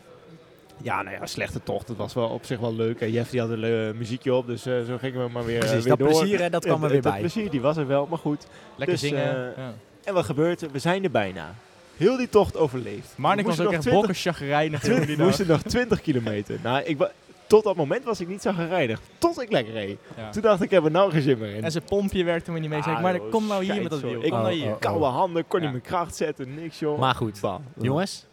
Ja, 0.81 1.01
nou 1.01 1.15
ja, 1.15 1.25
slechte 1.25 1.63
tocht. 1.63 1.87
Het 1.87 1.97
was 1.97 2.13
wel 2.13 2.27
op 2.29 2.45
zich 2.45 2.59
wel 2.59 2.73
leuk. 2.75 3.01
En 3.01 3.11
Jeff 3.11 3.29
die 3.29 3.39
had 3.39 3.49
een 3.49 3.63
eh, 3.63 3.97
muziekje 3.97 4.33
op, 4.33 4.47
dus 4.47 4.65
eh, 4.65 4.73
zo 4.87 4.97
gingen 4.97 5.23
we 5.25 5.31
maar 5.31 5.45
weer, 5.45 5.59
Precies, 5.59 5.77
weer 5.83 5.87
dat 5.97 5.99
door. 5.99 6.07
plezier, 6.19 6.39
hè, 6.41 6.49
dat 6.49 6.65
kwam 6.65 6.83
er 6.83 6.89
weer 6.89 7.01
dat 7.01 7.11
bij. 7.11 7.21
plezier, 7.21 7.49
die 7.49 7.61
was 7.61 7.77
er 7.77 7.87
wel, 7.87 8.05
maar 8.09 8.17
goed. 8.19 8.45
Lekker 8.75 8.97
Dus, 8.97 9.07
zingen. 9.09 9.53
ja. 9.57 9.73
En 10.03 10.13
wat 10.13 10.25
gebeurt 10.25 10.61
er? 10.61 10.71
We 10.71 10.79
zijn 10.79 11.03
er 11.03 11.11
bijna. 11.11 11.53
Heel 11.99 12.17
die 12.17 12.29
tocht 12.29 12.57
overleefd. 12.57 13.13
Marnik 13.17 13.45
We 13.45 13.55
was 13.55 13.59
ook 13.65 13.71
echt 13.73 13.89
bokken 13.89 14.13
chagrijnig. 14.15 14.81
We 14.81 15.15
moesten 15.23 15.47
nog 15.47 15.61
20 15.61 16.01
kilometer. 16.01 16.59
Nou, 16.63 16.83
ik 16.83 16.97
tot 17.47 17.63
dat 17.63 17.75
moment 17.75 18.03
was 18.03 18.19
ik 18.21 18.27
niet 18.27 18.41
zo 18.41 18.51
gereinigd. 18.53 19.01
Tot 19.17 19.41
ik 19.41 19.51
lekker 19.51 19.73
reed. 19.73 19.97
Ja. 20.17 20.29
Toen 20.29 20.41
dacht 20.41 20.57
ik, 20.59 20.63
ik 20.65 20.71
heb 20.71 20.83
er 20.85 20.91
nou 20.91 21.11
geen 21.11 21.21
zin 21.21 21.37
meer 21.37 21.55
in. 21.55 21.63
En 21.63 21.71
zijn 21.71 21.83
pompje 21.83 22.23
werkte 22.23 22.51
me 22.51 22.59
niet 22.59 22.69
mee. 22.69 22.81
Zei 22.81 22.91
ik, 22.91 22.97
Ah, 22.97 23.03
maar 23.03 23.15
joh, 23.15 23.31
kom 23.31 23.47
nou 23.47 23.63
hier 23.63 23.81
met 23.81 23.91
dat 23.91 23.99
wiel. 23.99 24.23
Ik- 24.23 24.29
Kom 24.31 24.39
Oh, 24.39 24.47
hier. 24.47 24.71
oh. 24.71 24.79
Koude 24.79 25.05
handen, 25.05 25.47
kon 25.47 25.59
niet 25.59 25.67
Ja. 25.67 25.71
mijn 25.75 25.83
kracht 25.83 26.15
zetten, 26.15 26.55
niks 26.55 26.79
joh. 26.79 26.99
Maar 26.99 27.15
goed, 27.15 27.41
Bah. 27.41 27.59
jongens, 27.77 28.25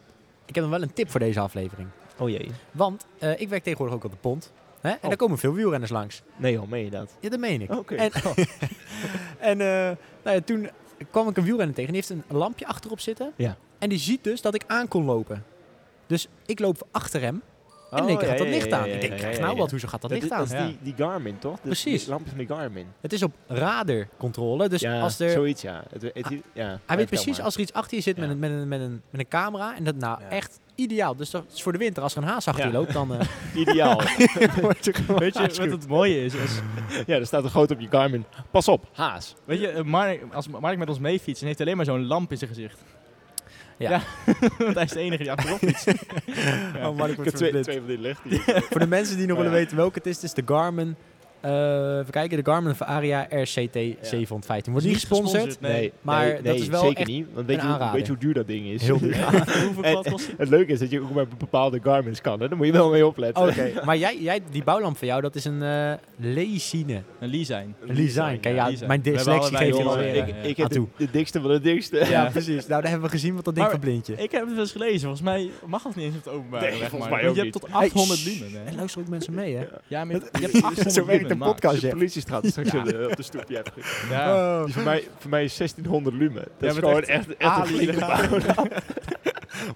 ik 0.45 0.55
heb 0.55 0.63
nog 0.63 0.73
wel 0.73 0.81
een 0.81 0.93
tip 0.93 1.09
voor 1.11 1.19
deze 1.19 1.39
aflevering. 1.39 1.87
Oh 2.19 2.29
jee. 2.29 2.51
Want 2.71 3.05
eh, 3.19 3.39
ik 3.39 3.49
werk 3.49 3.63
tegenwoordig 3.63 3.95
ook 3.97 4.03
op 4.03 4.11
de 4.11 4.17
pont. 4.21 4.51
Hè? 4.81 4.89
En 4.89 4.95
Oh. 5.01 5.07
daar 5.07 5.15
komen 5.17 5.37
veel 5.37 5.53
wielrenners 5.53 5.91
langs. 5.91 6.21
Nee 6.35 6.51
joh, 6.53 6.67
meen 6.67 6.83
je 6.83 6.89
dat? 6.89 7.15
Ja, 7.19 7.29
dat 7.29 7.39
meen 7.39 7.61
ik. 7.61 7.71
Oké. 7.75 7.95
En, 7.95 8.11
en 9.39 9.61
eh, 9.61 9.95
nou 10.23 10.35
ja, 10.35 10.41
toen 10.45 10.69
kwam 11.11 11.27
ik 11.27 11.37
een 11.37 11.43
wielrenner 11.43 11.75
tegen. 11.75 11.93
Die 11.93 12.03
heeft 12.07 12.23
een 12.29 12.37
lampje 12.37 12.67
achterop 12.67 12.99
zitten. 12.99 13.33
Ja. 13.35 13.57
En 13.79 13.89
die 13.89 13.99
ziet 13.99 14.23
dus 14.23 14.41
dat 14.41 14.55
ik 14.55 14.63
aan 14.67 14.87
kon 14.87 15.05
lopen. 15.05 15.43
Dus 16.07 16.27
ik 16.45 16.59
loop 16.59 16.87
achter 16.91 17.21
hem. 17.21 17.41
En 17.91 17.97
in 17.97 18.03
Oh, 18.03 18.09
één 18.09 18.17
keer 18.17 18.27
ja, 18.27 18.33
gaat 18.33 18.43
dat 18.43 18.53
licht 18.53 18.71
aan. 18.71 18.85
Ik 18.85 19.01
denk, 19.01 19.17
krijg 19.17 19.39
nou 19.39 19.57
wat, 19.57 19.71
hoezo 19.71 19.87
gaat 19.87 20.01
dat 20.01 20.09
Dat 20.09 20.19
licht 20.19 20.31
aan? 20.31 20.39
dat 20.39 20.51
is 20.51 20.65
die, 20.65 20.77
die 20.81 20.93
Garmin, 20.97 21.39
toch? 21.39 21.59
Dus 21.61 21.61
Precies. 21.61 22.01
Die 22.01 22.09
lampjes 22.09 22.29
van 22.35 22.45
die 22.45 22.55
Garmin. 22.55 22.85
Het 23.01 23.13
is 23.13 23.23
op 23.23 23.33
radarcontrole. 23.47 24.69
Dus 24.69 24.81
ja, 24.81 25.01
als 25.01 25.19
er, 25.19 25.29
zoiets 25.29 25.61
ja. 25.61 25.83
Het, 25.89 26.11
ja. 26.53 26.79
hij 26.85 26.97
weet 26.97 27.09
precies 27.09 27.41
als 27.41 27.55
er 27.55 27.61
iets 27.61 27.73
achter 27.73 27.97
je 27.97 28.03
zit 28.03 28.17
met, 28.17 28.29
een, 28.29 28.39
met, 28.39 28.51
een, 28.51 28.67
met, 28.67 28.79
een, 28.79 29.01
met 29.09 29.21
een 29.21 29.27
camera. 29.27 29.75
En 29.75 29.83
dat 29.83 29.95
nou 29.95 30.21
echt 30.29 30.59
ideaal. 30.77 31.15
Dus 31.15 31.29
dat 31.29 31.45
is 31.53 31.61
voor 31.61 31.71
de 31.71 31.77
winter. 31.77 32.03
Als 32.03 32.15
er 32.15 32.21
een 32.21 32.27
haas 32.27 32.47
achter 32.47 32.65
Ja. 32.65 32.71
je 32.71 32.77
loopt, 32.77 32.93
dan 32.93 33.13
eh, 33.15 33.27
Ideaal. 33.61 34.01
Weet 35.17 35.33
je 35.37 35.41
wat 35.57 35.57
het 35.57 35.87
mooie 35.87 36.25
is? 36.25 36.33
is 36.33 36.59
ja, 37.05 37.15
er 37.15 37.25
staat 37.25 37.43
er 37.43 37.49
groot 37.49 37.71
op 37.71 37.79
je 37.79 37.87
Garmin. 37.89 38.25
Pas 38.51 38.67
op, 38.67 38.85
haas. 38.93 39.35
weet 39.45 39.59
je, 39.59 39.67
eh, 39.67 39.83
Marnik, 39.83 40.21
als 40.33 40.47
Marnik 40.47 40.77
met 40.79 40.89
ons 40.89 40.99
meefietst, 40.99 41.39
dan 41.39 41.45
heeft 41.47 41.57
hij 41.59 41.67
alleen 41.67 41.77
maar 41.77 41.85
zo'n 41.95 42.05
lamp 42.07 42.31
in 42.31 42.37
zijn 42.37 42.49
gezicht. 42.49 42.77
Ja. 43.77 44.01
Want 44.57 44.73
hij 44.75 44.83
is 44.83 44.91
de 44.91 44.99
enige 44.99 45.21
die 45.23 45.31
achterop 45.31 45.57
fietst. 45.57 45.87
Oh, 46.75 46.95
Mark 46.97 47.09
Ik 47.09 47.15
wordt 47.15 47.39
heb 47.39 47.63
twee, 47.63 47.77
van 47.77 47.85
die 47.87 47.99
lichten. 47.99 48.41
Voor 48.63 48.79
de 48.79 48.87
mensen 48.87 49.17
die 49.17 49.27
nog 49.27 49.37
Oh, 49.37 49.43
willen 49.43 49.57
ja. 49.57 49.63
weten 49.63 49.77
welke 49.77 49.97
het 49.97 50.07
is, 50.07 50.15
het 50.15 50.23
is 50.23 50.33
de 50.33 50.43
Garmin. 50.45 50.95
Eh 51.41 51.97
even 51.97 52.11
kijken, 52.11 52.43
de 52.43 52.51
Garmin 52.51 52.75
Varia 52.75 53.27
RCT 53.29 53.77
715. 54.01 54.71
Wordt 54.71 54.87
niet 54.87 54.95
gesponsord. 54.95 55.61
Nee. 55.61 55.91
Maar 56.01 56.25
nee, 56.25 56.41
dat 56.41 56.55
is 56.55 56.67
wel 56.67 56.81
zeker 56.81 56.97
echt 56.97 57.07
niet. 57.07 57.27
Want 57.33 57.47
weet 57.47 57.57
een 57.57 57.61
je, 57.61 57.69
hoe, 57.69 57.73
aanrader. 57.73 57.95
weet 57.95 58.05
je 58.05 58.11
hoe 58.11 58.21
duur 58.21 58.33
dat 58.33 58.47
ding 58.47 58.65
is? 58.65 58.81
Heel 58.81 58.99
duur. 58.99 59.15
En-? 59.81 60.03
Het 60.37 60.49
leuke 60.49 60.71
is 60.71 60.79
dat 60.79 60.89
je 60.89 61.01
ook 61.01 61.13
met 61.13 61.37
bepaalde 61.37 61.79
Garmin's 61.83 62.21
kan. 62.21 62.39
Hè? 62.39 62.47
Daar 62.47 62.57
moet 62.57 62.65
je 62.65 62.71
wel 62.71 62.89
mee 62.89 63.05
opletten. 63.05 63.47
Oké, 63.47 63.71
maar 63.85 63.97
jij, 63.97 64.17
jij, 64.19 64.41
die 64.51 64.63
bouwlamp 64.63 64.97
van 64.97 65.07
jou, 65.07 65.21
dat 65.21 65.35
is 65.35 65.45
een 65.45 65.61
eh 65.61 65.93
Leasine. 66.19 67.01
Een 67.19 67.29
Leasine. 67.29 67.67
Een 67.87 67.95
Design. 67.95 68.39
Kijk, 68.39 68.55
ja, 68.55 68.87
mijn 68.87 69.01
We 69.01 69.11
dyslexie 69.11 69.57
geeft 69.57 69.77
alweer 69.77 70.15
ik, 70.15 70.27
ja, 70.27 70.35
eh, 70.35 70.49
ik 70.49 70.57
heb 70.57 70.69
de, 70.69 71.07
dikste 71.11 71.41
van 71.41 71.51
de 71.51 71.59
dikste. 71.59 72.05
Ja, 72.09 72.29
precies. 72.31 72.67
Nou, 72.67 72.81
daar 72.81 72.91
hebben 72.91 73.09
we 73.09 73.15
gezien 73.15 73.35
wat 73.35 73.45
dat 73.45 73.55
ding 73.55 74.05
je. 74.05 74.13
Ik 74.13 74.31
heb 74.31 74.41
het 74.41 74.51
wel 74.51 74.59
eens 74.59 74.71
gelezen. 74.71 74.99
Volgens 74.99 75.21
mij 75.21 75.49
mag 75.65 75.83
het 75.83 75.95
niet 75.95 76.05
eens 76.05 76.15
op 76.15 76.23
het 76.23 76.33
openbaar. 76.33 76.61
Nee, 76.61 76.71
volgens 76.71 76.99
maar. 76.99 77.09
mij 77.09 77.29
ook 77.29 77.35
je 77.35 77.41
hebt 77.41 77.53
tot 77.53 77.71
800 77.71 78.23
Hey, 78.23 78.33
lumen. 78.33 78.59
En 78.59 78.71
Hè? 78.71 78.75
luister 78.75 79.01
ook 79.01 79.07
mensen 79.07 79.33
mee, 79.33 79.55
hè? 79.55 79.65
Ja, 79.87 80.05
maar 80.05 80.15
je 80.15 80.21
hebt, 80.21 80.37
je 80.37 80.59
hebt 80.59 80.63
800 80.63 81.26
Lumen, 81.27 81.47
een 81.47 81.53
podcast, 81.53 81.81
De 81.81 81.87
ja. 81.87 81.93
politie 81.93 82.21
staat 82.21 82.45
straks 82.45 82.73
op 82.73 82.85
de, 82.85 83.07
op 83.09 83.15
de 83.15 83.23
stoep. 83.23 83.43
Ja, 83.47 83.61
Ja. 84.09 84.35
Oh. 84.59 84.63
die 84.65 84.73
voor, 84.73 84.83
mij, 84.83 85.07
voor 85.17 85.29
mij 85.29 85.43
is 85.43 85.57
1600 85.57 86.15
lumen. 86.15 86.43
Dat 86.43 86.51
Ja, 86.59 86.67
is 86.67 86.75
gewoon 86.75 87.03
echt 87.03 87.35
echt, 87.37 87.37
echt 87.37 87.69
een. 87.69 88.71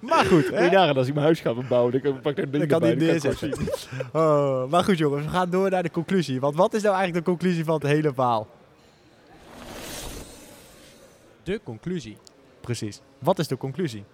Maar 0.00 0.24
goed, 0.24 0.44
je 0.44 0.68
nagaan 0.72 0.96
als 0.96 1.06
ik 1.06 1.12
mijn 1.14 1.26
huis 1.26 1.40
ga 1.40 1.54
bebouwen, 1.54 2.02
dan 2.02 2.20
pak 2.20 2.36
ik 2.38 2.44
een 2.44 2.50
ding 2.50 2.68
Dan 2.68 2.80
kan 2.80 2.88
erbij, 2.88 3.18
dan 3.18 3.34
gewoon 3.36 3.54
zien. 3.56 3.68
Oh, 4.22 4.70
maar 4.70 4.84
goed 4.84 4.98
jongens, 4.98 5.24
we 5.24 5.30
gaan 5.30 5.50
door 5.50 5.70
naar 5.70 5.82
de 5.82 5.90
conclusie. 5.90 6.40
Want 6.40 6.56
wat 6.56 6.74
is 6.74 6.82
nou 6.82 6.94
eigenlijk 6.94 7.24
de 7.24 7.30
conclusie 7.30 7.64
van 7.64 7.74
het 7.74 7.82
hele 7.82 8.12
verhaal? 8.14 8.48
De 11.42 11.60
conclusie. 11.64 12.16
Precies. 12.60 13.00
Wat 13.18 13.38
is 13.38 13.48
de 13.48 13.56
conclusie? 13.56 14.04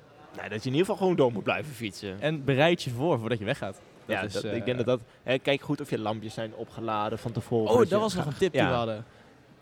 Nee, 0.41 0.49
dat 0.49 0.62
je 0.62 0.68
in 0.68 0.74
ieder 0.74 0.80
geval 0.80 0.97
gewoon 0.97 1.16
door 1.16 1.32
moet 1.32 1.43
blijven 1.43 1.74
fietsen. 1.74 2.20
En 2.20 2.45
bereid 2.45 2.82
je 2.82 2.91
voor 2.91 3.18
voordat 3.18 3.39
je 3.39 3.45
weggaat. 3.45 3.80
Dat 4.09 4.17
ja, 4.17 4.23
is, 4.23 4.33
dat, 4.33 4.45
eh, 4.45 4.57
ik 4.57 4.65
denk 4.65 4.77
dat 4.85 4.87
dat... 5.25 5.41
Kijk 5.43 5.61
goed 5.61 5.81
of 5.81 5.91
je 5.91 5.99
lampjes 5.99 6.35
zijn 6.35 6.55
opgeladen 6.55 7.19
van 7.19 7.33
tevoren. 7.33 7.73
Oh, 7.73 7.79
dat 7.79 7.89
je 7.89 7.99
was 7.99 8.15
nog 8.15 8.27
een 8.27 8.37
tip 8.37 8.53
die 8.53 8.63
we 8.63 8.69
hadden. 8.69 9.05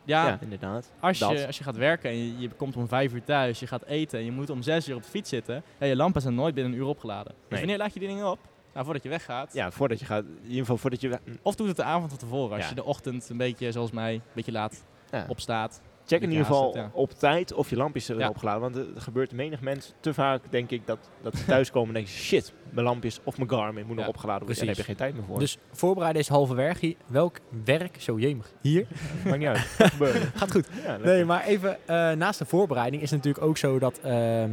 Ja, 0.05 0.27
Ja, 0.27 0.39
inderdaad. 0.41 0.91
als, 1.01 1.19
dat. 1.19 1.31
je, 1.31 1.47
als 1.47 1.59
je 1.59 1.65
gaat 1.65 1.77
werken 1.77 2.11
en 2.11 2.17
je, 2.17 2.39
je 2.39 2.49
komt 2.57 2.77
om 2.77 2.89
vijf 2.89 3.13
uur 3.13 3.25
thuis, 3.25 3.61
je 3.61 3.67
gaat 3.67 3.85
eten 3.85 4.19
en 4.19 4.25
je 4.25 4.31
moet 4.33 4.51
om 4.51 4.63
zes 4.63 4.89
uur 4.89 4.97
op 4.97 5.03
de 5.03 5.09
fiets 5.09 5.29
zitten, 5.29 5.63
ja, 5.79 5.87
je 5.87 5.97
lampen 5.97 6.23
zijn 6.23 6.35
nooit 6.35 6.55
binnen 6.55 6.73
een 6.73 6.79
uur 6.79 6.87
opgeladen. 6.87 7.33
Dus 7.33 7.49
Nee. 7.49 7.59
wanneer 7.59 7.79
laat 7.79 7.93
je 7.95 7.99
die 7.99 8.09
dingen 8.09 8.31
op? 8.31 8.39
Nou, 8.73 8.85
voordat 8.85 9.03
je 9.05 9.09
weggaat. 9.09 9.53
Ja, 9.53 9.71
voordat 9.71 9.99
je 9.99 10.05
gaat... 10.05 10.25
In 10.25 10.39
ieder 10.43 10.59
geval 10.59 10.77
voordat 10.77 11.01
je... 11.01 11.19
Of 11.43 11.55
doe 11.55 11.67
het 11.67 11.77
de 11.77 11.83
avond 11.83 12.09
van 12.09 12.19
tevoren, 12.19 12.53
als 12.55 12.63
Ja. 12.63 12.69
je 12.69 12.75
de 12.75 12.85
ochtend 12.85 13.29
een 13.29 13.37
beetje, 13.37 13.73
zoals 13.73 13.91
mij, 13.91 14.15
een 14.15 14.23
beetje 14.33 14.53
laat 14.53 14.85
opstaat. 15.29 15.81
Check 16.07 16.21
in 16.23 16.31
ieder 16.31 16.47
geval 16.47 16.77
op 16.93 17.11
tijd 17.13 17.53
of 17.53 17.71
je 17.71 17.77
lampjes 17.77 18.05
zijn 18.05 18.19
Ja. 18.19 18.29
opgeladen. 18.29 18.61
Want 18.61 18.77
er 18.77 18.87
gebeurt 19.03 19.33
menig 19.33 19.61
mensen 19.61 19.95
te 20.01 20.15
vaak, 20.15 20.41
denk 20.51 20.71
ik, 20.71 20.87
dat, 20.87 20.99
dat 21.23 21.37
ze 21.37 21.45
thuiskomen 21.45 21.89
en 21.89 21.95
denken... 21.95 22.13
Shit, 22.13 22.53
mijn 22.71 22.87
lampjes 22.87 23.21
of 23.25 23.37
mijn 23.37 23.51
Garmin 23.51 23.87
moet 23.87 23.95
nog 23.97 24.05
Ja, 24.05 24.11
opgeladen 24.11 24.47
worden. 24.47 24.61
En 24.61 24.67
daar 24.67 24.77
heb 24.77 24.85
je 24.87 24.93
geen 24.93 25.01
tijd 25.01 25.15
meer 25.15 25.25
voor. 25.25 25.39
Dus 25.39 25.59
voorbereiden 25.73 26.23
is 26.23 26.29
halve 26.29 26.55
werk. 26.55 26.79
Hier- 26.79 26.97
Welk 27.07 27.39
werk? 27.65 27.97
Zo 28.01 28.19
jemig. 28.19 28.53
Hier. 28.61 28.87
maakt 29.25 29.39
niet 29.39 29.49
uit. 29.49 29.59
Gaat 30.35 30.51
goed. 30.51 30.69
Nee, 31.03 31.25
maar 31.25 31.45
even 31.45 31.77
eh, 31.87 32.11
naast 32.13 32.39
de 32.39 32.45
voorbereiding 32.45 33.03
is 33.03 33.11
het 33.11 33.19
natuurlijk 33.25 33.45
ook 33.47 33.57
zo 33.57 33.79
dat 33.79 33.99
ehm, 34.03 34.51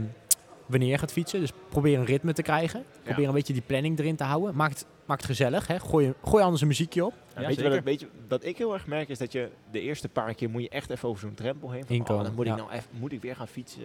wanneer 0.65 0.89
je 0.89 0.97
gaat 0.97 1.11
fietsen. 1.11 1.39
Dus 1.39 1.51
probeer 1.69 1.99
een 1.99 2.05
ritme 2.05 2.33
te 2.33 2.41
krijgen. 2.41 2.83
Probeer 3.03 3.27
een 3.27 3.33
beetje 3.33 3.53
die 3.53 3.61
planning 3.61 3.99
erin 3.99 4.15
te 4.15 4.23
houden. 4.23 4.55
Maak 4.55 4.69
het, 4.69 4.85
maak 5.05 5.17
het 5.17 5.25
gezellig. 5.25 5.67
Hè. 5.67 5.79
Gooi, 5.79 6.13
gooi 6.23 6.43
anders 6.43 6.61
een 6.61 6.67
muziekje 6.67 7.05
op. 7.05 7.13
Ja, 7.35 7.41
Ja, 7.41 7.47
weet, 7.47 7.59
je 7.59 7.69
wat, 7.69 7.83
weet 7.83 7.99
je 7.99 8.07
wat 8.27 8.43
ik 8.45 8.57
heel 8.57 8.73
erg 8.73 8.87
merk 8.87 9.09
is 9.09 9.17
dat 9.17 9.31
je 9.31 9.49
de 9.71 9.79
eerste 9.81 10.09
paar 10.09 10.33
keer 10.33 10.49
moet 10.49 10.61
je 10.61 10.69
echt 10.69 10.89
even 10.89 11.09
over 11.09 11.21
zo'n 11.21 11.33
drempel 11.33 11.71
heen. 11.71 11.85
Van, 11.85 11.95
Inkomen, 11.95 12.21
oh, 12.21 12.27
dan 12.27 12.35
moet 12.35 12.45
ja. 12.45 12.51
ik 12.51 12.57
nou 12.57 12.71
even, 12.71 12.89
moet 12.99 13.11
ik 13.11 13.21
weer 13.21 13.35
gaan 13.35 13.47
fietsen. 13.47 13.81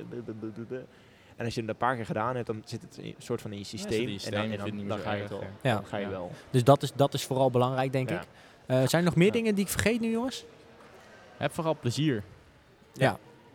En 1.36 1.44
als 1.44 1.54
je 1.54 1.60
het 1.60 1.70
een 1.70 1.76
paar 1.76 1.96
keer 1.96 2.06
gedaan 2.06 2.34
hebt, 2.34 2.46
dan 2.46 2.62
zit 2.64 2.82
het 2.82 2.98
in- 2.98 3.04
een 3.04 3.14
soort 3.18 3.40
van 3.40 3.52
in 3.52 3.58
je 3.58 3.64
systeem. 3.64 4.08
en 4.08 4.30
dan, 4.30 4.40
en 4.90 4.98
ga 5.00 5.12
je 5.12 5.28
wel. 5.28 5.42
ja. 5.62 5.74
Dan 5.74 5.86
ga 5.86 5.96
je 5.96 6.04
Ja. 6.04 6.10
wel. 6.10 6.30
Dus 6.50 6.64
dat 6.64 6.82
is, 6.82 6.92
dat 6.92 7.14
is 7.14 7.24
vooral 7.24 7.50
belangrijk, 7.50 7.92
denk 7.92 8.10
Ja. 8.10 8.20
ik. 8.20 8.26
Eh, 8.66 8.76
zijn 8.76 8.88
er 9.02 9.08
nog 9.08 9.16
meer 9.16 9.26
Ja. 9.26 9.32
dingen 9.32 9.54
die 9.54 9.64
ik 9.64 9.70
vergeet 9.70 10.00
nu, 10.00 10.10
jongens? 10.10 10.44
Heb 11.36 11.52
vooral 11.54 11.76
plezier. 11.80 12.22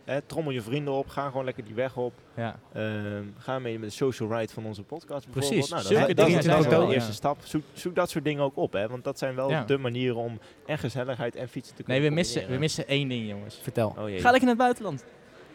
Hè, 0.04 0.20
trommel 0.20 0.52
je 0.52 0.60
vrienden 0.62 0.94
op, 0.94 1.08
ga 1.08 1.26
gewoon 1.28 1.44
lekker 1.44 1.64
die 1.64 1.74
weg 1.74 1.96
op. 1.96 2.12
Ja. 2.36 2.56
Ehm, 2.72 3.22
ga 3.38 3.58
mee 3.58 3.78
met 3.78 3.88
de 3.88 3.94
social 3.94 4.36
ride 4.38 4.52
van 4.52 4.64
onze 4.66 4.82
podcast 4.82 5.24
bijvoorbeeld. 5.24 5.48
Precies. 5.52 5.70
Nou, 5.70 5.82
dat, 5.82 5.90
Zulke 5.92 6.06
dat, 6.06 6.16
dat 6.16 6.26
dingen 6.26 6.40
is 6.40 6.44
zijn 6.46 6.60
wel 6.62 6.70
wel, 6.70 6.80
de 6.80 6.86
ja. 6.86 6.92
eerste 6.94 7.12
stap. 7.12 7.38
Zoek, 7.42 7.62
zoek 7.72 7.94
dat 7.94 8.10
soort 8.10 8.24
dingen 8.24 8.42
ook 8.42 8.56
op, 8.56 8.72
hè, 8.72 8.88
want 8.88 9.04
dat 9.04 9.18
zijn 9.18 9.34
wel 9.34 9.50
Ja. 9.50 9.64
de 9.64 9.78
manieren 9.78 10.16
om 10.16 10.38
en 10.66 10.78
gezelligheid 10.78 11.36
en 11.36 11.48
fietsen 11.48 11.76
te 11.76 11.82
kunnen 11.82 12.00
Nee, 12.02 12.10
we 12.10 12.16
missen, 12.16 12.48
we 12.48 12.56
missen 12.58 12.88
één 12.88 13.08
ding, 13.08 13.28
jongens. 13.28 13.58
Vertel. 13.62 13.88
Oh. 13.88 13.94
Ga 13.96 14.06
lekker 14.06 14.30
naar 14.30 14.48
het 14.48 14.56
buitenland. 14.56 15.04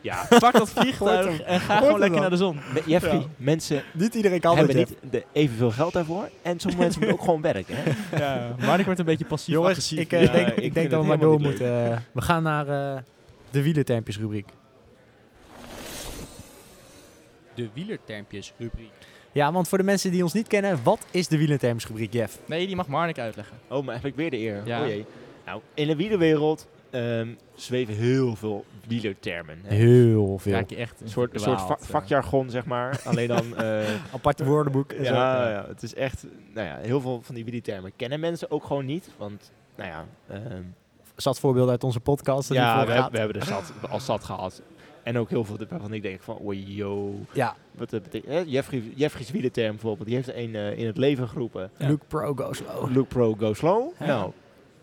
Ja, 0.01 0.25
Pak 0.39 0.53
dat 0.53 0.69
vliegtuig 0.69 1.41
en 1.41 1.59
ga 1.59 1.77
gewoon 1.77 1.99
lekker 1.99 2.19
naar 2.19 2.29
de 2.29 2.37
zon. 2.37 2.55
Me- 2.73 2.83
Jeffrey, 2.85 3.27
mensen 3.37 3.83
Niet 3.93 4.15
iedereen 4.15 4.39
kan 4.39 4.57
hebben 4.57 4.75
niet 4.75 4.95
de, 5.09 5.23
evenveel 5.31 5.71
geld 5.71 5.93
daarvoor. 5.93 6.29
En 6.41 6.59
sommige 6.59 6.81
mensen 6.83 6.99
moeten 7.01 7.17
ook 7.19 7.23
gewoon 7.25 7.41
werken. 7.41 7.75
Hè? 7.77 8.17
Ja, 8.17 8.55
maar 8.59 8.79
ik 8.79 8.85
word 8.85 8.99
een 8.99 9.05
beetje 9.05 9.25
passief 9.25 9.53
Jongens, 9.53 9.71
agressief. 9.71 9.99
ik, 9.99 10.11
eh, 10.11 10.23
Ja, 10.23 10.31
denk, 10.31 10.47
ik 10.47 10.73
denk 10.73 10.89
dat 10.89 11.01
we 11.01 11.07
maar 11.07 11.19
door 11.19 11.39
moeten. 11.39 11.91
Eh, 11.91 11.97
we 12.11 12.21
gaan 12.21 12.43
naar 12.43 12.67
eh, 12.95 13.01
de 13.51 13.61
wielertermpjes 13.63 14.17
rubriek. 14.19 14.47
De 17.53 17.69
wielertermpjes 17.73 18.53
rubriek. 18.57 18.91
Ja, 19.31 19.51
want 19.51 19.67
voor 19.67 19.77
de 19.77 19.83
mensen 19.83 20.11
die 20.11 20.23
ons 20.23 20.33
niet 20.33 20.47
kennen, 20.47 20.83
wat 20.83 21.05
is 21.11 21.27
de 21.27 21.37
wielertermpjes 21.37 21.89
rubriek, 21.89 22.13
Jeff? 22.13 22.39
Nee, 22.45 22.67
die 22.67 22.75
mag 22.75 22.87
Marnik 22.87 23.19
uitleggen. 23.19 23.57
Oh, 23.67 23.85
maar 23.85 23.95
heb 23.95 24.05
ik 24.05 24.15
weer 24.15 24.29
de 24.29 24.37
eer. 24.37 24.61
Ja. 24.65 24.81
Oh 24.81 24.87
jee. 24.87 25.05
Nou, 25.45 25.61
in 25.73 25.87
de 25.87 25.95
wielerwereld 25.95 26.67
ehm, 26.89 27.27
zweven 27.55 27.93
heel 27.93 28.35
veel 28.35 28.65
wielertermen. 28.87 29.59
hè. 29.63 29.75
Heel 29.75 30.37
veel. 30.37 30.53
Raak 30.53 30.69
je 30.69 30.75
echt 30.75 31.01
Een 31.01 31.09
soort, 31.09 31.33
een 31.33 31.39
soort 31.39 31.61
va- 31.61 31.77
vakjargon, 31.79 32.49
zeg 32.49 32.65
maar. 32.65 33.01
Alleen 33.03 33.27
dan... 33.27 33.57
eh, 33.57 33.87
Aparte 34.13 34.45
woordenboek. 34.45 34.91
en 34.91 35.05
zo. 35.05 35.13
ja, 35.13 35.49
ja, 35.49 35.65
het 35.67 35.83
is 35.83 35.93
echt... 35.93 36.25
Nou 36.53 36.67
ja, 36.67 36.77
heel 36.77 37.01
veel 37.01 37.21
van 37.23 37.35
die 37.35 37.43
wielertermen 37.43 37.91
kennen 37.95 38.19
mensen 38.19 38.51
ook 38.51 38.63
gewoon 38.65 38.85
niet. 38.85 39.09
Want, 39.17 39.51
nou 39.75 39.89
ja... 39.89 40.05
ehm, 40.27 40.63
Zat 41.21 41.39
voorbeeld 41.39 41.69
uit 41.69 41.83
onze 41.83 41.99
podcast. 41.99 42.47
die 42.47 42.57
ja, 42.57 42.73
we, 42.73 42.79
gaat. 42.79 42.87
hebben- 42.93 43.11
we 43.11 43.17
hebben 43.17 43.41
er 43.41 43.47
zat, 43.47 43.71
al 43.89 43.99
zat 43.99 44.23
gehad. 44.23 44.61
En 45.03 45.17
ook 45.17 45.29
heel 45.29 45.43
veel 45.43 45.57
waarvan 45.69 45.93
ik 45.93 46.01
denk 46.01 46.21
van... 46.21 46.39
Oei, 46.45 46.75
yo. 46.75 47.13
Ja, 47.33 47.55
Wat 47.71 47.89
dat 47.89 48.03
betekent... 48.03 48.31
hè, 48.33 48.43
Jeffrey, 48.45 48.83
Jeffrey's 48.95 49.31
wielerterm 49.31 49.71
bijvoorbeeld. 49.71 50.07
Die 50.07 50.15
heeft 50.15 50.27
er 50.27 50.37
een 50.37 50.55
eh, 50.55 50.77
in 50.77 50.85
het 50.85 50.97
leven 50.97 51.27
geroepen. 51.29 51.71
Ja. 51.77 51.87
Luke 51.87 52.05
Pro 52.07 52.33
go 52.33 52.53
slow. 52.53 52.95
Look 52.95 53.07
pro, 53.07 53.33
go 53.39 53.53
slow. 53.53 53.91
Ja. 53.99 54.05
Nou, 54.05 54.31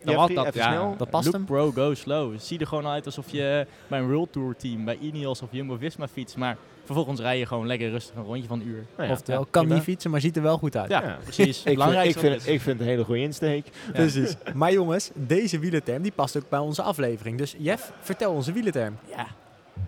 Dan 0.07 0.15
was 0.17 0.33
dat, 0.45 0.55
ja. 0.55 0.71
snel. 0.71 0.95
Dat 0.99 1.11
past 1.11 1.25
Look 1.25 1.35
hem. 1.35 1.45
pro, 1.45 1.71
go 1.71 1.95
slow. 1.95 2.33
Het 2.33 2.43
ziet 2.43 2.61
er 2.61 2.67
gewoon 2.67 2.87
uit 2.87 3.07
alsof 3.07 3.31
je 3.31 3.67
bij 3.89 3.99
een 3.99 4.07
World 4.13 4.33
Tour 4.33 4.57
team, 4.57 4.85
bij 4.85 4.99
Ineos 5.01 5.43
of 5.43 5.49
Jumbo-Visma 5.51 6.09
fietst. 6.09 6.37
Maar 6.37 6.57
vervolgens 6.85 7.21
rij 7.21 7.39
je 7.39 7.47
gewoon 7.47 7.67
lekker 7.67 7.91
rustig 7.91 8.15
een 8.17 8.23
rondje 8.23 8.49
van 8.49 8.61
een 8.61 8.67
uur. 8.67 8.85
Nou 8.97 9.09
ja, 9.09 9.15
Oftewel, 9.15 9.41
ja, 9.41 9.47
kan 9.51 9.63
prima. 9.63 9.75
niet 9.79 9.85
fietsen, 9.89 10.11
maar 10.11 10.21
ziet 10.21 10.37
er 10.37 10.43
wel 10.43 10.59
goed 10.59 10.77
uit. 10.77 10.91
Ja, 10.91 11.03
Ja. 11.03 11.19
precies. 11.23 11.57
Ik 11.59 11.63
vind, 11.63 11.75
Belangrijk 11.75 12.09
ik, 12.09 12.19
vind, 12.19 12.35
ik 12.35 12.61
vind 12.61 12.65
het 12.65 12.81
een 12.81 12.87
hele 12.87 13.05
goede 13.05 13.21
insteek. 13.21 13.67
Precies. 13.93 14.37
Maar 14.55 14.73
jongens, 14.73 15.11
deze 15.15 15.59
wielerterm 15.59 16.03
die 16.03 16.13
past 16.13 16.37
ook 16.37 16.49
bij 16.49 16.59
onze 16.59 16.83
aflevering. 16.83 17.39
Dus 17.39 17.55
Jeff, 17.59 17.93
vertel 18.01 18.33
onze 18.33 18.53
wielerterm. 18.53 18.97
Ja. 19.17 19.27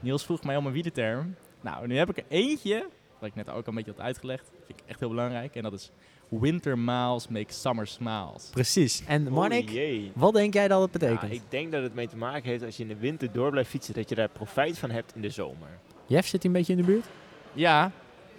Niels 0.00 0.24
vroeg 0.24 0.42
mij 0.44 0.56
om 0.56 0.66
een 0.66 0.72
wielerterm. 0.72 1.34
Nou, 1.60 1.86
nu 1.86 1.96
heb 1.96 2.10
ik 2.10 2.16
er 2.16 2.24
eentje, 2.28 2.86
wat 3.18 3.28
ik 3.28 3.34
net 3.34 3.48
ook 3.48 3.54
al 3.56 3.62
een 3.66 3.74
beetje 3.74 3.92
had 3.96 4.00
uitgelegd. 4.00 4.50
vind 4.66 4.78
ik 4.80 4.84
echt 4.88 5.00
heel 5.00 5.08
belangrijk. 5.08 5.54
En 5.54 5.62
dat 5.62 5.72
is 5.72 5.90
winter 6.28 6.78
miles 6.78 7.28
make 7.28 7.52
summer 7.52 7.86
smiles. 7.86 8.48
Precies. 8.50 9.02
En 9.06 9.22
Marnik, 9.32 9.68
Oh 9.68 9.74
jee. 9.74 10.12
wat 10.14 10.34
denk 10.34 10.54
jij 10.54 10.68
dat 10.68 10.80
het 10.92 11.02
Ja, 11.02 11.08
betekent? 11.08 11.32
ik 11.32 11.42
denk 11.48 11.72
dat 11.72 11.82
het 11.82 11.94
mee 11.94 12.08
te 12.08 12.16
maken 12.16 12.50
heeft 12.50 12.64
als 12.64 12.76
je 12.76 12.82
in 12.82 12.88
de 12.88 12.96
winter 12.96 13.32
door 13.32 13.50
blijft 13.50 13.70
fietsen, 13.70 13.94
dat 13.94 14.08
je 14.08 14.14
daar 14.14 14.28
profijt 14.28 14.78
van 14.78 14.90
hebt 14.90 15.14
in 15.14 15.20
de 15.22 15.30
zomer. 15.30 15.68
Jeff 16.06 16.28
zit 16.28 16.44
een 16.44 16.52
beetje 16.52 16.72
in 16.72 16.78
de 16.78 16.84
buurt? 16.84 17.04
Ja, 17.52 17.80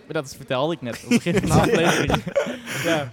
maar 0.06 0.14
dat 0.14 0.36
vertelde 0.36 0.74
ik 0.74 0.82
net 0.82 0.96
op 1.04 1.10
het 1.10 1.24
begin 1.24 1.48
van 1.48 1.48
de 1.48 1.54
aflevering. 1.72 2.24
ja. 2.84 3.12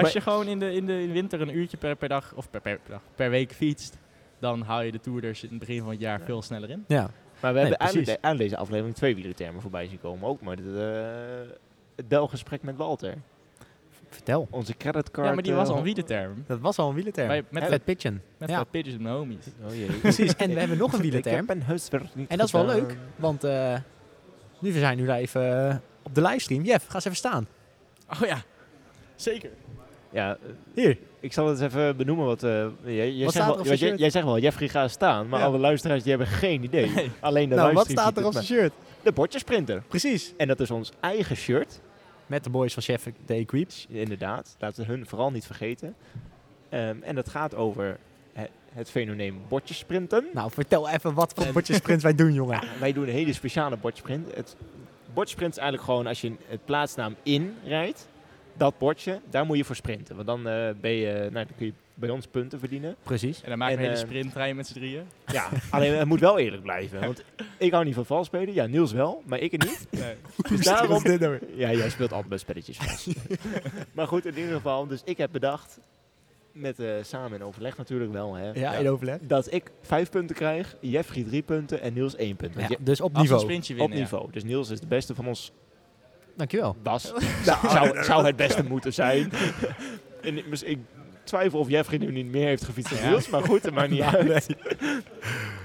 Als 0.00 0.12
je 0.12 0.20
gewoon 0.20 0.46
in 0.46 0.58
de, 0.58 0.72
in 0.74 0.86
de 0.86 1.06
winter 1.12 1.40
een 1.40 1.56
uurtje 1.56 1.76
per, 1.76 1.96
per 1.96 2.08
dag 2.08 2.32
of 2.34 2.50
per, 2.50 2.60
per, 2.60 2.78
per 2.78 2.90
dag, 2.90 3.00
per 3.14 3.30
week 3.30 3.52
fietst, 3.52 3.96
dan 4.38 4.62
haal 4.62 4.82
je 4.82 4.92
de 4.92 5.00
Tour 5.00 5.24
er 5.24 5.38
in 5.42 5.48
het 5.48 5.58
begin 5.58 5.78
van 5.80 5.90
het 5.90 6.00
jaar 6.00 6.20
veel 6.20 6.42
sneller 6.42 6.70
in. 6.70 6.84
Ja. 6.88 7.10
Maar 7.40 7.52
we 7.54 7.60
Nee, 7.60 7.68
hebben 7.78 8.06
aan, 8.20 8.30
aan 8.30 8.36
deze 8.36 8.56
aflevering 8.56 8.94
twee 8.94 9.14
wielertermen 9.14 9.62
voorbij 9.62 9.86
zien 9.88 10.00
komen. 10.00 10.28
Ook 10.28 10.40
maar 10.40 10.56
het, 10.56 10.76
eh, 10.76 11.52
het 11.96 12.08
belgesprek 12.08 12.62
met 12.62 12.76
Walter. 12.76 13.14
Vertel. 14.14 14.46
Onze 14.50 14.76
creditcard. 14.76 15.28
Ja, 15.28 15.34
maar 15.34 15.42
die 15.42 15.52
was 15.52 15.68
al 15.68 15.72
een 15.72 15.78
eh, 15.78 15.84
wielerterm. 15.84 16.44
Dat 16.46 16.58
was 16.60 16.78
al 16.78 16.88
een 16.88 16.94
wielerterm. 16.94 17.28
Bij- 17.28 17.44
met 17.50 17.64
Fat 17.64 17.84
Pigeon. 17.84 18.20
Met 18.38 18.48
Ja. 18.48 18.56
Fat 18.56 18.70
Pigeons 18.70 18.96
en 18.96 19.02
mijn 19.02 19.14
homies. 19.14 19.46
Oh 19.68 19.74
jee. 19.74 19.86
Precies. 20.02 20.36
En 20.36 20.50
we 20.54 20.58
hebben 20.58 20.78
nog 20.78 20.92
een 20.92 21.00
wielerterm. 21.00 21.34
Ik 21.34 21.46
heb 21.46 21.56
mijn 21.56 21.68
huiswerk 21.68 22.14
niet 22.14 22.28
En 22.30 22.36
dat 22.36 22.46
is 22.46 22.52
wel 22.52 22.66
leuk, 22.66 22.96
want 23.16 23.44
eh, 23.44 23.74
nu 24.58 24.72
we 24.72 24.78
zijn 24.78 24.96
nu 24.96 25.10
live 25.10 25.38
eh, 25.40 25.76
op 26.02 26.14
de 26.14 26.22
livestream. 26.22 26.62
Jeff, 26.62 26.86
ga 26.86 26.94
eens 26.94 27.04
even 27.04 27.16
staan. 27.16 27.46
Oh 28.12 28.28
ja, 28.28 28.42
zeker. 29.16 29.50
Ja, 30.10 30.36
Hier. 30.74 30.98
ik 31.20 31.32
zal 31.32 31.46
het 31.48 31.60
eens 31.60 31.74
even 31.74 31.96
benoemen. 31.96 32.26
Wat, 32.26 32.42
eh, 32.42 32.66
jij, 32.84 33.12
jij, 33.12 33.24
Wat 33.24 33.32
zegt 33.32 33.44
staat 33.44 33.66
wel, 33.66 33.74
jij, 33.74 33.94
jij 33.96 34.10
zegt 34.10 34.24
wel, 34.24 34.38
Jeffrey 34.38 34.68
gaat 34.68 34.90
staan. 34.90 35.28
Maar 35.28 35.40
Ja. 35.40 35.46
alle 35.46 35.58
luisteraars 35.58 36.02
die 36.02 36.10
hebben 36.10 36.28
geen 36.28 36.62
idee. 36.62 36.90
Nee. 36.90 37.10
Alleen 37.20 37.48
de 37.48 37.54
nou, 37.54 37.72
wat 37.72 37.90
staat 37.90 38.16
er 38.16 38.24
op 38.26 38.32
zijn 38.32 38.44
het, 38.44 38.54
shirt? 38.54 38.72
De 39.02 39.12
bordjesprinter. 39.12 39.82
Precies. 39.88 40.32
En 40.36 40.48
dat 40.48 40.60
is 40.60 40.70
ons 40.70 40.92
eigen 41.00 41.36
shirt. 41.36 41.80
Met 42.26 42.44
de 42.44 42.50
boys 42.50 42.74
van 42.74 42.82
Chef 42.82 43.04
de 43.26 43.34
Equip. 43.34 43.70
Inderdaad, 43.88 44.56
laten 44.58 44.86
we 44.86 44.92
hun 44.92 45.06
vooral 45.06 45.30
niet 45.30 45.46
vergeten. 45.46 45.94
Ehm, 46.68 46.96
en 47.02 47.14
dat 47.14 47.28
gaat 47.28 47.54
over 47.54 47.98
he- 48.32 48.46
het 48.72 48.90
fenomeen 48.90 49.40
bordjesprinten. 49.48 50.26
Nou, 50.32 50.50
vertel 50.50 50.88
even 50.88 51.14
wat 51.14 51.32
voor 51.36 51.52
bordjesprints 51.52 52.02
wij 52.02 52.14
doen, 52.14 52.32
jongen. 52.32 52.60
Wij 52.80 52.92
doen 52.92 53.02
een 53.08 53.12
hele 53.14 53.32
speciale 53.32 53.76
bordjesprint. 53.76 54.34
Het 54.34 54.56
bordjesprint 55.14 55.52
is 55.52 55.58
eigenlijk 55.58 55.90
gewoon 55.90 56.06
als 56.06 56.20
je 56.20 56.32
het 56.48 56.64
plaatsnaam 56.64 57.14
in 57.22 57.56
rijdt. 57.64 58.08
Dat 58.56 58.78
bordje, 58.78 59.20
daar 59.30 59.46
moet 59.46 59.56
je 59.56 59.64
voor 59.64 59.76
sprinten. 59.76 60.14
Want 60.14 60.26
dan, 60.26 60.48
eh, 60.48 60.68
ben 60.80 60.90
je, 60.90 61.12
nou, 61.12 61.32
dan 61.32 61.56
kun 61.56 61.66
je 61.66 61.72
bij 61.94 62.10
ons 62.10 62.26
punten 62.26 62.58
verdienen. 62.58 62.96
Precies. 63.02 63.42
En 63.42 63.48
dan 63.48 63.58
maken 63.58 63.76
we 63.76 63.82
En, 63.82 63.88
een 63.88 63.94
hele 63.96 64.06
eh, 64.06 64.10
sprinttrein 64.16 64.56
met 64.56 64.66
z'n 64.66 64.72
drieën. 64.74 65.02
Ja, 65.26 65.48
alleen 65.70 65.92
het 65.96 66.08
moet 66.08 66.20
wel 66.20 66.38
eerlijk 66.38 66.62
blijven. 66.62 67.00
Want 67.00 67.24
ik 67.58 67.72
hou 67.72 67.84
niet 67.84 67.94
van 67.94 68.06
vals 68.06 68.26
spelen. 68.26 68.54
Ja, 68.54 68.66
Niels 68.66 68.92
wel, 68.92 69.22
maar 69.26 69.38
ik 69.38 69.52
er 69.52 69.68
niet. 69.68 69.86
Nee. 69.90 70.14
Dus 70.48 70.64
daarom... 70.74 71.02
dit 71.02 71.20
nou? 71.20 71.38
Ja, 71.54 71.72
jij 71.72 71.90
speelt 71.90 72.10
altijd 72.10 72.28
bij 72.28 72.38
spelletjes 72.38 72.76
vals. 72.76 73.08
maar 73.94 74.06
goed, 74.06 74.26
in 74.26 74.36
ieder 74.38 74.52
geval. 74.54 74.86
Dus 74.86 75.00
ik 75.04 75.16
heb 75.18 75.32
bedacht, 75.32 75.78
met, 76.52 76.78
eh, 76.78 76.90
samen 77.02 77.38
in 77.38 77.44
overleg 77.44 77.76
natuurlijk 77.76 78.12
wel, 78.12 78.34
hè, 78.34 78.50
Ja, 78.52 78.72
in 78.74 78.88
overleg. 78.88 79.18
dat 79.20 79.52
ik 79.52 79.70
vijf 79.80 80.10
punten 80.10 80.36
krijg, 80.36 80.76
Jeffrey 80.80 81.24
drie 81.24 81.42
punten 81.42 81.80
en 81.80 81.92
Niels 81.92 82.16
één 82.16 82.36
punt. 82.36 82.54
Ja, 82.54 82.66
je- 82.68 82.76
dus 82.80 83.00
op 83.00 83.04
Als 83.04 83.12
we 83.12 83.16
een 83.16 83.22
niveau. 83.22 83.40
sprintje 83.40 83.72
op 83.72 83.78
winnen. 83.78 83.96
ja. 83.98 84.02
niveau. 84.02 84.32
Dus 84.32 84.44
Niels 84.44 84.70
is 84.70 84.80
de 84.80 84.86
beste 84.86 85.14
van 85.14 85.26
ons 85.26 85.52
Dankjewel. 86.36 86.76
was. 86.82 87.12
zou, 87.44 88.04
zou 88.04 88.26
het 88.26 88.36
beste 88.36 88.64
moeten 88.64 88.92
zijn. 88.94 89.32
en 90.22 90.36
ik, 90.38 90.50
dus 90.50 90.62
ik 90.62 90.78
twijfel 91.24 91.58
of 91.58 91.68
Jeffrey 91.68 91.98
nu 91.98 92.10
niet 92.12 92.26
meer 92.26 92.46
heeft 92.46 92.64
gefietst 92.64 92.92
dan 92.92 93.02
Ja. 93.02 93.08
Niels, 93.08 93.28
maar 93.28 93.42
goed, 93.42 93.62
dat 93.62 93.72
maakt 93.72 93.90
niet 93.90 94.00
uit. 94.14 94.46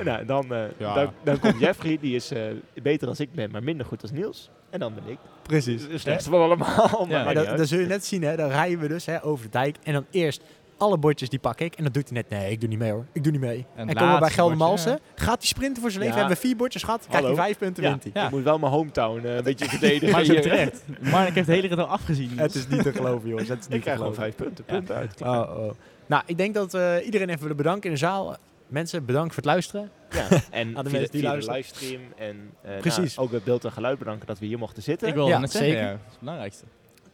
nou, 0.04 0.26
dan, 0.26 0.54
eh, 0.54 0.64
Ja. 0.78 0.94
dan, 0.94 1.14
dan 1.24 1.40
komt 1.40 1.60
Jeffrey, 1.60 1.98
die 2.02 2.16
is 2.16 2.32
eh, 2.32 2.42
beter 2.82 3.08
als 3.08 3.20
ik 3.20 3.32
ben, 3.34 3.52
maar 3.52 3.64
minder 3.64 3.86
goed 3.86 4.02
als 4.02 4.12
Niels. 4.12 4.50
En 4.70 4.80
dan 4.80 4.94
ben 4.94 5.04
ik 5.08 5.18
Precies. 5.44 5.88
de 5.88 5.98
slechtste 5.98 6.30
van 6.30 6.42
allemaal. 6.42 7.06
maar 7.10 7.24
Maar 7.26 7.34
dat, 7.34 7.58
dat 7.58 7.68
zul 7.68 7.80
je 7.80 7.86
net 7.86 8.06
zien, 8.06 8.24
hè. 8.24 8.36
Dan 8.36 8.50
rijden 8.50 8.80
we 8.80 8.88
dus 8.88 9.06
hè, 9.06 9.24
over 9.24 9.46
de 9.46 9.52
dijk. 9.52 9.78
En 9.84 9.94
dan 9.94 10.06
eerst 10.12 10.42
alle 10.78 10.98
bordjes 10.98 11.30
die 11.30 11.40
pak 11.40 11.60
ik. 11.60 11.76
En 11.76 11.84
dan 11.84 11.92
doet 11.92 12.10
hij 12.10 12.14
net, 12.18 12.30
nee, 12.30 12.52
ik 12.52 12.60
doe 12.60 12.70
niet 12.70 12.80
mee 12.80 12.92
hoor. 12.92 13.06
Ik 13.12 13.24
doe 13.24 13.32
niet 13.32 13.42
mee. 13.42 13.66
En, 13.76 13.88
het 13.88 13.98
komen 13.98 14.14
we 14.14 14.20
bij 14.20 14.30
Geldermalsen. 14.30 15.00
Gaat 15.16 15.38
hij 15.38 15.48
sprinten 15.48 15.82
voor 15.82 15.92
zijn 15.92 16.04
leven. 16.04 16.18
Ja. 16.18 16.22
Hebben 16.22 16.42
we 16.42 16.48
vier 16.48 16.58
bordjes 16.58 16.84
gehad. 16.84 17.00
Krijgt 17.00 17.14
hij 17.20 17.30
Hallo. 17.30 17.42
vijf 17.44 17.58
punten, 17.58 17.84
Ja. 17.84 17.90
wint 17.90 18.04
hij. 18.04 18.12
Ja. 18.16 18.26
Ik 18.26 18.32
moet 18.32 18.44
wel 18.44 18.60
mijn 18.60 18.72
hometown 18.72 19.26
eh, 19.26 19.36
een 19.36 19.44
beetje 19.44 19.70
verdedigen. 19.80 20.12
Maar 20.12 20.24
zo 20.24 20.32
hier. 20.32 20.42
terecht. 20.42 20.84
Mark 21.12 21.34
heeft 21.34 21.48
de 21.48 21.54
hele 21.54 21.68
rit 21.68 21.78
al 21.78 21.86
afgezien. 21.86 22.32
Het 22.40 22.56
is 22.56 22.68
niet 22.68 22.84
te 22.84 22.94
geloven, 22.94 23.30
jongens. 23.30 23.50
Het 23.50 23.60
is 23.60 23.68
niet 23.68 23.74
Ik 23.74 23.80
te 23.80 23.84
krijg 23.86 23.98
gewoon 23.98 24.14
vijf 24.14 24.36
punten. 24.36 24.66
Punt 24.66 24.92
uit. 24.92 25.14
klaar. 25.14 25.50
Oh, 25.58 25.66
oh. 25.66 25.72
Nou, 26.06 26.24
ik 26.26 26.38
denk 26.38 26.54
dat 26.54 26.72
we 26.72 27.02
iedereen 27.06 27.28
even 27.30 27.42
willen 27.42 27.58
bedanken 27.58 27.84
in 27.84 27.92
de 27.92 27.98
zaal. 28.00 28.36
Mensen, 28.68 29.06
bedankt 29.06 29.28
voor 29.34 29.44
het 29.44 29.52
luisteren. 29.52 29.90
Ja, 30.10 30.28
en 30.52 30.78
Aan 30.78 30.84
de 30.84 30.90
via, 30.90 31.00
mensen 31.00 31.12
die 31.12 31.22
via 31.22 31.36
de 31.36 31.46
luisteren. 31.46 31.56
livestream. 31.56 32.02
En 32.18 32.50
eh, 32.62 32.78
Precies. 32.80 33.16
nou, 33.16 33.28
ook 33.28 33.34
het 33.34 33.44
beeld 33.44 33.66
en 33.66 33.72
geluid 33.72 33.98
bedanken 34.00 34.28
dat 34.28 34.40
we 34.40 34.46
hier 34.46 34.58
mochten 34.58 34.84
zitten. 34.84 35.08
Ik 35.08 35.14
wilde 35.14 35.30
Ja, 35.32 35.40
net 35.40 35.52
zeggen, 35.52 35.70
zeker. 35.72 35.86
ja. 35.86 35.92
Dat 35.92 36.00
is 36.06 36.12
het 36.12 36.20
belangrijkste. 36.20 36.66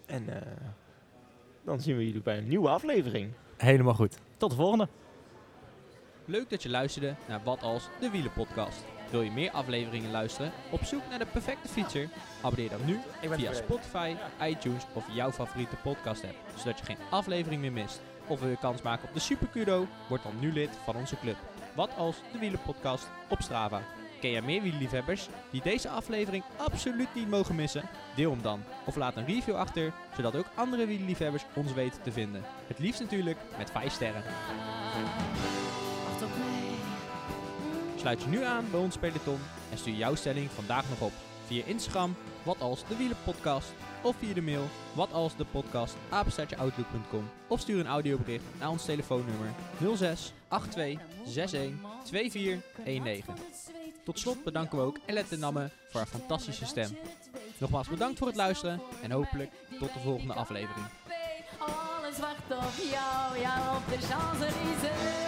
En 0.05 0.29
eh, 0.29 0.41
dan 1.65 1.81
zien 1.81 1.97
we 1.97 2.05
jullie 2.05 2.21
bij 2.21 2.37
een 2.37 2.47
nieuwe 2.47 2.69
aflevering. 2.69 3.29
Helemaal 3.63 3.93
goed. 3.93 4.17
Tot 4.37 4.49
de 4.49 4.55
volgende. 4.55 4.87
Leuk 6.25 6.49
dat 6.49 6.63
je 6.63 6.69
luisterde 6.69 7.15
naar 7.27 7.43
Wat 7.43 7.61
Als 7.61 7.89
de 7.99 8.09
Wielenpodcast. 8.09 8.85
Wil 9.11 9.21
je 9.21 9.31
meer 9.31 9.51
afleveringen 9.51 10.11
luisteren? 10.11 10.51
Op 10.71 10.83
zoek 10.83 11.01
naar 11.09 11.19
de 11.19 11.25
perfecte 11.25 11.67
fietser? 11.67 12.09
Abonneer 12.41 12.69
dan 12.69 12.85
nu 12.85 12.99
via 13.21 13.53
Spotify, 13.53 14.15
iTunes 14.41 14.85
of 14.93 15.05
jouw 15.13 15.31
favoriete 15.31 15.75
podcast 15.75 16.23
app. 16.23 16.35
Zodat 16.55 16.79
je 16.79 16.85
geen 16.85 16.97
aflevering 17.09 17.61
meer 17.61 17.71
mist. 17.71 18.01
Of 18.27 18.39
wil 18.39 18.49
je 18.49 18.57
kans 18.57 18.81
maken 18.81 19.07
op 19.07 19.13
de 19.13 19.19
Super 19.19 19.47
Kudo? 19.47 19.87
Word 20.09 20.23
dan 20.23 20.39
nu 20.39 20.53
lid 20.53 20.69
van 20.83 20.95
onze 20.95 21.19
club. 21.19 21.37
Wat 21.75 21.95
Als 21.97 22.15
de 22.31 22.39
Wielenpodcast 22.39 23.07
op 23.29 23.41
Strava. 23.41 23.81
Ken 24.23 24.31
jij 24.31 24.41
meer 24.41 24.61
wielerliefhebbers 24.61 25.27
die 25.51 25.61
deze 25.61 25.89
aflevering 25.89 26.43
absoluut 26.57 27.07
niet 27.15 27.29
mogen 27.29 27.55
missen? 27.55 27.89
Deel 28.15 28.31
hem 28.31 28.41
dan. 28.41 28.63
Of 28.85 28.95
laat 28.95 29.15
een 29.15 29.25
review 29.25 29.55
achter, 29.55 29.93
zodat 30.15 30.35
ook 30.35 30.45
andere 30.55 30.85
wielerliefhebbers 30.85 31.45
ons 31.53 31.73
weten 31.73 32.01
te 32.01 32.11
vinden. 32.11 32.43
Het 32.67 32.79
liefst 32.79 33.01
natuurlijk 33.01 33.37
met 33.57 33.71
5 33.71 33.93
sterren. 33.93 34.23
Sluit 37.95 38.21
je 38.21 38.27
nu 38.27 38.43
aan 38.43 38.65
bij 38.71 38.79
ons 38.79 38.97
peloton 38.97 39.39
en 39.71 39.77
stuur 39.77 39.95
jouw 39.95 40.15
stelling 40.15 40.51
vandaag 40.51 40.89
nog 40.89 41.01
op. 41.01 41.13
Via 41.45 41.63
Instagram, 41.65 42.15
wat 42.43 42.59
als 42.59 42.87
de 42.87 42.97
wielenpodcast. 42.97 43.73
Of 44.01 44.15
via 44.15 44.33
de 44.33 44.41
mail, 44.41 44.67
wat 44.93 45.13
als 45.13 45.35
de 45.35 45.45
podcast. 45.45 45.95
Of 47.47 47.59
stuur 47.59 47.79
een 47.79 47.87
audiobericht 47.87 48.45
naar 48.59 48.69
ons 48.69 48.85
telefoonnummer 48.85 49.49
06 49.95 50.33
82 50.47 50.99
61 51.25 51.71
2419. 52.03 53.82
Tot 54.03 54.19
slot 54.19 54.43
bedanken 54.43 54.77
we 54.77 54.83
ook 54.83 54.99
Elette 55.05 55.37
Namme 55.37 55.69
voor 55.89 55.99
haar 55.99 56.09
fantastische 56.09 56.65
stem. 56.65 56.97
Nogmaals 57.57 57.87
bedankt 57.87 58.17
voor 58.17 58.27
het 58.27 58.35
luisteren 58.35 58.81
en 59.01 59.11
hopelijk 59.11 59.51
tot 59.79 59.93
de 59.93 59.99
volgende 59.99 60.33
aflevering. 60.33 60.85
Alles 61.59 62.17
jou, 63.39 63.75
op 63.75 63.83
de. 63.89 65.22